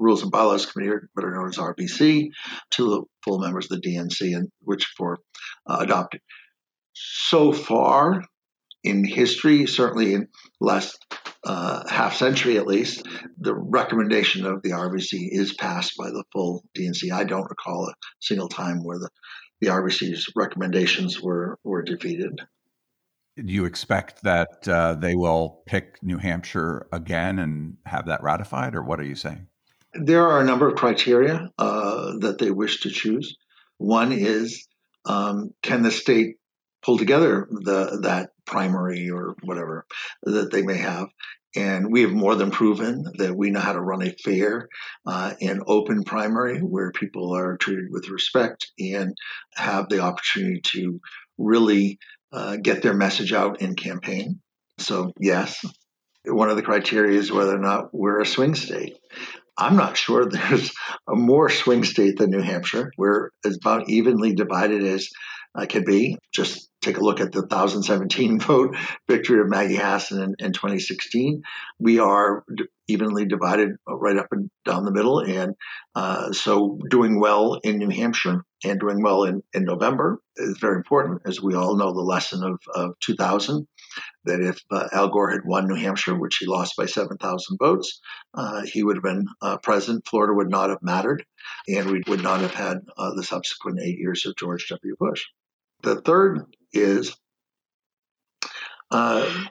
Rules 0.00 0.22
and 0.22 0.32
Bylaws 0.32 0.66
Committee, 0.66 1.06
better 1.14 1.30
known 1.30 1.48
as 1.48 1.58
RBC, 1.58 2.30
to 2.72 2.90
the 2.90 3.02
full 3.22 3.38
members 3.38 3.70
of 3.70 3.80
the 3.80 3.88
DNC, 3.88 4.34
and 4.34 4.48
which 4.62 4.86
for 4.96 5.18
uh, 5.68 5.78
adopted. 5.80 6.22
So 6.94 7.52
far 7.52 8.22
in 8.82 9.04
history, 9.04 9.66
certainly 9.66 10.14
in 10.14 10.28
the 10.60 10.66
last 10.66 10.98
uh, 11.44 11.86
half 11.88 12.16
century 12.16 12.56
at 12.56 12.66
least, 12.66 13.06
the 13.38 13.54
recommendation 13.54 14.46
of 14.46 14.62
the 14.62 14.70
RBC 14.70 15.28
is 15.30 15.54
passed 15.54 15.92
by 15.98 16.08
the 16.08 16.24
full 16.32 16.64
DNC. 16.76 17.12
I 17.12 17.24
don't 17.24 17.48
recall 17.48 17.88
a 17.88 17.94
single 18.20 18.48
time 18.48 18.82
where 18.82 18.98
the, 18.98 19.10
the 19.60 19.68
RBC's 19.68 20.32
recommendations 20.34 21.20
were, 21.20 21.58
were 21.62 21.82
defeated. 21.82 22.40
Do 23.36 23.52
you 23.52 23.64
expect 23.64 24.22
that 24.22 24.68
uh, 24.68 24.94
they 24.94 25.14
will 25.14 25.62
pick 25.66 26.02
New 26.02 26.18
Hampshire 26.18 26.88
again 26.92 27.38
and 27.38 27.76
have 27.86 28.06
that 28.06 28.22
ratified, 28.22 28.74
or 28.74 28.82
what 28.82 29.00
are 29.00 29.04
you 29.04 29.14
saying? 29.14 29.46
There 29.94 30.28
are 30.28 30.40
a 30.40 30.44
number 30.44 30.68
of 30.68 30.76
criteria 30.76 31.50
uh, 31.58 32.12
that 32.20 32.38
they 32.38 32.50
wish 32.50 32.82
to 32.82 32.90
choose. 32.90 33.36
One 33.78 34.12
is 34.12 34.66
um, 35.04 35.50
can 35.62 35.82
the 35.82 35.90
state 35.90 36.36
pull 36.82 36.98
together 36.98 37.48
the 37.50 38.00
that 38.02 38.30
primary 38.46 39.10
or 39.10 39.36
whatever 39.42 39.86
that 40.22 40.50
they 40.50 40.62
may 40.62 40.76
have. 40.76 41.08
And 41.56 41.90
we 41.90 42.02
have 42.02 42.12
more 42.12 42.36
than 42.36 42.52
proven 42.52 43.04
that 43.18 43.36
we 43.36 43.50
know 43.50 43.60
how 43.60 43.72
to 43.72 43.80
run 43.80 44.02
a 44.02 44.14
fair 44.22 44.68
uh, 45.04 45.34
and 45.40 45.62
open 45.66 46.04
primary 46.04 46.60
where 46.60 46.92
people 46.92 47.34
are 47.34 47.56
treated 47.56 47.86
with 47.90 48.08
respect 48.08 48.70
and 48.78 49.16
have 49.54 49.88
the 49.88 49.98
opportunity 49.98 50.60
to 50.60 51.00
really 51.38 51.98
uh, 52.32 52.56
get 52.56 52.82
their 52.82 52.94
message 52.94 53.32
out 53.32 53.60
in 53.60 53.74
campaign. 53.74 54.40
So, 54.78 55.12
yes, 55.18 55.64
one 56.24 56.50
of 56.50 56.56
the 56.56 56.62
criteria 56.62 57.18
is 57.18 57.32
whether 57.32 57.56
or 57.56 57.60
not 57.60 57.92
we're 57.92 58.20
a 58.20 58.26
swing 58.26 58.54
state. 58.54 58.96
I'm 59.56 59.76
not 59.76 59.96
sure 59.96 60.26
there's 60.30 60.72
a 61.08 61.14
more 61.14 61.48
swing 61.48 61.84
state 61.84 62.18
than 62.18 62.30
New 62.30 62.42
Hampshire. 62.42 62.92
We're 62.96 63.30
as 63.44 63.56
about 63.56 63.88
evenly 63.88 64.34
divided 64.34 64.82
as 64.84 65.08
uh, 65.54 65.66
could 65.66 65.84
be. 65.84 66.16
Just 66.32 66.68
take 66.80 66.96
a 66.96 67.04
look 67.04 67.20
at 67.20 67.32
the 67.32 67.42
2017 67.42 68.40
vote 68.46 68.76
victory 69.08 69.40
of 69.40 69.48
Maggie 69.48 69.76
Hassan 69.76 70.22
in, 70.22 70.34
in 70.38 70.52
2016. 70.52 71.42
We 71.78 71.98
are 71.98 72.44
evenly 72.88 73.26
divided 73.26 73.70
right 73.86 74.16
up 74.16 74.28
and 74.30 74.50
down 74.64 74.84
the 74.84 74.92
middle. 74.92 75.20
And 75.20 75.54
uh, 75.94 76.32
so 76.32 76.78
doing 76.88 77.20
well 77.20 77.54
in 77.62 77.78
New 77.78 77.90
Hampshire 77.90 78.44
and 78.64 78.80
doing 78.80 79.02
well 79.02 79.24
in, 79.24 79.42
in 79.52 79.64
November 79.64 80.20
is 80.36 80.58
very 80.58 80.76
important, 80.76 81.22
as 81.26 81.40
we 81.40 81.54
all 81.54 81.76
know 81.76 81.92
the 81.92 82.00
lesson 82.00 82.42
of, 82.44 82.58
of 82.74 82.98
2000 83.00 83.66
that 84.24 84.40
if 84.40 84.60
uh, 84.70 84.88
Al 84.92 85.08
Gore 85.08 85.30
had 85.30 85.44
won 85.44 85.66
New 85.66 85.74
Hampshire, 85.74 86.18
which 86.18 86.36
he 86.36 86.46
lost 86.46 86.76
by 86.76 86.86
7,000 86.86 87.56
votes, 87.58 88.00
uh, 88.34 88.62
he 88.62 88.82
would 88.82 88.96
have 88.96 89.02
been 89.02 89.26
uh, 89.42 89.58
president. 89.58 90.06
Florida 90.06 90.34
would 90.34 90.50
not 90.50 90.70
have 90.70 90.82
mattered, 90.82 91.24
and 91.68 91.90
we 91.90 92.02
would 92.06 92.22
not 92.22 92.40
have 92.40 92.54
had 92.54 92.78
uh, 92.96 93.14
the 93.14 93.22
subsequent 93.22 93.80
eight 93.82 93.98
years 93.98 94.26
of 94.26 94.36
George 94.36 94.68
W. 94.68 94.96
Bush. 94.98 95.24
The 95.82 96.00
third 96.00 96.44
is 96.72 97.16
uh, 98.90 99.46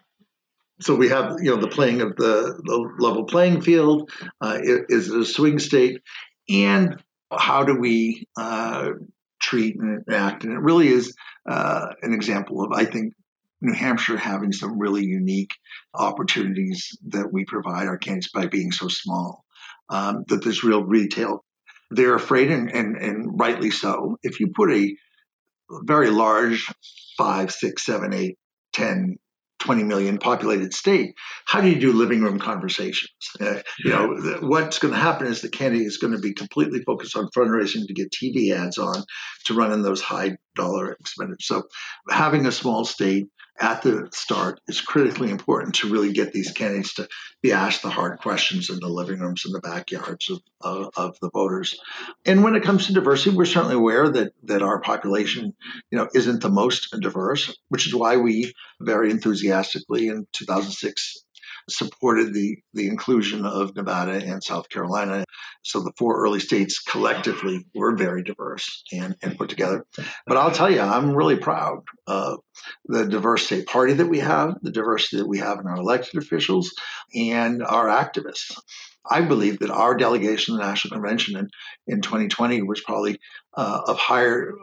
so 0.81 0.95
we 0.95 1.09
have 1.09 1.37
you 1.41 1.51
know 1.51 1.61
the 1.61 1.67
playing 1.67 2.01
of 2.01 2.15
the, 2.15 2.61
the 2.63 2.93
level 2.99 3.25
playing 3.25 3.61
field. 3.61 4.11
Uh, 4.39 4.59
is 4.61 5.09
it 5.09 5.19
a 5.19 5.25
swing 5.25 5.59
state, 5.59 6.01
and 6.49 7.01
how 7.31 7.63
do 7.63 7.77
we 7.77 8.27
treat 9.41 9.75
and 9.77 10.03
act? 10.11 10.43
And 10.43 10.53
it 10.53 10.59
really 10.59 10.89
is 10.89 11.15
an 11.45 12.13
example 12.13 12.63
of 12.63 12.71
I 12.71 12.85
think 12.85 13.13
New 13.61 13.73
Hampshire 13.73 14.17
having 14.17 14.51
some 14.51 14.79
really 14.79 15.03
unique 15.03 15.53
opportunities 15.93 16.97
that 17.07 17.31
we 17.31 17.45
provide 17.45 17.87
our 17.87 17.97
candidates 17.97 18.31
by 18.31 18.47
being 18.47 18.71
so 18.71 18.87
small. 18.87 19.43
Um, 19.91 20.23
that 20.27 20.43
there's 20.43 20.63
real 20.63 20.83
retail 20.83 21.43
they're 21.91 22.15
afraid, 22.15 22.51
and, 22.51 22.71
and, 22.71 22.95
and 22.97 23.39
rightly 23.39 23.71
so. 23.71 24.17
If 24.21 24.39
you 24.39 24.51
put 24.55 24.71
a 24.71 24.95
very 25.83 26.09
large 26.09 26.71
five, 27.17 27.51
six, 27.51 27.85
seven, 27.85 28.13
eight, 28.13 28.37
10, 28.73 29.17
20 29.59 29.83
million 29.83 30.17
populated 30.19 30.73
state, 30.73 31.15
how 31.45 31.61
do 31.61 31.69
you 31.69 31.79
do 31.79 31.91
living 31.91 32.21
room 32.21 32.39
conversations? 32.39 33.11
Uh, 33.39 33.59
you 33.83 33.91
know, 33.91 34.37
what's 34.41 34.79
going 34.79 34.93
to 34.93 34.99
happen 34.99 35.27
is 35.27 35.41
the 35.41 35.49
candidate 35.49 35.87
is 35.87 35.97
going 35.97 36.13
to 36.13 36.19
be 36.19 36.33
completely 36.33 36.81
focused 36.83 37.17
on 37.17 37.27
fundraising 37.35 37.87
to 37.87 37.93
get 37.93 38.11
TV 38.11 38.53
ads 38.55 38.77
on 38.77 39.03
to 39.45 39.53
run 39.53 39.71
in 39.71 39.81
those 39.81 40.01
high 40.01 40.37
dollar 40.55 40.93
expenditures. 40.93 41.47
So 41.47 41.63
having 42.09 42.45
a 42.45 42.51
small 42.51 42.85
state 42.85 43.27
at 43.59 43.81
the 43.81 44.09
start 44.13 44.61
is 44.67 44.81
critically 44.81 45.29
important 45.29 45.75
to 45.75 45.89
really 45.89 46.13
get 46.13 46.31
these 46.31 46.51
candidates 46.51 46.93
to 46.95 47.07
be 47.41 47.51
asked 47.51 47.81
the 47.81 47.89
hard 47.89 48.19
questions 48.19 48.69
in 48.69 48.79
the 48.79 48.87
living 48.87 49.19
rooms 49.19 49.43
and 49.45 49.53
the 49.53 49.59
backyards 49.59 50.29
of, 50.29 50.41
of, 50.61 50.89
of, 50.95 51.17
the 51.21 51.29
voters. 51.29 51.79
And 52.25 52.43
when 52.43 52.55
it 52.55 52.63
comes 52.63 52.87
to 52.87 52.93
diversity, 52.93 53.35
we're 53.35 53.45
certainly 53.45 53.75
aware 53.75 54.09
that 54.09 54.33
that 54.43 54.61
our 54.61 54.79
population, 54.81 55.53
you 55.91 55.97
know, 55.97 56.07
isn't 56.13 56.41
the 56.41 56.49
most 56.49 56.95
diverse, 56.99 57.55
which 57.69 57.87
is 57.87 57.95
why 57.95 58.17
we 58.17 58.53
very 58.79 59.11
enthusiastically 59.11 60.07
in 60.07 60.27
2006 60.33 61.23
supported 61.71 62.33
the, 62.33 62.57
the 62.73 62.87
inclusion 62.87 63.45
of 63.45 63.75
Nevada 63.75 64.13
and 64.13 64.43
South 64.43 64.69
Carolina. 64.69 65.25
So 65.63 65.81
the 65.81 65.93
four 65.97 66.21
early 66.23 66.39
states 66.39 66.79
collectively 66.79 67.65
were 67.75 67.95
very 67.95 68.23
diverse 68.23 68.83
and, 68.91 69.15
and 69.21 69.37
put 69.37 69.49
together. 69.49 69.85
But 70.25 70.37
I'll 70.37 70.51
tell 70.51 70.71
you, 70.71 70.81
I'm 70.81 71.15
really 71.15 71.37
proud 71.37 71.79
of 72.07 72.39
the 72.85 73.05
diverse 73.05 73.45
state 73.45 73.67
party 73.67 73.93
that 73.93 74.07
we 74.07 74.19
have, 74.19 74.55
the 74.61 74.71
diversity 74.71 75.17
that 75.17 75.27
we 75.27 75.39
have 75.39 75.59
in 75.59 75.67
our 75.67 75.77
elected 75.77 76.21
officials 76.21 76.73
and 77.13 77.63
our 77.63 77.87
activists. 77.87 78.57
I 79.09 79.21
believe 79.21 79.59
that 79.59 79.71
our 79.71 79.95
delegation 79.95 80.53
to 80.53 80.59
the 80.59 80.67
National 80.67 80.95
Convention 80.95 81.37
in, 81.37 81.49
in 81.87 82.01
2020 82.01 82.61
was 82.63 82.81
probably 82.81 83.19
uh, 83.55 83.81
of 83.87 83.97
higher 83.97 84.53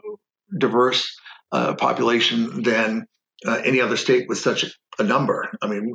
diverse 0.56 1.18
uh, 1.52 1.74
population 1.74 2.62
than 2.62 3.06
uh, 3.44 3.60
any 3.64 3.80
other 3.80 3.96
state 3.96 4.28
with 4.28 4.38
such 4.38 4.64
a, 4.64 4.68
a 4.98 5.02
number. 5.02 5.50
I 5.60 5.66
mean, 5.66 5.94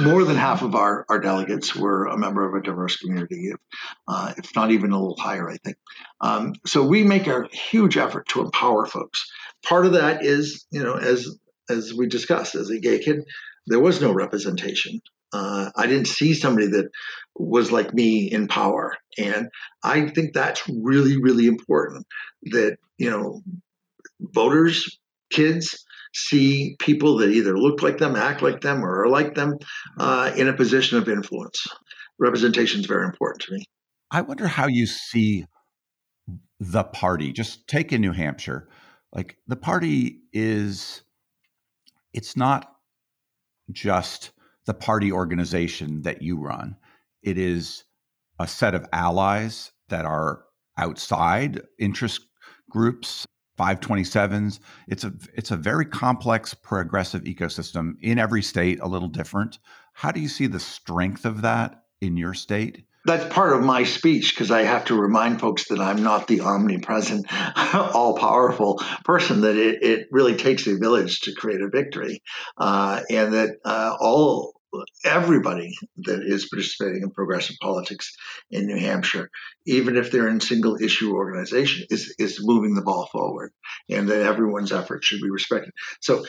more 0.00 0.24
than 0.24 0.36
half 0.36 0.62
of 0.62 0.74
our, 0.74 1.06
our 1.08 1.18
delegates 1.18 1.74
were 1.74 2.06
a 2.06 2.18
member 2.18 2.46
of 2.46 2.54
a 2.54 2.64
diverse 2.64 2.96
community, 2.96 3.48
if, 3.48 3.60
uh, 4.08 4.32
if 4.36 4.54
not 4.54 4.70
even 4.70 4.92
a 4.92 4.98
little 4.98 5.16
higher, 5.18 5.48
I 5.48 5.56
think. 5.56 5.76
Um, 6.20 6.54
so 6.66 6.84
we 6.84 7.02
make 7.04 7.26
a 7.26 7.48
huge 7.50 7.96
effort 7.96 8.28
to 8.28 8.42
empower 8.42 8.86
folks. 8.86 9.30
Part 9.64 9.86
of 9.86 9.92
that 9.92 10.24
is, 10.24 10.66
you 10.70 10.82
know, 10.82 10.94
as 10.94 11.28
as 11.70 11.94
we 11.94 12.08
discussed, 12.08 12.54
as 12.54 12.70
a 12.70 12.80
gay 12.80 12.98
kid, 12.98 13.20
there 13.66 13.80
was 13.80 14.00
no 14.00 14.12
representation. 14.12 15.00
Uh, 15.32 15.70
I 15.76 15.86
didn't 15.86 16.08
see 16.08 16.34
somebody 16.34 16.66
that 16.68 16.90
was 17.34 17.72
like 17.72 17.94
me 17.94 18.30
in 18.30 18.48
power, 18.48 18.96
and 19.16 19.48
I 19.82 20.08
think 20.08 20.34
that's 20.34 20.62
really, 20.68 21.16
really 21.16 21.46
important. 21.46 22.06
That 22.42 22.76
you 22.98 23.10
know, 23.10 23.42
voters, 24.20 24.98
kids, 25.30 25.84
see 26.14 26.76
people 26.78 27.16
that 27.18 27.30
either 27.30 27.56
look 27.56 27.82
like 27.82 27.98
them, 27.98 28.16
act 28.16 28.42
like 28.42 28.60
them, 28.60 28.84
or 28.84 29.02
are 29.02 29.08
like 29.08 29.34
them 29.34 29.56
uh, 29.98 30.32
in 30.36 30.48
a 30.48 30.52
position 30.52 30.98
of 30.98 31.08
influence. 31.08 31.66
Representation 32.18 32.80
is 32.80 32.86
very 32.86 33.04
important 33.06 33.42
to 33.42 33.54
me. 33.54 33.64
I 34.10 34.20
wonder 34.20 34.46
how 34.46 34.66
you 34.66 34.86
see 34.86 35.46
the 36.60 36.84
party. 36.84 37.32
Just 37.32 37.66
take 37.66 37.92
in 37.92 38.00
New 38.00 38.12
Hampshire. 38.12 38.68
Like 39.12 39.36
the 39.46 39.56
party 39.56 40.20
is, 40.32 41.02
it's 42.12 42.36
not 42.36 42.76
just 43.70 44.32
the 44.66 44.74
party 44.74 45.10
organization 45.10 46.02
that 46.02 46.22
you 46.22 46.38
run, 46.38 46.76
it 47.22 47.38
is 47.38 47.84
a 48.38 48.46
set 48.46 48.74
of 48.74 48.86
allies 48.92 49.72
that 49.88 50.04
are 50.04 50.44
outside 50.78 51.60
interest 51.78 52.26
groups 52.70 53.26
527s. 53.62 54.58
It's 54.88 55.04
a 55.04 55.12
it's 55.34 55.50
a 55.50 55.56
very 55.56 55.86
complex 55.86 56.52
progressive 56.54 57.22
ecosystem 57.22 57.94
in 58.00 58.18
every 58.18 58.42
state, 58.42 58.80
a 58.80 58.88
little 58.88 59.08
different. 59.08 59.58
How 59.92 60.10
do 60.10 60.20
you 60.20 60.28
see 60.28 60.46
the 60.46 60.60
strength 60.60 61.24
of 61.24 61.42
that 61.42 61.84
in 62.00 62.16
your 62.16 62.34
state? 62.34 62.84
That's 63.04 63.32
part 63.32 63.52
of 63.52 63.64
my 63.64 63.82
speech 63.82 64.32
because 64.32 64.52
I 64.52 64.62
have 64.62 64.84
to 64.86 64.94
remind 64.94 65.40
folks 65.40 65.68
that 65.68 65.80
I'm 65.80 66.02
not 66.02 66.28
the 66.28 66.40
omnipresent, 66.40 67.26
all 67.74 68.16
powerful 68.16 68.80
person, 69.04 69.40
that 69.40 69.56
it, 69.56 69.82
it 69.82 70.08
really 70.12 70.36
takes 70.36 70.66
a 70.68 70.76
village 70.76 71.20
to 71.22 71.34
create 71.34 71.60
a 71.60 71.68
victory. 71.68 72.22
Uh, 72.56 73.00
and 73.10 73.34
that 73.34 73.56
uh, 73.64 73.96
all 74.00 74.54
everybody 75.04 75.74
that 75.98 76.22
is 76.22 76.48
participating 76.48 77.02
in 77.02 77.10
progressive 77.10 77.56
politics 77.60 78.16
in 78.50 78.66
New 78.66 78.78
Hampshire, 78.78 79.30
even 79.66 79.96
if 79.96 80.10
they're 80.10 80.28
in 80.28 80.40
single 80.40 80.76
issue 80.80 81.14
organization, 81.14 81.86
is 81.90 82.14
is 82.18 82.40
moving 82.42 82.74
the 82.74 82.82
ball 82.82 83.06
forward, 83.06 83.52
and 83.88 84.08
that 84.08 84.22
everyone's 84.22 84.72
effort 84.72 85.04
should 85.04 85.20
be 85.20 85.30
respected. 85.30 85.72
So, 86.00 86.24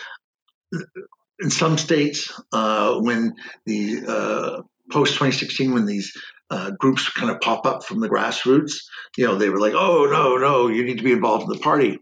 in 1.39 1.49
some 1.49 1.77
states, 1.77 2.33
uh, 2.51 2.99
when 2.99 3.35
the 3.65 4.03
uh, 4.07 4.61
post 4.91 5.13
2016, 5.13 5.73
when 5.73 5.85
these 5.85 6.13
uh, 6.49 6.71
groups 6.71 7.09
kind 7.09 7.31
of 7.31 7.41
pop 7.41 7.65
up 7.65 7.83
from 7.83 7.99
the 7.99 8.09
grassroots, 8.09 8.83
you 9.17 9.25
know, 9.25 9.35
they 9.35 9.49
were 9.49 9.59
like, 9.59 9.73
"Oh 9.73 10.07
no, 10.11 10.37
no, 10.37 10.67
you 10.67 10.83
need 10.83 10.97
to 10.97 11.03
be 11.03 11.13
involved 11.13 11.43
in 11.43 11.49
the 11.49 11.63
party." 11.63 11.99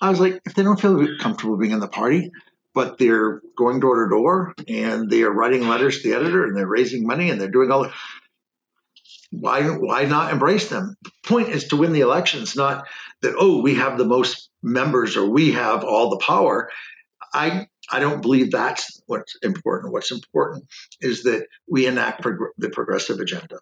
I 0.00 0.10
was 0.10 0.20
like, 0.20 0.42
if 0.44 0.54
they 0.54 0.62
don't 0.62 0.80
feel 0.80 1.16
comfortable 1.18 1.56
being 1.56 1.72
in 1.72 1.80
the 1.80 1.88
party, 1.88 2.30
but 2.76 2.98
they're 2.98 3.40
going 3.56 3.80
door 3.80 4.04
to 4.04 4.10
door 4.10 4.54
and 4.68 5.08
they 5.08 5.22
are 5.22 5.32
writing 5.32 5.66
letters 5.66 6.02
to 6.02 6.10
the 6.10 6.14
editor 6.14 6.44
and 6.44 6.54
they're 6.54 6.66
raising 6.66 7.06
money 7.06 7.30
and 7.30 7.40
they're 7.40 7.50
doing 7.50 7.72
all. 7.72 7.90
Why 9.32 9.62
why 9.62 10.04
not 10.04 10.30
embrace 10.30 10.68
them? 10.68 10.94
The 11.02 11.10
point 11.24 11.48
is 11.48 11.68
to 11.68 11.76
win 11.76 11.92
the 11.92 12.02
elections, 12.02 12.54
not 12.54 12.86
that 13.22 13.34
oh 13.38 13.62
we 13.62 13.76
have 13.76 13.96
the 13.96 14.04
most 14.04 14.50
members 14.62 15.16
or 15.16 15.28
we 15.28 15.52
have 15.52 15.84
all 15.84 16.10
the 16.10 16.18
power. 16.18 16.70
I 17.32 17.66
I 17.90 17.98
don't 17.98 18.20
believe 18.20 18.50
that's 18.50 19.00
what's 19.06 19.36
important. 19.42 19.94
What's 19.94 20.12
important 20.12 20.66
is 21.00 21.22
that 21.22 21.46
we 21.66 21.86
enact 21.86 22.20
prog- 22.20 22.52
the 22.58 22.68
progressive 22.68 23.20
agenda 23.20 23.58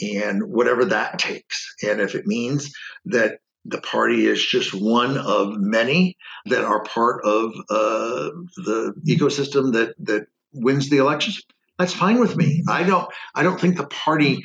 and 0.00 0.44
whatever 0.44 0.84
that 0.84 1.18
takes. 1.18 1.74
And 1.82 2.00
if 2.00 2.14
it 2.14 2.28
means 2.28 2.72
that 3.06 3.40
the 3.64 3.80
party 3.80 4.26
is 4.26 4.44
just 4.44 4.74
one 4.74 5.16
of 5.16 5.56
many 5.56 6.16
that 6.46 6.64
are 6.64 6.82
part 6.82 7.24
of 7.24 7.52
uh, 7.70 8.30
the 8.56 8.94
ecosystem 9.06 9.72
that 9.72 9.94
that 10.00 10.26
wins 10.52 10.90
the 10.90 10.98
elections. 10.98 11.42
That's 11.78 11.94
fine 11.94 12.20
with 12.20 12.36
me. 12.36 12.62
I 12.68 12.82
don't 12.82 13.08
I 13.34 13.42
don't 13.42 13.60
think 13.60 13.76
the 13.76 13.86
party 13.86 14.44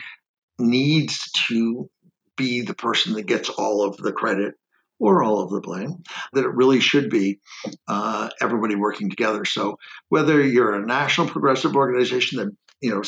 needs 0.60 1.30
to 1.48 1.90
be 2.36 2.62
the 2.62 2.76
person 2.76 3.14
that 3.14 3.26
gets 3.26 3.50
all 3.50 3.84
of 3.84 3.98
the 3.98 4.12
credit 4.12 4.54
or 5.00 5.24
all 5.24 5.42
of 5.42 5.50
the 5.50 5.62
blame. 5.62 6.04
That 6.34 6.46
it 6.46 6.54
really 6.54 6.80
should 6.80 7.10
be 7.10 7.40
uh, 7.88 8.30
everybody 8.42 8.76
working 8.76 9.10
together. 9.10 9.46
So 9.46 9.78
whether 10.10 10.42
you're 10.42 10.76
a 10.76 10.86
national 10.86 11.28
progressive 11.28 11.76
organization 11.76 12.40
that 12.40 12.56
you 12.82 12.92
know 12.92 13.02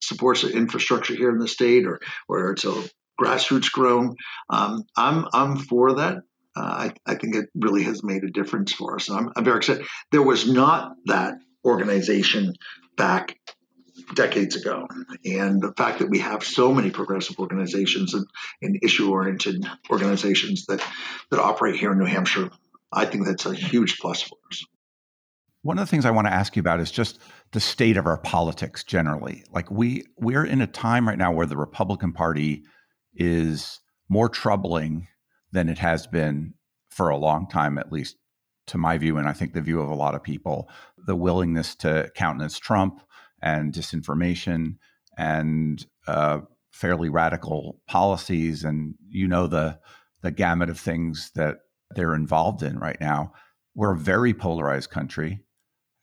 supports 0.00 0.44
infrastructure 0.44 1.14
here 1.14 1.30
in 1.30 1.38
the 1.38 1.48
state, 1.48 1.86
or 1.86 2.00
or 2.28 2.52
it's 2.52 2.64
a 2.64 2.84
grassroots 3.20 3.70
grown. 3.70 4.16
Um, 4.50 4.84
I'm 4.96 5.26
I'm 5.32 5.56
for 5.56 5.94
that. 5.94 6.18
Uh, 6.56 6.60
I, 6.60 6.94
I, 7.04 7.14
think 7.16 7.34
it 7.34 7.48
really 7.56 7.82
has 7.82 8.04
made 8.04 8.22
a 8.22 8.30
difference 8.30 8.72
for 8.72 8.94
us. 8.94 9.10
I'm, 9.10 9.32
I'm, 9.34 9.44
very 9.44 9.56
excited. 9.56 9.86
There 10.12 10.22
was 10.22 10.48
not 10.48 10.92
that 11.06 11.34
organization 11.64 12.54
back 12.96 13.36
decades 14.14 14.54
ago, 14.54 14.86
and 15.24 15.60
the 15.60 15.72
fact 15.76 15.98
that 15.98 16.10
we 16.10 16.20
have 16.20 16.44
so 16.44 16.72
many 16.72 16.90
progressive 16.90 17.40
organizations 17.40 18.14
and, 18.14 18.24
and 18.62 18.78
issue-oriented 18.84 19.66
organizations 19.90 20.66
that 20.66 20.80
that 21.32 21.40
operate 21.40 21.74
here 21.74 21.90
in 21.90 21.98
New 21.98 22.04
Hampshire, 22.04 22.50
I 22.92 23.06
think 23.06 23.26
that's 23.26 23.46
a 23.46 23.54
huge 23.54 23.98
plus 23.98 24.22
for 24.22 24.38
us. 24.50 24.64
One 25.62 25.78
of 25.78 25.82
the 25.82 25.90
things 25.90 26.04
I 26.04 26.10
want 26.10 26.26
to 26.26 26.32
ask 26.32 26.54
you 26.54 26.60
about 26.60 26.78
is 26.78 26.90
just 26.90 27.18
the 27.52 27.60
state 27.60 27.96
of 27.96 28.06
our 28.06 28.18
politics 28.18 28.84
generally. 28.84 29.44
Like 29.50 29.70
we 29.70 30.04
we're 30.18 30.44
in 30.44 30.60
a 30.60 30.66
time 30.66 31.08
right 31.08 31.18
now 31.18 31.32
where 31.32 31.46
the 31.46 31.56
Republican 31.56 32.12
Party 32.12 32.64
is 33.14 33.80
more 34.08 34.28
troubling 34.28 35.08
than 35.52 35.68
it 35.68 35.78
has 35.78 36.06
been 36.06 36.54
for 36.90 37.08
a 37.08 37.16
long 37.16 37.48
time, 37.48 37.78
at 37.78 37.92
least 37.92 38.16
to 38.66 38.78
my 38.78 38.98
view, 38.98 39.18
and 39.18 39.28
I 39.28 39.32
think 39.32 39.52
the 39.52 39.60
view 39.60 39.80
of 39.80 39.90
a 39.90 39.94
lot 39.94 40.14
of 40.14 40.22
people. 40.22 40.68
The 41.06 41.16
willingness 41.16 41.74
to 41.76 42.10
countenance 42.14 42.58
Trump 42.58 43.02
and 43.42 43.72
disinformation 43.72 44.76
and 45.18 45.84
uh, 46.06 46.40
fairly 46.72 47.08
radical 47.08 47.80
policies, 47.86 48.64
and 48.64 48.94
you 49.08 49.28
know 49.28 49.46
the 49.46 49.78
the 50.22 50.30
gamut 50.30 50.70
of 50.70 50.80
things 50.80 51.30
that 51.34 51.58
they're 51.94 52.14
involved 52.14 52.62
in 52.62 52.78
right 52.78 53.00
now. 53.00 53.32
We're 53.74 53.94
a 53.94 53.98
very 53.98 54.32
polarized 54.32 54.90
country. 54.90 55.43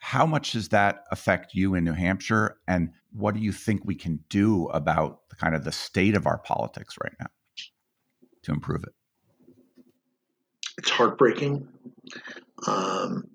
How 0.02 0.26
much 0.26 0.54
does 0.54 0.70
that 0.70 1.06
affect 1.12 1.54
you 1.54 1.76
in 1.76 1.84
New 1.84 1.94
Hampshire? 1.94 2.58
And 2.68 2.90
what 3.14 3.36
do 3.36 3.40
you 3.40 3.52
think 3.52 3.82
we 3.86 3.94
can 3.94 4.20
do 4.30 4.68
about 4.70 5.30
the 5.30 5.36
kind 5.36 5.54
of 5.54 5.64
the 5.64 5.72
state 5.72 6.16
of 6.16 6.26
our 6.26 6.40
politics 6.40 6.96
right 7.02 7.14
now 7.20 7.28
to 8.44 8.52
improve 8.52 8.84
it? 8.84 8.94
It's 10.80 10.90
heartbreaking. 10.90 11.68
Um, 12.66 13.26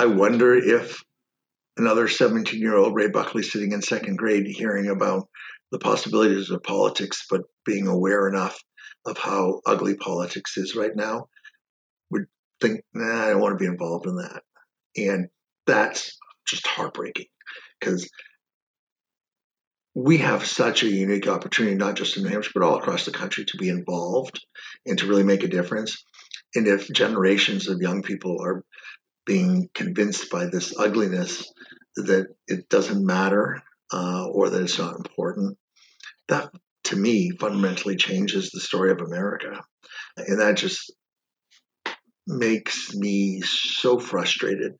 I 0.00 0.06
wonder 0.06 0.54
if 0.56 1.04
another 1.76 2.08
17 2.08 2.60
year 2.60 2.76
old 2.76 2.96
Ray 2.96 3.08
Buckley 3.08 3.44
sitting 3.44 3.70
in 3.70 3.80
second 3.80 4.16
grade 4.16 4.46
hearing 4.48 4.88
about 4.88 5.28
the 5.70 5.78
possibilities 5.78 6.50
of 6.50 6.64
politics, 6.64 7.24
but 7.30 7.42
being 7.64 7.86
aware 7.86 8.28
enough 8.28 8.60
of 9.06 9.16
how 9.16 9.60
ugly 9.64 9.94
politics 9.94 10.56
is 10.56 10.74
right 10.74 10.94
now 10.96 11.28
would 12.10 12.26
think, 12.60 12.80
nah, 12.92 13.26
I 13.26 13.30
don't 13.30 13.40
want 13.40 13.56
to 13.56 13.62
be 13.62 13.70
involved 13.70 14.06
in 14.06 14.16
that. 14.16 14.42
And 14.96 15.28
that's 15.66 16.18
just 16.46 16.66
heartbreaking 16.66 17.26
because 17.80 18.08
we 19.94 20.18
have 20.18 20.44
such 20.44 20.82
a 20.82 20.88
unique 20.88 21.26
opportunity, 21.26 21.74
not 21.74 21.96
just 21.96 22.16
in 22.16 22.22
New 22.22 22.28
Hampshire, 22.28 22.50
but 22.54 22.62
all 22.62 22.76
across 22.76 23.06
the 23.06 23.12
country 23.12 23.46
to 23.46 23.56
be 23.56 23.70
involved 23.70 24.44
and 24.84 24.98
to 24.98 25.06
really 25.06 25.24
make 25.24 25.42
a 25.42 25.48
difference. 25.48 26.04
And 26.54 26.66
if 26.66 26.92
generations 26.92 27.68
of 27.68 27.80
young 27.80 28.02
people 28.02 28.42
are 28.42 28.62
being 29.24 29.68
convinced 29.74 30.30
by 30.30 30.46
this 30.46 30.78
ugliness 30.78 31.50
that 31.96 32.26
it 32.46 32.68
doesn't 32.68 33.04
matter 33.04 33.62
uh, 33.92 34.26
or 34.28 34.50
that 34.50 34.62
it's 34.62 34.78
not 34.78 34.96
important, 34.96 35.56
that 36.28 36.50
to 36.84 36.96
me 36.96 37.30
fundamentally 37.40 37.96
changes 37.96 38.50
the 38.50 38.60
story 38.60 38.90
of 38.90 39.00
America. 39.00 39.62
And 40.16 40.40
that 40.40 40.56
just 40.56 40.92
makes 42.26 42.94
me 42.94 43.40
so 43.40 43.98
frustrated. 43.98 44.74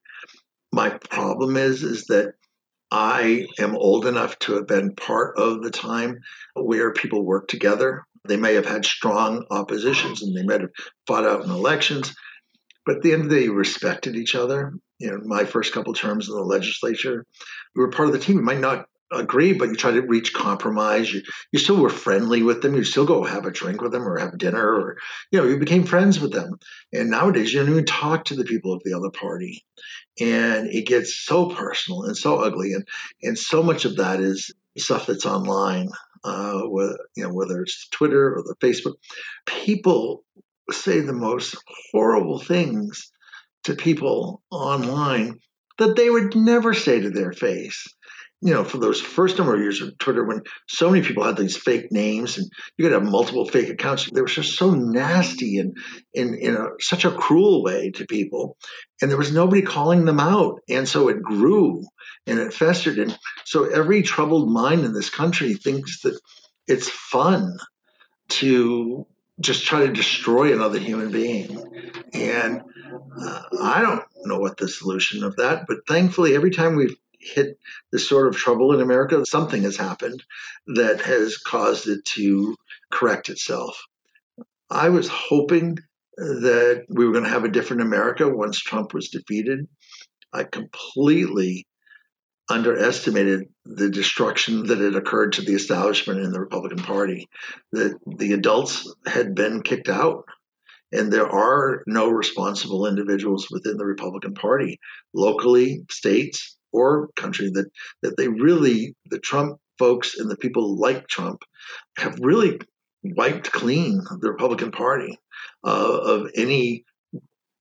My 0.77 0.91
problem 0.91 1.57
is 1.57 1.83
is 1.83 2.05
that 2.09 2.35
I 2.91 3.47
am 3.59 3.75
old 3.75 4.05
enough 4.05 4.39
to 4.41 4.57
have 4.57 4.67
been 4.67 4.95
part 4.95 5.39
of 5.39 5.63
the 5.63 5.71
time 5.71 6.19
where 6.53 6.93
people 6.93 7.25
worked 7.25 7.49
together. 7.49 8.05
They 8.29 8.37
may 8.37 8.53
have 8.57 8.67
had 8.67 8.85
strong 8.85 9.47
oppositions 9.51 10.23
and 10.23 10.37
they 10.37 10.43
might 10.43 10.61
have 10.61 10.73
fought 11.07 11.25
out 11.25 11.43
in 11.43 11.51
elections, 11.51 12.15
but 12.85 12.97
at 12.97 13.03
the 13.03 13.15
end 13.15 13.23
of 13.23 13.31
the 13.31 13.41
day, 13.41 13.49
respected 13.49 14.17
each 14.17 14.35
other. 14.35 14.75
You 14.99 15.13
know, 15.13 15.21
my 15.25 15.47
first 15.47 15.73
couple 15.73 15.95
terms 15.95 16.29
in 16.29 16.35
the 16.35 16.43
legislature, 16.43 17.25
we 17.75 17.81
were 17.81 17.89
part 17.89 18.09
of 18.09 18.13
the 18.13 18.21
team. 18.21 18.37
We 18.37 18.43
might 18.43 18.61
not 18.61 18.85
agree, 19.13 19.53
but 19.53 19.69
you 19.69 19.77
try 19.77 19.93
to 19.93 20.03
reach 20.03 20.33
compromise. 20.33 21.13
You, 21.13 21.23
you 21.53 21.59
still 21.59 21.77
were 21.77 21.91
friendly 21.91 22.43
with 22.43 22.63
them. 22.63 22.75
You 22.75 22.85
still 22.85 23.07
go 23.07 23.25
have 23.25 23.47
a 23.47 23.51
drink 23.51 23.81
with 23.81 23.93
them 23.93 24.07
or 24.07 24.19
have 24.19 24.39
dinner 24.39 24.63
or, 24.63 24.97
you 25.31 25.39
know, 25.39 25.47
you 25.47 25.59
became 25.59 25.85
friends 25.85 26.21
with 26.21 26.33
them. 26.33 26.59
And 26.93 27.11
nowadays 27.11 27.53
you 27.53 27.61
don't 27.61 27.71
even 27.71 27.85
talk 27.85 28.27
to 28.27 28.37
the 28.37 28.45
people 28.45 28.73
of 28.73 28.83
the 28.85 28.95
other 28.95 29.11
party. 29.11 29.65
And 30.21 30.69
it 30.69 30.87
gets 30.87 31.15
so 31.15 31.51
personal 31.51 32.05
and 32.05 32.17
so 32.17 32.37
ugly. 32.37 32.73
And, 32.73 32.87
and 33.23 33.39
so 33.39 33.63
much 33.63 33.85
of 33.85 33.97
that 33.97 34.21
is 34.21 34.53
stuff 34.79 35.07
that's 35.07 35.27
online, 35.27 35.91
uh, 36.25 36.63
whether, 36.63 36.99
you 37.17 37.25
know, 37.25 37.33
whether 37.33 37.63
it's 37.63 37.89
Twitter 37.89 38.35
or 38.35 38.43
the 38.43 38.57
Facebook. 38.57 38.95
People 39.47 40.25
say 40.71 41.01
the 41.01 41.13
most 41.13 41.57
horrible 41.93 42.41
things 42.41 43.13
to 43.65 43.75
people 43.75 44.43
online 44.51 45.39
that 45.79 45.97
they 45.97 46.09
would 46.11 46.35
never 46.35 46.73
say 46.75 47.01
to 47.01 47.11
their 47.11 47.33
face 47.33 47.87
you 48.43 48.53
know, 48.53 48.65
for 48.65 48.79
those 48.79 49.01
first 49.01 49.39
number 49.39 49.55
of 49.55 49.61
years 49.61 49.81
of 49.81 49.97
Twitter, 49.99 50.25
when 50.25 50.43
so 50.69 50.91
many 50.91 51.05
people 51.05 51.25
had 51.25 51.37
these 51.37 51.57
fake 51.57 51.91
names 51.91 52.37
and 52.37 52.49
you 52.77 52.85
could 52.85 52.93
have 52.93 53.03
multiple 53.03 53.47
fake 53.47 53.71
accounts, 53.71 54.11
they 54.11 54.21
were 54.21 54.27
just 54.27 54.59
so 54.59 54.73
nasty 54.73 55.59
and 55.59 55.77
in, 56.13 56.35
in 56.35 56.57
such 56.81 57.05
a 57.05 57.11
cruel 57.11 57.63
way 57.63 57.91
to 57.93 58.07
people. 58.07 58.57
And 59.01 59.11
there 59.11 59.19
was 59.19 59.33
nobody 59.33 59.63
calling 59.63 60.05
them 60.05 60.21
out. 60.21 60.61
And 60.69 60.87
so 60.87 61.09
it 61.09 61.23
grew 61.23 61.83
and 62.27 62.39
it 62.39 62.53
festered. 62.53 62.99
And 62.99 63.19
so 63.45 63.65
every 63.65 64.03
troubled 64.03 64.51
mind 64.51 64.85
in 64.85 64.93
this 64.93 65.11
country 65.11 65.55
thinks 65.55 66.03
that 66.03 66.19
it's 66.67 66.91
fun 66.91 67.57
to 68.29 69.07
just 69.41 69.65
try 69.65 69.81
to 69.81 69.93
destroy 69.93 70.53
another 70.53 70.79
human 70.79 71.11
being. 71.11 71.63
And 72.13 72.63
uh, 73.21 73.43
I 73.63 73.81
don't 73.81 74.03
know 74.25 74.39
what 74.39 74.57
the 74.57 74.69
solution 74.69 75.25
of 75.25 75.37
that, 75.37 75.67
but 75.67 75.87
thankfully, 75.87 76.35
every 76.35 76.51
time 76.51 76.77
we've 76.77 76.97
hit 77.27 77.59
this 77.93 78.09
sort 78.09 78.29
of 78.29 78.37
trouble 78.37 78.73
in 78.73 78.81
America, 78.81 79.25
something 79.27 79.63
has 79.63 79.77
happened 79.77 80.23
that 80.67 81.01
has 81.01 81.37
caused 81.37 81.89
it 81.89 82.05
to 82.05 82.57
correct 82.91 83.29
itself. 83.29 83.83
I 84.71 84.89
was 84.89 85.09
hoping 85.09 85.79
that 86.17 86.87
we 86.89 87.05
were 87.05 87.13
going 87.13 87.25
to 87.25 87.31
have 87.31 87.45
a 87.45 87.51
different 87.51 87.83
America 87.83 88.29
once 88.29 88.59
Trump 88.59 88.95
was 88.95 89.11
defeated. 89.11 89.67
I 90.33 90.45
completely 90.45 91.67
underestimated 92.49 93.49
the 93.65 93.91
destruction 93.91 94.67
that 94.67 94.79
had 94.79 94.95
occurred 94.95 95.35
to 95.35 95.43
the 95.43 95.55
establishment 95.55 96.21
in 96.21 96.33
the 96.33 96.41
Republican 96.41 96.79
Party. 96.79 97.29
That 97.73 97.99
the 98.07 98.33
adults 98.33 98.93
had 99.05 99.35
been 99.35 99.63
kicked 99.63 99.89
out, 99.89 100.25
and 100.93 101.13
there 101.13 101.29
are 101.29 101.83
no 101.87 102.09
responsible 102.09 102.87
individuals 102.87 103.49
within 103.51 103.77
the 103.77 103.85
Republican 103.85 104.35
Party, 104.35 104.79
locally, 105.13 105.85
states, 105.91 106.56
or 106.77 107.09
country 107.17 107.51
that 107.51 107.71
that 108.03 108.17
they 108.17 108.29
really 108.29 108.95
the 109.07 109.19
Trump 109.19 109.59
folks 109.79 110.19
and 110.19 110.31
the 110.31 110.37
people 110.37 110.79
like 110.79 111.09
Trump 111.09 111.43
have 111.99 112.19
really 112.21 112.61
wiped 113.03 113.53
clean 113.53 114.03
the 114.21 114.31
Republican 114.31 114.71
Party 114.71 115.19
uh, 115.65 115.99
of 115.99 116.31
any 116.35 116.85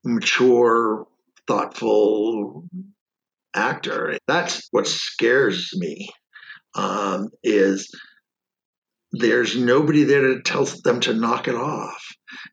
mature, 0.03 1.07
thoughtful 1.47 2.67
actor. 3.53 4.17
That's 4.27 4.67
what 4.71 4.87
scares 4.87 5.71
me. 5.75 6.09
Um, 6.75 7.29
is 7.41 7.89
there's 9.13 9.55
nobody 9.57 10.03
there 10.03 10.33
to 10.33 10.41
tell 10.41 10.65
them 10.65 10.99
to 11.01 11.13
knock 11.13 11.47
it 11.47 11.55
off, 11.55 12.05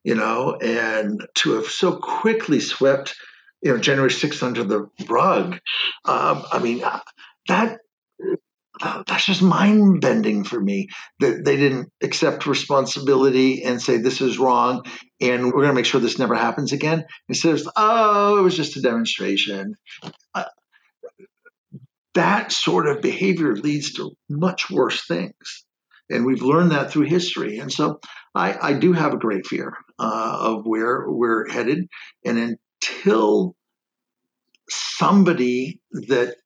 you 0.04 0.14
know, 0.14 0.56
and 0.62 1.26
to 1.36 1.54
have 1.54 1.66
so 1.66 1.96
quickly 1.96 2.60
swept 2.60 3.16
you 3.62 3.72
know 3.72 3.78
January 3.78 4.10
6th 4.10 4.42
under 4.42 4.64
the 4.64 4.88
rug. 5.08 5.58
Um, 6.04 6.44
I 6.50 6.58
mean, 6.60 6.82
uh, 6.82 7.00
that 7.48 7.78
uh, 8.80 9.02
that's 9.06 9.26
just 9.26 9.42
mind 9.42 10.00
bending 10.00 10.44
for 10.44 10.60
me 10.60 10.88
that 11.20 11.44
they 11.44 11.56
didn't 11.56 11.90
accept 12.02 12.46
responsibility 12.46 13.62
and 13.62 13.80
say 13.80 13.96
this 13.98 14.20
is 14.20 14.38
wrong 14.38 14.84
and 15.20 15.46
we're 15.46 15.52
going 15.52 15.68
to 15.68 15.74
make 15.74 15.84
sure 15.84 16.00
this 16.00 16.18
never 16.18 16.34
happens 16.34 16.72
again 16.72 17.04
instead 17.28 17.54
of 17.54 17.68
oh 17.76 18.38
it 18.38 18.42
was 18.42 18.56
just 18.56 18.76
a 18.76 18.80
demonstration. 18.80 19.74
Uh, 20.34 20.44
that 22.14 22.52
sort 22.52 22.86
of 22.86 23.00
behavior 23.00 23.54
leads 23.54 23.94
to 23.94 24.12
much 24.28 24.70
worse 24.70 25.06
things. 25.06 25.64
And 26.10 26.26
we've 26.26 26.42
learned 26.42 26.72
that 26.72 26.90
through 26.90 27.06
history. 27.06 27.58
And 27.58 27.72
so 27.72 28.00
I, 28.34 28.56
I 28.60 28.72
do 28.74 28.92
have 28.92 29.14
a 29.14 29.18
great 29.18 29.46
fear 29.46 29.74
uh, 29.98 30.36
of 30.40 30.66
where 30.66 31.04
we're 31.08 31.48
headed. 31.48 31.86
And 32.24 32.36
until 32.82 33.54
somebody 34.68 35.80
that 35.92 36.36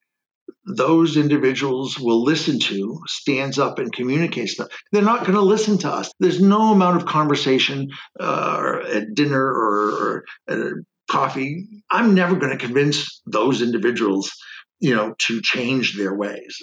those 0.65 1.17
individuals 1.17 1.99
will 1.99 2.23
listen 2.23 2.59
to 2.59 3.01
stands 3.07 3.59
up 3.59 3.79
and 3.79 3.93
communicates 3.93 4.57
them. 4.57 4.69
They're 4.93 5.03
not 5.03 5.21
going 5.21 5.35
to 5.35 5.41
listen 5.41 5.79
to 5.79 5.91
us. 5.91 6.11
There's 6.19 6.41
no 6.41 6.73
amount 6.73 6.97
of 6.97 7.07
conversation 7.07 7.91
uh, 8.19 8.79
at 8.93 9.15
dinner 9.15 9.43
or, 9.43 10.25
or 10.49 10.83
coffee. 11.09 11.67
I'm 11.91 12.15
never 12.15 12.37
going 12.37 12.57
to 12.57 12.65
convince 12.65 13.23
those 13.27 13.63
individuals, 13.63 14.33
you 14.81 14.95
know, 14.95 15.15
to 15.19 15.41
change 15.41 15.97
their 15.97 16.15
ways. 16.15 16.59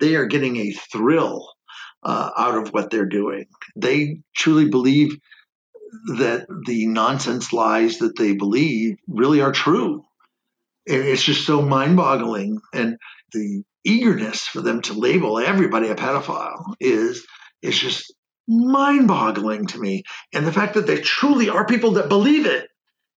They 0.00 0.14
are 0.14 0.26
getting 0.26 0.56
a 0.56 0.72
thrill 0.72 1.52
uh, 2.02 2.30
out 2.36 2.56
of 2.56 2.72
what 2.72 2.90
they're 2.90 3.06
doing. 3.06 3.46
They 3.76 4.20
truly 4.34 4.68
believe 4.68 5.16
that 6.16 6.46
the 6.66 6.86
nonsense 6.86 7.52
lies 7.52 7.98
that 7.98 8.16
they 8.16 8.34
believe 8.34 8.96
really 9.06 9.40
are 9.40 9.52
true. 9.52 10.04
It's 10.86 11.22
just 11.22 11.46
so 11.46 11.62
mind 11.62 11.96
boggling. 11.96 12.60
And 12.72 12.96
the 13.32 13.62
eagerness 13.84 14.46
for 14.46 14.60
them 14.60 14.82
to 14.82 14.94
label 14.94 15.38
everybody 15.38 15.88
a 15.88 15.94
pedophile 15.94 16.74
is, 16.80 17.26
is 17.60 17.78
just 17.78 18.12
mind 18.48 19.06
boggling 19.06 19.66
to 19.66 19.78
me. 19.78 20.02
And 20.32 20.46
the 20.46 20.52
fact 20.52 20.74
that 20.74 20.86
there 20.86 21.00
truly 21.00 21.48
are 21.48 21.66
people 21.66 21.92
that 21.92 22.08
believe 22.08 22.46
it 22.46 22.68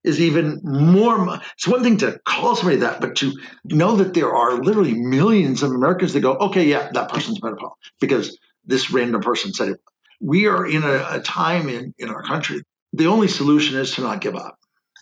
is 0.04 0.22
even 0.22 0.60
more. 0.64 1.40
It's 1.56 1.68
one 1.68 1.84
thing 1.84 1.98
to 1.98 2.20
call 2.26 2.56
somebody 2.56 2.78
that, 2.82 3.02
but 3.02 3.16
to 3.18 3.34
know 3.64 3.96
that 3.98 4.14
there 4.14 4.34
are 4.36 4.62
literally 4.62 4.94
millions 4.94 5.64
of 5.64 5.72
Americans 5.72 6.14
that 6.14 6.22
go, 6.22 6.36
okay, 6.36 6.66
yeah, 6.66 6.90
that 6.94 7.10
person's 7.10 7.40
a 7.40 7.42
pedophile 7.42 7.74
because 8.00 8.38
this 8.66 8.92
random 8.92 9.22
person 9.22 9.54
said 9.54 9.70
it 9.70 9.82
we 10.22 10.48
are 10.48 10.66
in 10.66 10.84
a, 10.84 11.08
a 11.12 11.22
time 11.22 11.70
in, 11.70 11.94
in 11.98 12.10
our 12.10 12.24
country. 12.24 12.62
The 12.94 13.08
only 13.08 13.28
solution 13.28 13.78
is 13.78 13.96
to 13.96 14.02
not 14.02 14.22
give 14.22 14.36
up. 14.36 14.56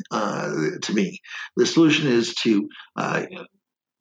Uh, 0.09 0.51
to 0.81 0.93
me, 0.93 1.19
the 1.55 1.65
solution 1.65 2.07
is 2.07 2.33
to 2.35 2.67
uh, 2.95 3.25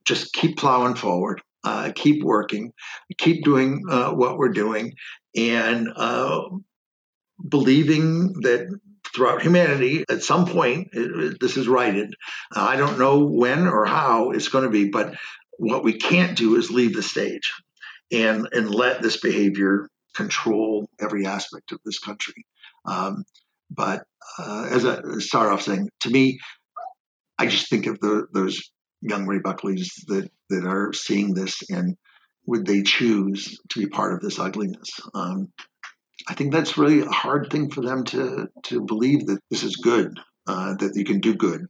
just 0.06 0.32
keep 0.32 0.56
plowing 0.56 0.94
forward, 0.94 1.42
uh, 1.64 1.92
keep 1.94 2.22
working, 2.22 2.72
keep 3.18 3.44
doing 3.44 3.82
uh, 3.90 4.10
what 4.12 4.38
we're 4.38 4.52
doing, 4.52 4.94
and 5.36 5.88
uh, 5.94 6.42
believing 7.46 8.32
that 8.40 8.66
throughout 9.14 9.42
humanity, 9.42 10.04
at 10.08 10.22
some 10.22 10.46
point, 10.46 10.88
it, 10.92 11.38
this 11.40 11.56
is 11.56 11.68
righted. 11.68 12.14
I 12.50 12.76
don't 12.76 12.98
know 12.98 13.26
when 13.26 13.66
or 13.66 13.84
how 13.84 14.30
it's 14.30 14.48
going 14.48 14.64
to 14.64 14.70
be, 14.70 14.88
but 14.88 15.14
what 15.58 15.84
we 15.84 15.98
can't 15.98 16.36
do 16.36 16.56
is 16.56 16.70
leave 16.70 16.94
the 16.94 17.02
stage 17.02 17.52
and 18.10 18.48
and 18.52 18.74
let 18.74 19.02
this 19.02 19.18
behavior 19.18 19.88
control 20.14 20.88
every 21.00 21.26
aspect 21.26 21.72
of 21.72 21.80
this 21.84 21.98
country. 21.98 22.46
Um, 22.84 23.24
but 23.70 24.04
uh, 24.38 24.68
as 24.70 24.84
I 24.84 25.00
start 25.18 25.52
off 25.52 25.62
saying, 25.62 25.88
to 26.00 26.10
me, 26.10 26.38
I 27.38 27.46
just 27.46 27.68
think 27.68 27.86
of 27.86 27.98
the, 28.00 28.26
those 28.32 28.70
young 29.00 29.26
Ray 29.26 29.38
Buckleys 29.38 29.88
that, 30.08 30.30
that 30.50 30.64
are 30.66 30.92
seeing 30.92 31.34
this 31.34 31.62
and 31.70 31.96
would 32.46 32.66
they 32.66 32.82
choose 32.82 33.58
to 33.70 33.80
be 33.80 33.86
part 33.86 34.14
of 34.14 34.20
this 34.20 34.38
ugliness? 34.38 34.90
Um, 35.14 35.52
I 36.28 36.34
think 36.34 36.52
that's 36.52 36.78
really 36.78 37.00
a 37.00 37.10
hard 37.10 37.48
thing 37.50 37.70
for 37.70 37.82
them 37.82 38.04
to 38.04 38.48
to 38.64 38.80
believe 38.84 39.26
that 39.26 39.40
this 39.50 39.62
is 39.62 39.76
good, 39.76 40.18
uh, 40.46 40.74
that 40.74 40.92
you 40.94 41.04
can 41.04 41.20
do 41.20 41.34
good, 41.34 41.66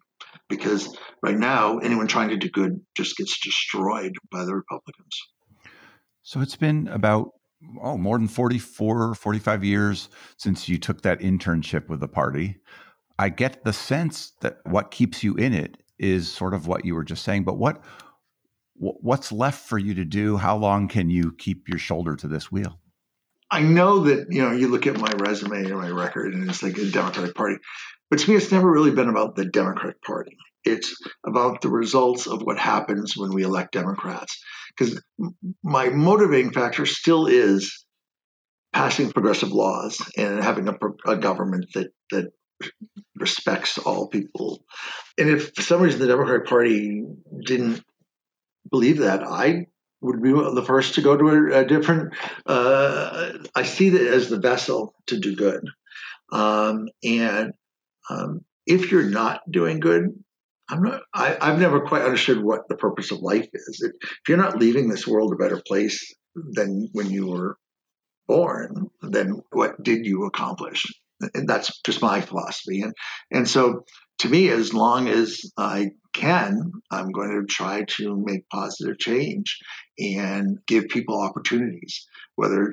because 0.49 0.95
right 1.23 1.37
now 1.39 1.79
anyone 1.79 2.07
trying 2.07 2.31
to 2.31 2.37
do 2.37 2.51
good 2.51 2.81
just 2.95 3.17
gets 3.17 3.41
destroyed 3.41 4.13
by 4.31 4.45
the 4.45 4.55
Republicans. 4.55 5.19
So 6.23 6.41
it's 6.41 6.57
been 6.57 6.89
about 6.89 7.33
oh 7.83 7.97
more 7.97 8.19
than 8.19 8.29
44 8.29 9.15
45 9.15 9.65
years 9.65 10.09
since 10.37 10.69
you 10.69 10.79
took 10.79 11.03
that 11.03 11.21
internship 11.21 11.89
with 11.89 12.01
the 12.01 12.09
party. 12.09 12.57
I 13.19 13.29
get 13.29 13.65
the 13.65 13.73
sense 13.73 14.33
that 14.41 14.59
what 14.65 14.91
keeps 14.91 15.23
you 15.23 15.35
in 15.35 15.55
it 15.55 15.77
is 15.99 16.33
sort 16.33 16.55
of 16.55 16.67
what 16.67 16.85
you 16.85 16.95
were 16.95 17.05
just 17.05 17.25
saying, 17.25 17.45
but 17.45 17.59
what 17.59 17.83
what's 18.75 19.31
left 19.31 19.69
for 19.69 19.79
you 19.79 19.95
to 19.95 20.05
do? 20.05 20.37
How 20.37 20.57
long 20.57 20.89
can 20.89 21.09
you 21.09 21.33
keep 21.33 21.69
your 21.69 21.79
shoulder 21.79 22.17
to 22.17 22.27
this 22.27 22.51
wheel? 22.51 22.81
I 23.51 23.61
know 23.61 24.01
that 24.01 24.27
you 24.31 24.43
know 24.43 24.51
you 24.53 24.69
look 24.69 24.87
at 24.87 24.99
my 24.99 25.13
resume 25.19 25.65
and 25.65 25.77
my 25.77 25.91
record, 25.91 26.35
and 26.35 26.49
it's 26.49 26.63
like 26.63 26.79
a 26.79 26.91
Democratic 26.91 27.35
Party, 27.35 27.59
but 28.11 28.19
to 28.19 28.31
me, 28.31 28.37
it's 28.37 28.51
never 28.51 28.71
really 28.71 28.91
been 28.91 29.09
about 29.09 29.37
the 29.37 29.45
Democratic 29.45 30.03
Party. 30.03 30.37
It's 30.65 30.97
about 31.27 31.61
the 31.61 31.69
results 31.69 32.27
of 32.27 32.43
what 32.43 32.59
happens 32.59 33.17
when 33.17 33.33
we 33.33 33.43
elect 33.43 33.73
Democrats. 33.73 34.39
Because 34.77 35.03
my 35.63 35.89
motivating 35.91 36.53
factor 36.53 36.87
still 36.87 37.27
is 37.27 37.85
passing 38.73 39.13
progressive 39.13 39.53
laws 39.53 40.01
and 40.17 40.43
having 40.43 40.69
a, 40.69 40.75
a 41.07 41.17
government 41.17 41.67
that 41.75 41.89
that 42.11 42.33
respects 43.17 43.79
all 43.79 44.09
people. 44.09 44.65
And 45.19 45.29
if 45.29 45.55
for 45.55 45.63
some 45.63 45.83
reason 45.83 46.01
the 46.01 46.07
Democratic 46.07 46.47
Party 46.47 47.05
didn't 47.45 47.83
believe 48.71 48.99
that, 48.99 49.23
I 49.23 49.67
would 50.01 50.23
be 50.23 50.33
the 50.33 50.65
first 50.67 50.95
to 50.95 51.03
go 51.03 51.17
to 51.17 51.29
a, 51.29 51.61
a 51.61 51.65
different. 51.65 52.15
Uh, 52.47 53.33
I 53.55 53.63
see 53.63 53.91
that 53.91 54.07
as 54.07 54.29
the 54.29 54.39
vessel 54.39 54.95
to 55.09 55.19
do 55.19 55.37
good, 55.37 55.65
um, 56.33 56.89
and 57.05 57.53
um, 58.09 58.45
if 58.67 58.91
you're 58.91 59.09
not 59.09 59.41
doing 59.51 59.81
good, 59.81 60.23
I'm 60.73 60.83
not. 60.83 61.03
I, 61.13 61.37
have 61.43 61.61
never 61.61 61.81
quite 61.81 62.03
understood 62.03 62.43
what 62.43 62.67
the 62.67 62.77
purpose 62.77 63.11
of 63.11 63.21
life 63.21 63.47
is. 63.53 63.83
If, 63.83 63.93
if 64.01 64.29
you're 64.29 64.39
not 64.39 64.59
leaving 64.59 64.89
this 64.89 65.07
world 65.07 65.33
a 65.33 65.37
better 65.37 65.61
place 65.67 66.15
than 66.35 66.89
when 66.93 67.11
you 67.11 67.27
were 67.27 67.59
born, 68.27 68.89
then 69.03 69.43
what 69.51 69.83
did 69.83 70.07
you 70.07 70.25
accomplish? 70.25 70.87
And 71.35 71.47
that's 71.47 71.79
just 71.85 72.01
my 72.01 72.23
philosophy. 72.23 72.81
And 72.81 72.95
and 73.31 73.47
so 73.47 73.85
to 74.21 74.31
me, 74.31 74.49
as 74.49 74.73
long 74.73 75.09
as 75.09 75.43
I 75.59 75.91
can, 76.15 76.73
I'm 76.91 77.11
going 77.11 77.39
to 77.39 77.47
try 77.47 77.85
to 77.99 78.17
make 78.25 78.49
positive 78.49 78.99
change 78.99 79.59
and 79.99 80.59
give 80.67 80.89
people 80.89 81.21
opportunities, 81.21 82.07
whether 82.37 82.73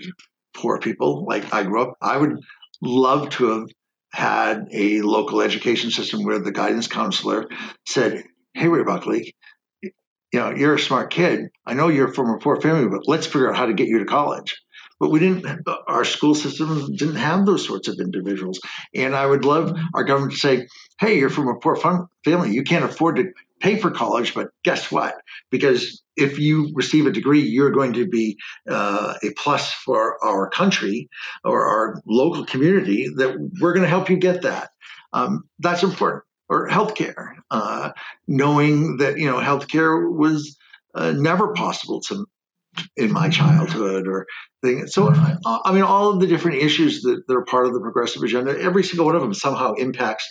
poor 0.55 0.79
people, 0.79 1.25
like 1.27 1.53
I 1.53 1.63
grew 1.63 1.81
up, 1.81 1.97
I 2.01 2.15
would 2.15 2.37
love 2.81 3.29
to 3.31 3.59
have 3.59 3.67
had 4.11 4.67
a 4.71 5.01
local 5.01 5.41
education 5.41 5.91
system 5.91 6.23
where 6.23 6.39
the 6.39 6.51
guidance 6.51 6.87
counselor 6.87 7.47
said, 7.87 8.23
Hey, 8.53 8.67
Ray 8.67 8.83
Buckley, 8.83 9.35
you 9.81 10.39
know, 10.39 10.51
you're 10.51 10.75
a 10.75 10.79
smart 10.79 11.11
kid. 11.11 11.49
I 11.65 11.73
know 11.73 11.87
you're 11.87 12.13
from 12.13 12.29
a 12.29 12.37
poor 12.37 12.59
family, 12.61 12.87
but 12.89 13.07
let's 13.07 13.25
figure 13.25 13.49
out 13.49 13.57
how 13.57 13.65
to 13.65 13.73
get 13.73 13.87
you 13.87 13.99
to 13.99 14.05
college. 14.05 14.57
But 14.99 15.11
we 15.11 15.19
didn't, 15.19 15.65
our 15.87 16.03
school 16.03 16.35
system 16.35 16.93
didn't 16.95 17.15
have 17.15 17.45
those 17.45 17.65
sorts 17.65 17.87
of 17.87 17.99
individuals. 17.99 18.59
And 18.93 19.15
I 19.15 19.25
would 19.25 19.45
love 19.45 19.73
our 19.93 20.03
government 20.03 20.33
to 20.33 20.39
say, 20.39 20.67
hey, 20.99 21.17
you're 21.17 21.29
from 21.29 21.47
a 21.47 21.59
poor 21.59 21.75
family. 21.75 22.51
You 22.51 22.63
can't 22.63 22.83
afford 22.83 23.15
to 23.15 23.31
pay 23.59 23.77
for 23.77 23.91
college, 23.91 24.33
but 24.33 24.47
guess 24.63 24.91
what? 24.91 25.15
Because 25.51 26.01
if 26.15 26.39
you 26.39 26.71
receive 26.73 27.05
a 27.07 27.11
degree, 27.11 27.41
you're 27.41 27.71
going 27.71 27.93
to 27.93 28.07
be 28.07 28.37
uh, 28.69 29.15
a 29.23 29.31
plus 29.37 29.71
for 29.71 30.23
our 30.23 30.49
country 30.49 31.09
or 31.43 31.65
our 31.65 32.01
local 32.05 32.45
community 32.45 33.09
that 33.15 33.35
we're 33.61 33.73
going 33.73 33.83
to 33.83 33.89
help 33.89 34.09
you 34.09 34.17
get 34.17 34.41
that. 34.43 34.69
Um, 35.13 35.43
that's 35.59 35.83
important. 35.83 36.23
Or 36.51 36.67
healthcare, 36.67 37.33
uh, 37.51 37.91
knowing 38.27 38.97
that 38.97 39.19
you 39.19 39.29
know 39.29 39.37
healthcare 39.37 40.11
was 40.11 40.57
uh, 40.95 41.11
never 41.11 41.53
possible 41.53 42.01
to 42.07 42.25
in 42.97 43.11
my 43.11 43.29
childhood 43.29 44.07
or 44.07 44.25
thing. 44.63 44.87
So, 44.87 45.13
I 45.45 45.71
mean, 45.73 45.83
all 45.83 46.09
of 46.09 46.19
the 46.19 46.27
different 46.27 46.57
issues 46.57 47.01
that, 47.01 47.23
that 47.27 47.33
are 47.35 47.45
part 47.45 47.65
of 47.65 47.73
the 47.73 47.79
progressive 47.79 48.23
agenda, 48.23 48.59
every 48.59 48.83
single 48.83 49.05
one 49.05 49.15
of 49.15 49.21
them 49.21 49.33
somehow 49.33 49.73
impacts 49.73 50.29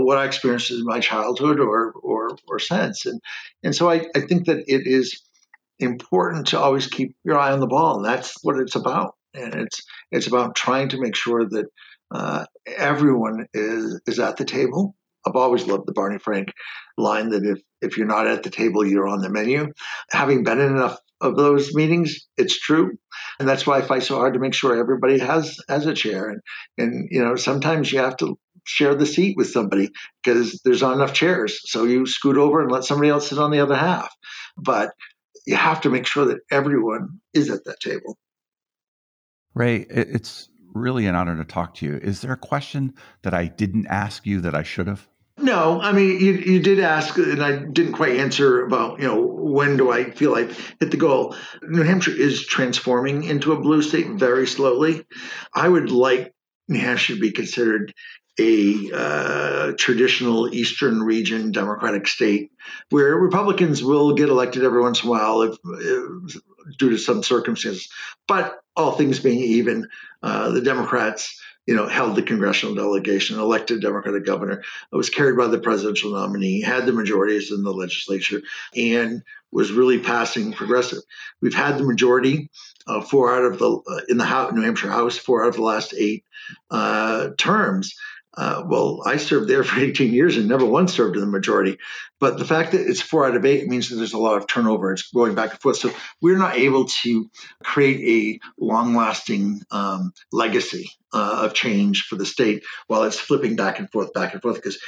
what 0.00 0.18
I 0.18 0.24
experienced 0.24 0.70
in 0.70 0.84
my 0.84 1.00
childhood 1.00 1.60
or 1.60 1.92
or, 1.92 2.30
or 2.48 2.58
since. 2.58 3.06
And 3.06 3.20
and 3.62 3.74
so 3.74 3.90
I, 3.90 4.06
I 4.14 4.20
think 4.20 4.46
that 4.46 4.64
it 4.66 4.86
is 4.86 5.22
important 5.78 6.48
to 6.48 6.58
always 6.58 6.86
keep 6.86 7.14
your 7.24 7.38
eye 7.38 7.52
on 7.52 7.60
the 7.60 7.66
ball, 7.66 7.96
and 7.96 8.04
that's 8.04 8.38
what 8.42 8.58
it's 8.58 8.76
about. 8.76 9.14
And 9.34 9.54
it's 9.54 9.82
it's 10.10 10.26
about 10.26 10.54
trying 10.54 10.90
to 10.90 11.00
make 11.00 11.16
sure 11.16 11.44
that 11.48 11.66
uh, 12.14 12.46
everyone 12.66 13.46
is 13.52 14.00
is 14.06 14.18
at 14.18 14.36
the 14.36 14.44
table. 14.44 14.96
I've 15.26 15.36
always 15.36 15.66
loved 15.66 15.86
the 15.86 15.92
Barney 15.92 16.18
Frank 16.18 16.52
line 16.96 17.30
that 17.30 17.44
if 17.44 17.60
if 17.82 17.96
you're 17.96 18.06
not 18.06 18.26
at 18.26 18.42
the 18.42 18.50
table, 18.50 18.86
you're 18.86 19.08
on 19.08 19.20
the 19.20 19.28
menu. 19.28 19.72
Having 20.10 20.44
been 20.44 20.60
in 20.60 20.70
enough 20.70 20.98
of 21.20 21.36
those 21.36 21.74
meetings. 21.74 22.26
It's 22.36 22.58
true, 22.58 22.98
and 23.38 23.48
that's 23.48 23.66
why 23.66 23.78
I 23.78 23.82
fight 23.82 24.02
so 24.02 24.16
hard 24.16 24.34
to 24.34 24.40
make 24.40 24.54
sure 24.54 24.76
everybody 24.76 25.18
has 25.18 25.58
has 25.68 25.86
a 25.86 25.94
chair. 25.94 26.28
And 26.30 26.40
and 26.78 27.08
you 27.10 27.22
know 27.22 27.36
sometimes 27.36 27.92
you 27.92 28.00
have 28.00 28.16
to 28.18 28.38
share 28.66 28.94
the 28.94 29.06
seat 29.06 29.36
with 29.36 29.50
somebody 29.50 29.90
because 30.22 30.60
there's 30.64 30.82
not 30.82 30.94
enough 30.94 31.12
chairs. 31.12 31.60
So 31.64 31.84
you 31.84 32.06
scoot 32.06 32.36
over 32.36 32.60
and 32.60 32.70
let 32.70 32.84
somebody 32.84 33.08
else 33.08 33.28
sit 33.28 33.38
on 33.38 33.50
the 33.50 33.60
other 33.60 33.76
half. 33.76 34.14
But 34.56 34.90
you 35.46 35.56
have 35.56 35.80
to 35.82 35.90
make 35.90 36.06
sure 36.06 36.26
that 36.26 36.40
everyone 36.50 37.20
is 37.32 37.50
at 37.50 37.64
that 37.64 37.80
table. 37.80 38.18
Ray, 39.54 39.86
it's 39.88 40.48
really 40.74 41.06
an 41.06 41.14
honor 41.14 41.36
to 41.36 41.44
talk 41.44 41.74
to 41.76 41.86
you. 41.86 41.96
Is 41.96 42.20
there 42.20 42.32
a 42.32 42.36
question 42.36 42.94
that 43.22 43.32
I 43.32 43.46
didn't 43.46 43.86
ask 43.86 44.26
you 44.26 44.40
that 44.42 44.54
I 44.54 44.62
should 44.62 44.86
have? 44.86 45.08
No, 45.38 45.80
I 45.82 45.92
mean 45.92 46.18
you, 46.18 46.32
you 46.32 46.60
did 46.60 46.80
ask, 46.80 47.16
and 47.18 47.42
I 47.42 47.58
didn't 47.58 47.92
quite 47.92 48.16
answer 48.16 48.64
about 48.64 49.00
you 49.00 49.06
know 49.06 49.20
when 49.20 49.76
do 49.76 49.90
I 49.90 50.10
feel 50.10 50.32
like 50.32 50.50
hit 50.80 50.90
the 50.90 50.96
goal. 50.96 51.36
New 51.62 51.82
Hampshire 51.82 52.16
is 52.16 52.46
transforming 52.46 53.22
into 53.24 53.52
a 53.52 53.60
blue 53.60 53.82
state 53.82 54.08
very 54.08 54.46
slowly. 54.46 55.04
I 55.54 55.68
would 55.68 55.90
like 55.90 56.32
New 56.68 56.80
Hampshire 56.80 57.14
to 57.14 57.20
be 57.20 57.32
considered 57.32 57.92
a 58.38 58.90
uh, 58.92 59.72
traditional 59.78 60.52
Eastern 60.54 61.02
region 61.02 61.52
Democratic 61.52 62.06
state 62.06 62.52
where 62.90 63.16
Republicans 63.16 63.82
will 63.82 64.14
get 64.14 64.28
elected 64.28 64.64
every 64.64 64.82
once 64.82 65.02
in 65.02 65.08
a 65.08 65.10
while 65.10 65.42
if, 65.42 65.56
if 65.64 66.36
due 66.78 66.90
to 66.90 66.98
some 66.98 67.22
circumstances. 67.22 67.88
But 68.28 68.58
all 68.74 68.92
things 68.92 69.20
being 69.20 69.40
even, 69.40 69.88
uh, 70.22 70.50
the 70.50 70.60
Democrats 70.60 71.40
you 71.66 71.74
know, 71.74 71.88
held 71.88 72.14
the 72.14 72.22
congressional 72.22 72.76
delegation, 72.76 73.38
elected 73.38 73.80
Democratic 73.80 74.24
governor, 74.24 74.62
was 74.92 75.10
carried 75.10 75.36
by 75.36 75.48
the 75.48 75.58
presidential 75.58 76.12
nominee, 76.12 76.60
had 76.60 76.86
the 76.86 76.92
majorities 76.92 77.50
in 77.50 77.64
the 77.64 77.72
legislature, 77.72 78.40
and 78.76 79.22
was 79.50 79.72
really 79.72 79.98
passing 79.98 80.52
progressive. 80.52 81.00
We've 81.40 81.54
had 81.54 81.76
the 81.76 81.84
majority, 81.84 82.50
uh, 82.86 83.00
four 83.00 83.34
out 83.34 83.44
of 83.44 83.58
the 83.58 83.70
uh, 83.70 84.00
in 84.08 84.16
the 84.16 84.50
New 84.52 84.62
Hampshire 84.62 84.90
House, 84.90 85.18
four 85.18 85.42
out 85.42 85.48
of 85.48 85.56
the 85.56 85.62
last 85.62 85.92
eight 85.92 86.24
uh, 86.70 87.30
terms. 87.36 87.96
Uh, 88.36 88.62
well, 88.66 89.02
I 89.06 89.16
served 89.16 89.48
there 89.48 89.64
for 89.64 89.80
18 89.80 90.12
years 90.12 90.36
and 90.36 90.48
never 90.48 90.64
once 90.64 90.92
served 90.92 91.16
in 91.16 91.20
the 91.20 91.26
majority. 91.26 91.78
But 92.20 92.38
the 92.38 92.44
fact 92.44 92.72
that 92.72 92.86
it's 92.86 93.00
four 93.00 93.26
out 93.26 93.36
of 93.36 93.44
eight 93.44 93.66
means 93.68 93.88
that 93.88 93.96
there's 93.96 94.14
a 94.14 94.18
lot 94.18 94.38
of 94.38 94.46
turnover. 94.46 94.92
It's 94.92 95.10
going 95.10 95.34
back 95.34 95.50
and 95.50 95.60
forth. 95.60 95.76
So 95.76 95.90
we're 96.20 96.38
not 96.38 96.56
able 96.56 96.86
to 96.86 97.30
create 97.62 98.40
a 98.40 98.62
long 98.62 98.94
lasting 98.94 99.60
um, 99.70 100.12
legacy 100.32 100.90
uh, 101.12 101.42
of 101.44 101.54
change 101.54 102.02
for 102.02 102.16
the 102.16 102.26
state 102.26 102.64
while 102.86 103.04
it's 103.04 103.18
flipping 103.18 103.56
back 103.56 103.78
and 103.78 103.90
forth, 103.90 104.12
back 104.12 104.32
and 104.32 104.42
forth, 104.42 104.56
because 104.56 104.78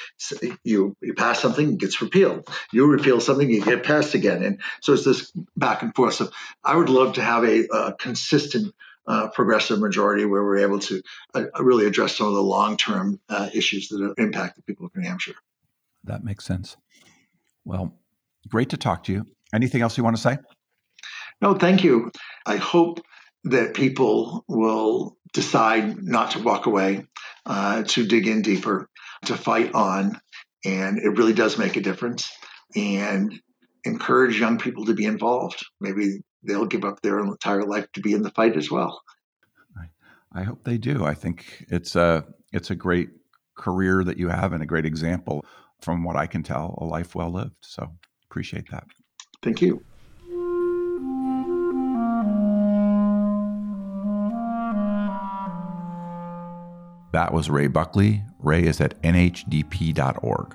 you, 0.64 0.96
you 1.00 1.14
pass 1.14 1.40
something, 1.40 1.72
it 1.72 1.78
gets 1.78 2.00
repealed. 2.00 2.48
You 2.72 2.86
repeal 2.86 3.20
something, 3.20 3.48
you 3.48 3.64
get 3.64 3.84
passed 3.84 4.14
again. 4.14 4.42
And 4.42 4.60
so 4.82 4.94
it's 4.94 5.04
this 5.04 5.32
back 5.56 5.82
and 5.82 5.94
forth. 5.94 6.14
So 6.14 6.30
I 6.64 6.76
would 6.76 6.88
love 6.88 7.14
to 7.14 7.22
have 7.22 7.44
a, 7.44 7.66
a 7.72 7.94
consistent 7.94 8.74
uh, 9.08 9.28
progressive 9.28 9.80
majority 9.80 10.24
where 10.24 10.44
we're 10.44 10.58
able 10.58 10.78
to 10.78 11.02
uh, 11.34 11.46
really 11.60 11.86
address 11.86 12.16
some 12.16 12.28
of 12.28 12.34
the 12.34 12.42
long 12.42 12.76
term 12.76 13.18
uh, 13.28 13.48
issues 13.52 13.88
that 13.88 14.14
impact 14.18 14.56
the 14.56 14.62
people 14.62 14.86
of 14.86 14.94
New 14.94 15.06
Hampshire. 15.06 15.34
That 16.04 16.22
makes 16.22 16.44
sense. 16.44 16.76
Well, 17.64 17.94
great 18.48 18.70
to 18.70 18.76
talk 18.76 19.04
to 19.04 19.12
you. 19.12 19.26
Anything 19.52 19.82
else 19.82 19.96
you 19.96 20.04
want 20.04 20.16
to 20.16 20.22
say? 20.22 20.38
No, 21.40 21.54
thank 21.54 21.84
you. 21.84 22.10
I 22.46 22.56
hope 22.56 23.00
that 23.44 23.74
people 23.74 24.44
will 24.48 25.16
decide 25.32 26.02
not 26.02 26.32
to 26.32 26.42
walk 26.42 26.66
away, 26.66 27.06
uh, 27.46 27.82
to 27.84 28.06
dig 28.06 28.26
in 28.26 28.42
deeper, 28.42 28.88
to 29.26 29.36
fight 29.36 29.74
on. 29.74 30.20
And 30.64 30.98
it 30.98 31.10
really 31.10 31.32
does 31.32 31.56
make 31.56 31.76
a 31.76 31.80
difference. 31.80 32.30
And 32.76 33.40
encourage 33.84 34.38
young 34.38 34.58
people 34.58 34.84
to 34.86 34.94
be 34.94 35.06
involved. 35.06 35.64
Maybe 35.80 36.20
they'll 36.42 36.66
give 36.66 36.84
up 36.84 37.00
their 37.02 37.18
entire 37.20 37.64
life 37.64 37.90
to 37.92 38.00
be 38.00 38.12
in 38.12 38.22
the 38.22 38.30
fight 38.30 38.56
as 38.56 38.70
well. 38.70 39.02
I 40.32 40.42
hope 40.42 40.64
they 40.64 40.78
do. 40.78 41.04
I 41.04 41.14
think 41.14 41.64
it's 41.68 41.96
a 41.96 42.24
it's 42.52 42.70
a 42.70 42.74
great 42.74 43.10
career 43.56 44.04
that 44.04 44.18
you 44.18 44.28
have 44.28 44.52
and 44.52 44.62
a 44.62 44.66
great 44.66 44.86
example 44.86 45.44
from 45.80 46.04
what 46.04 46.16
I 46.16 46.26
can 46.26 46.42
tell, 46.42 46.78
a 46.80 46.84
life 46.84 47.14
well 47.14 47.30
lived. 47.30 47.56
So 47.60 47.90
appreciate 48.30 48.70
that. 48.70 48.84
Thank 49.42 49.62
you. 49.62 49.84
That 57.12 57.32
was 57.32 57.48
Ray 57.48 57.68
Buckley. 57.68 58.22
Ray 58.38 58.64
is 58.64 58.80
at 58.80 59.00
nhdp.org. 59.02 60.54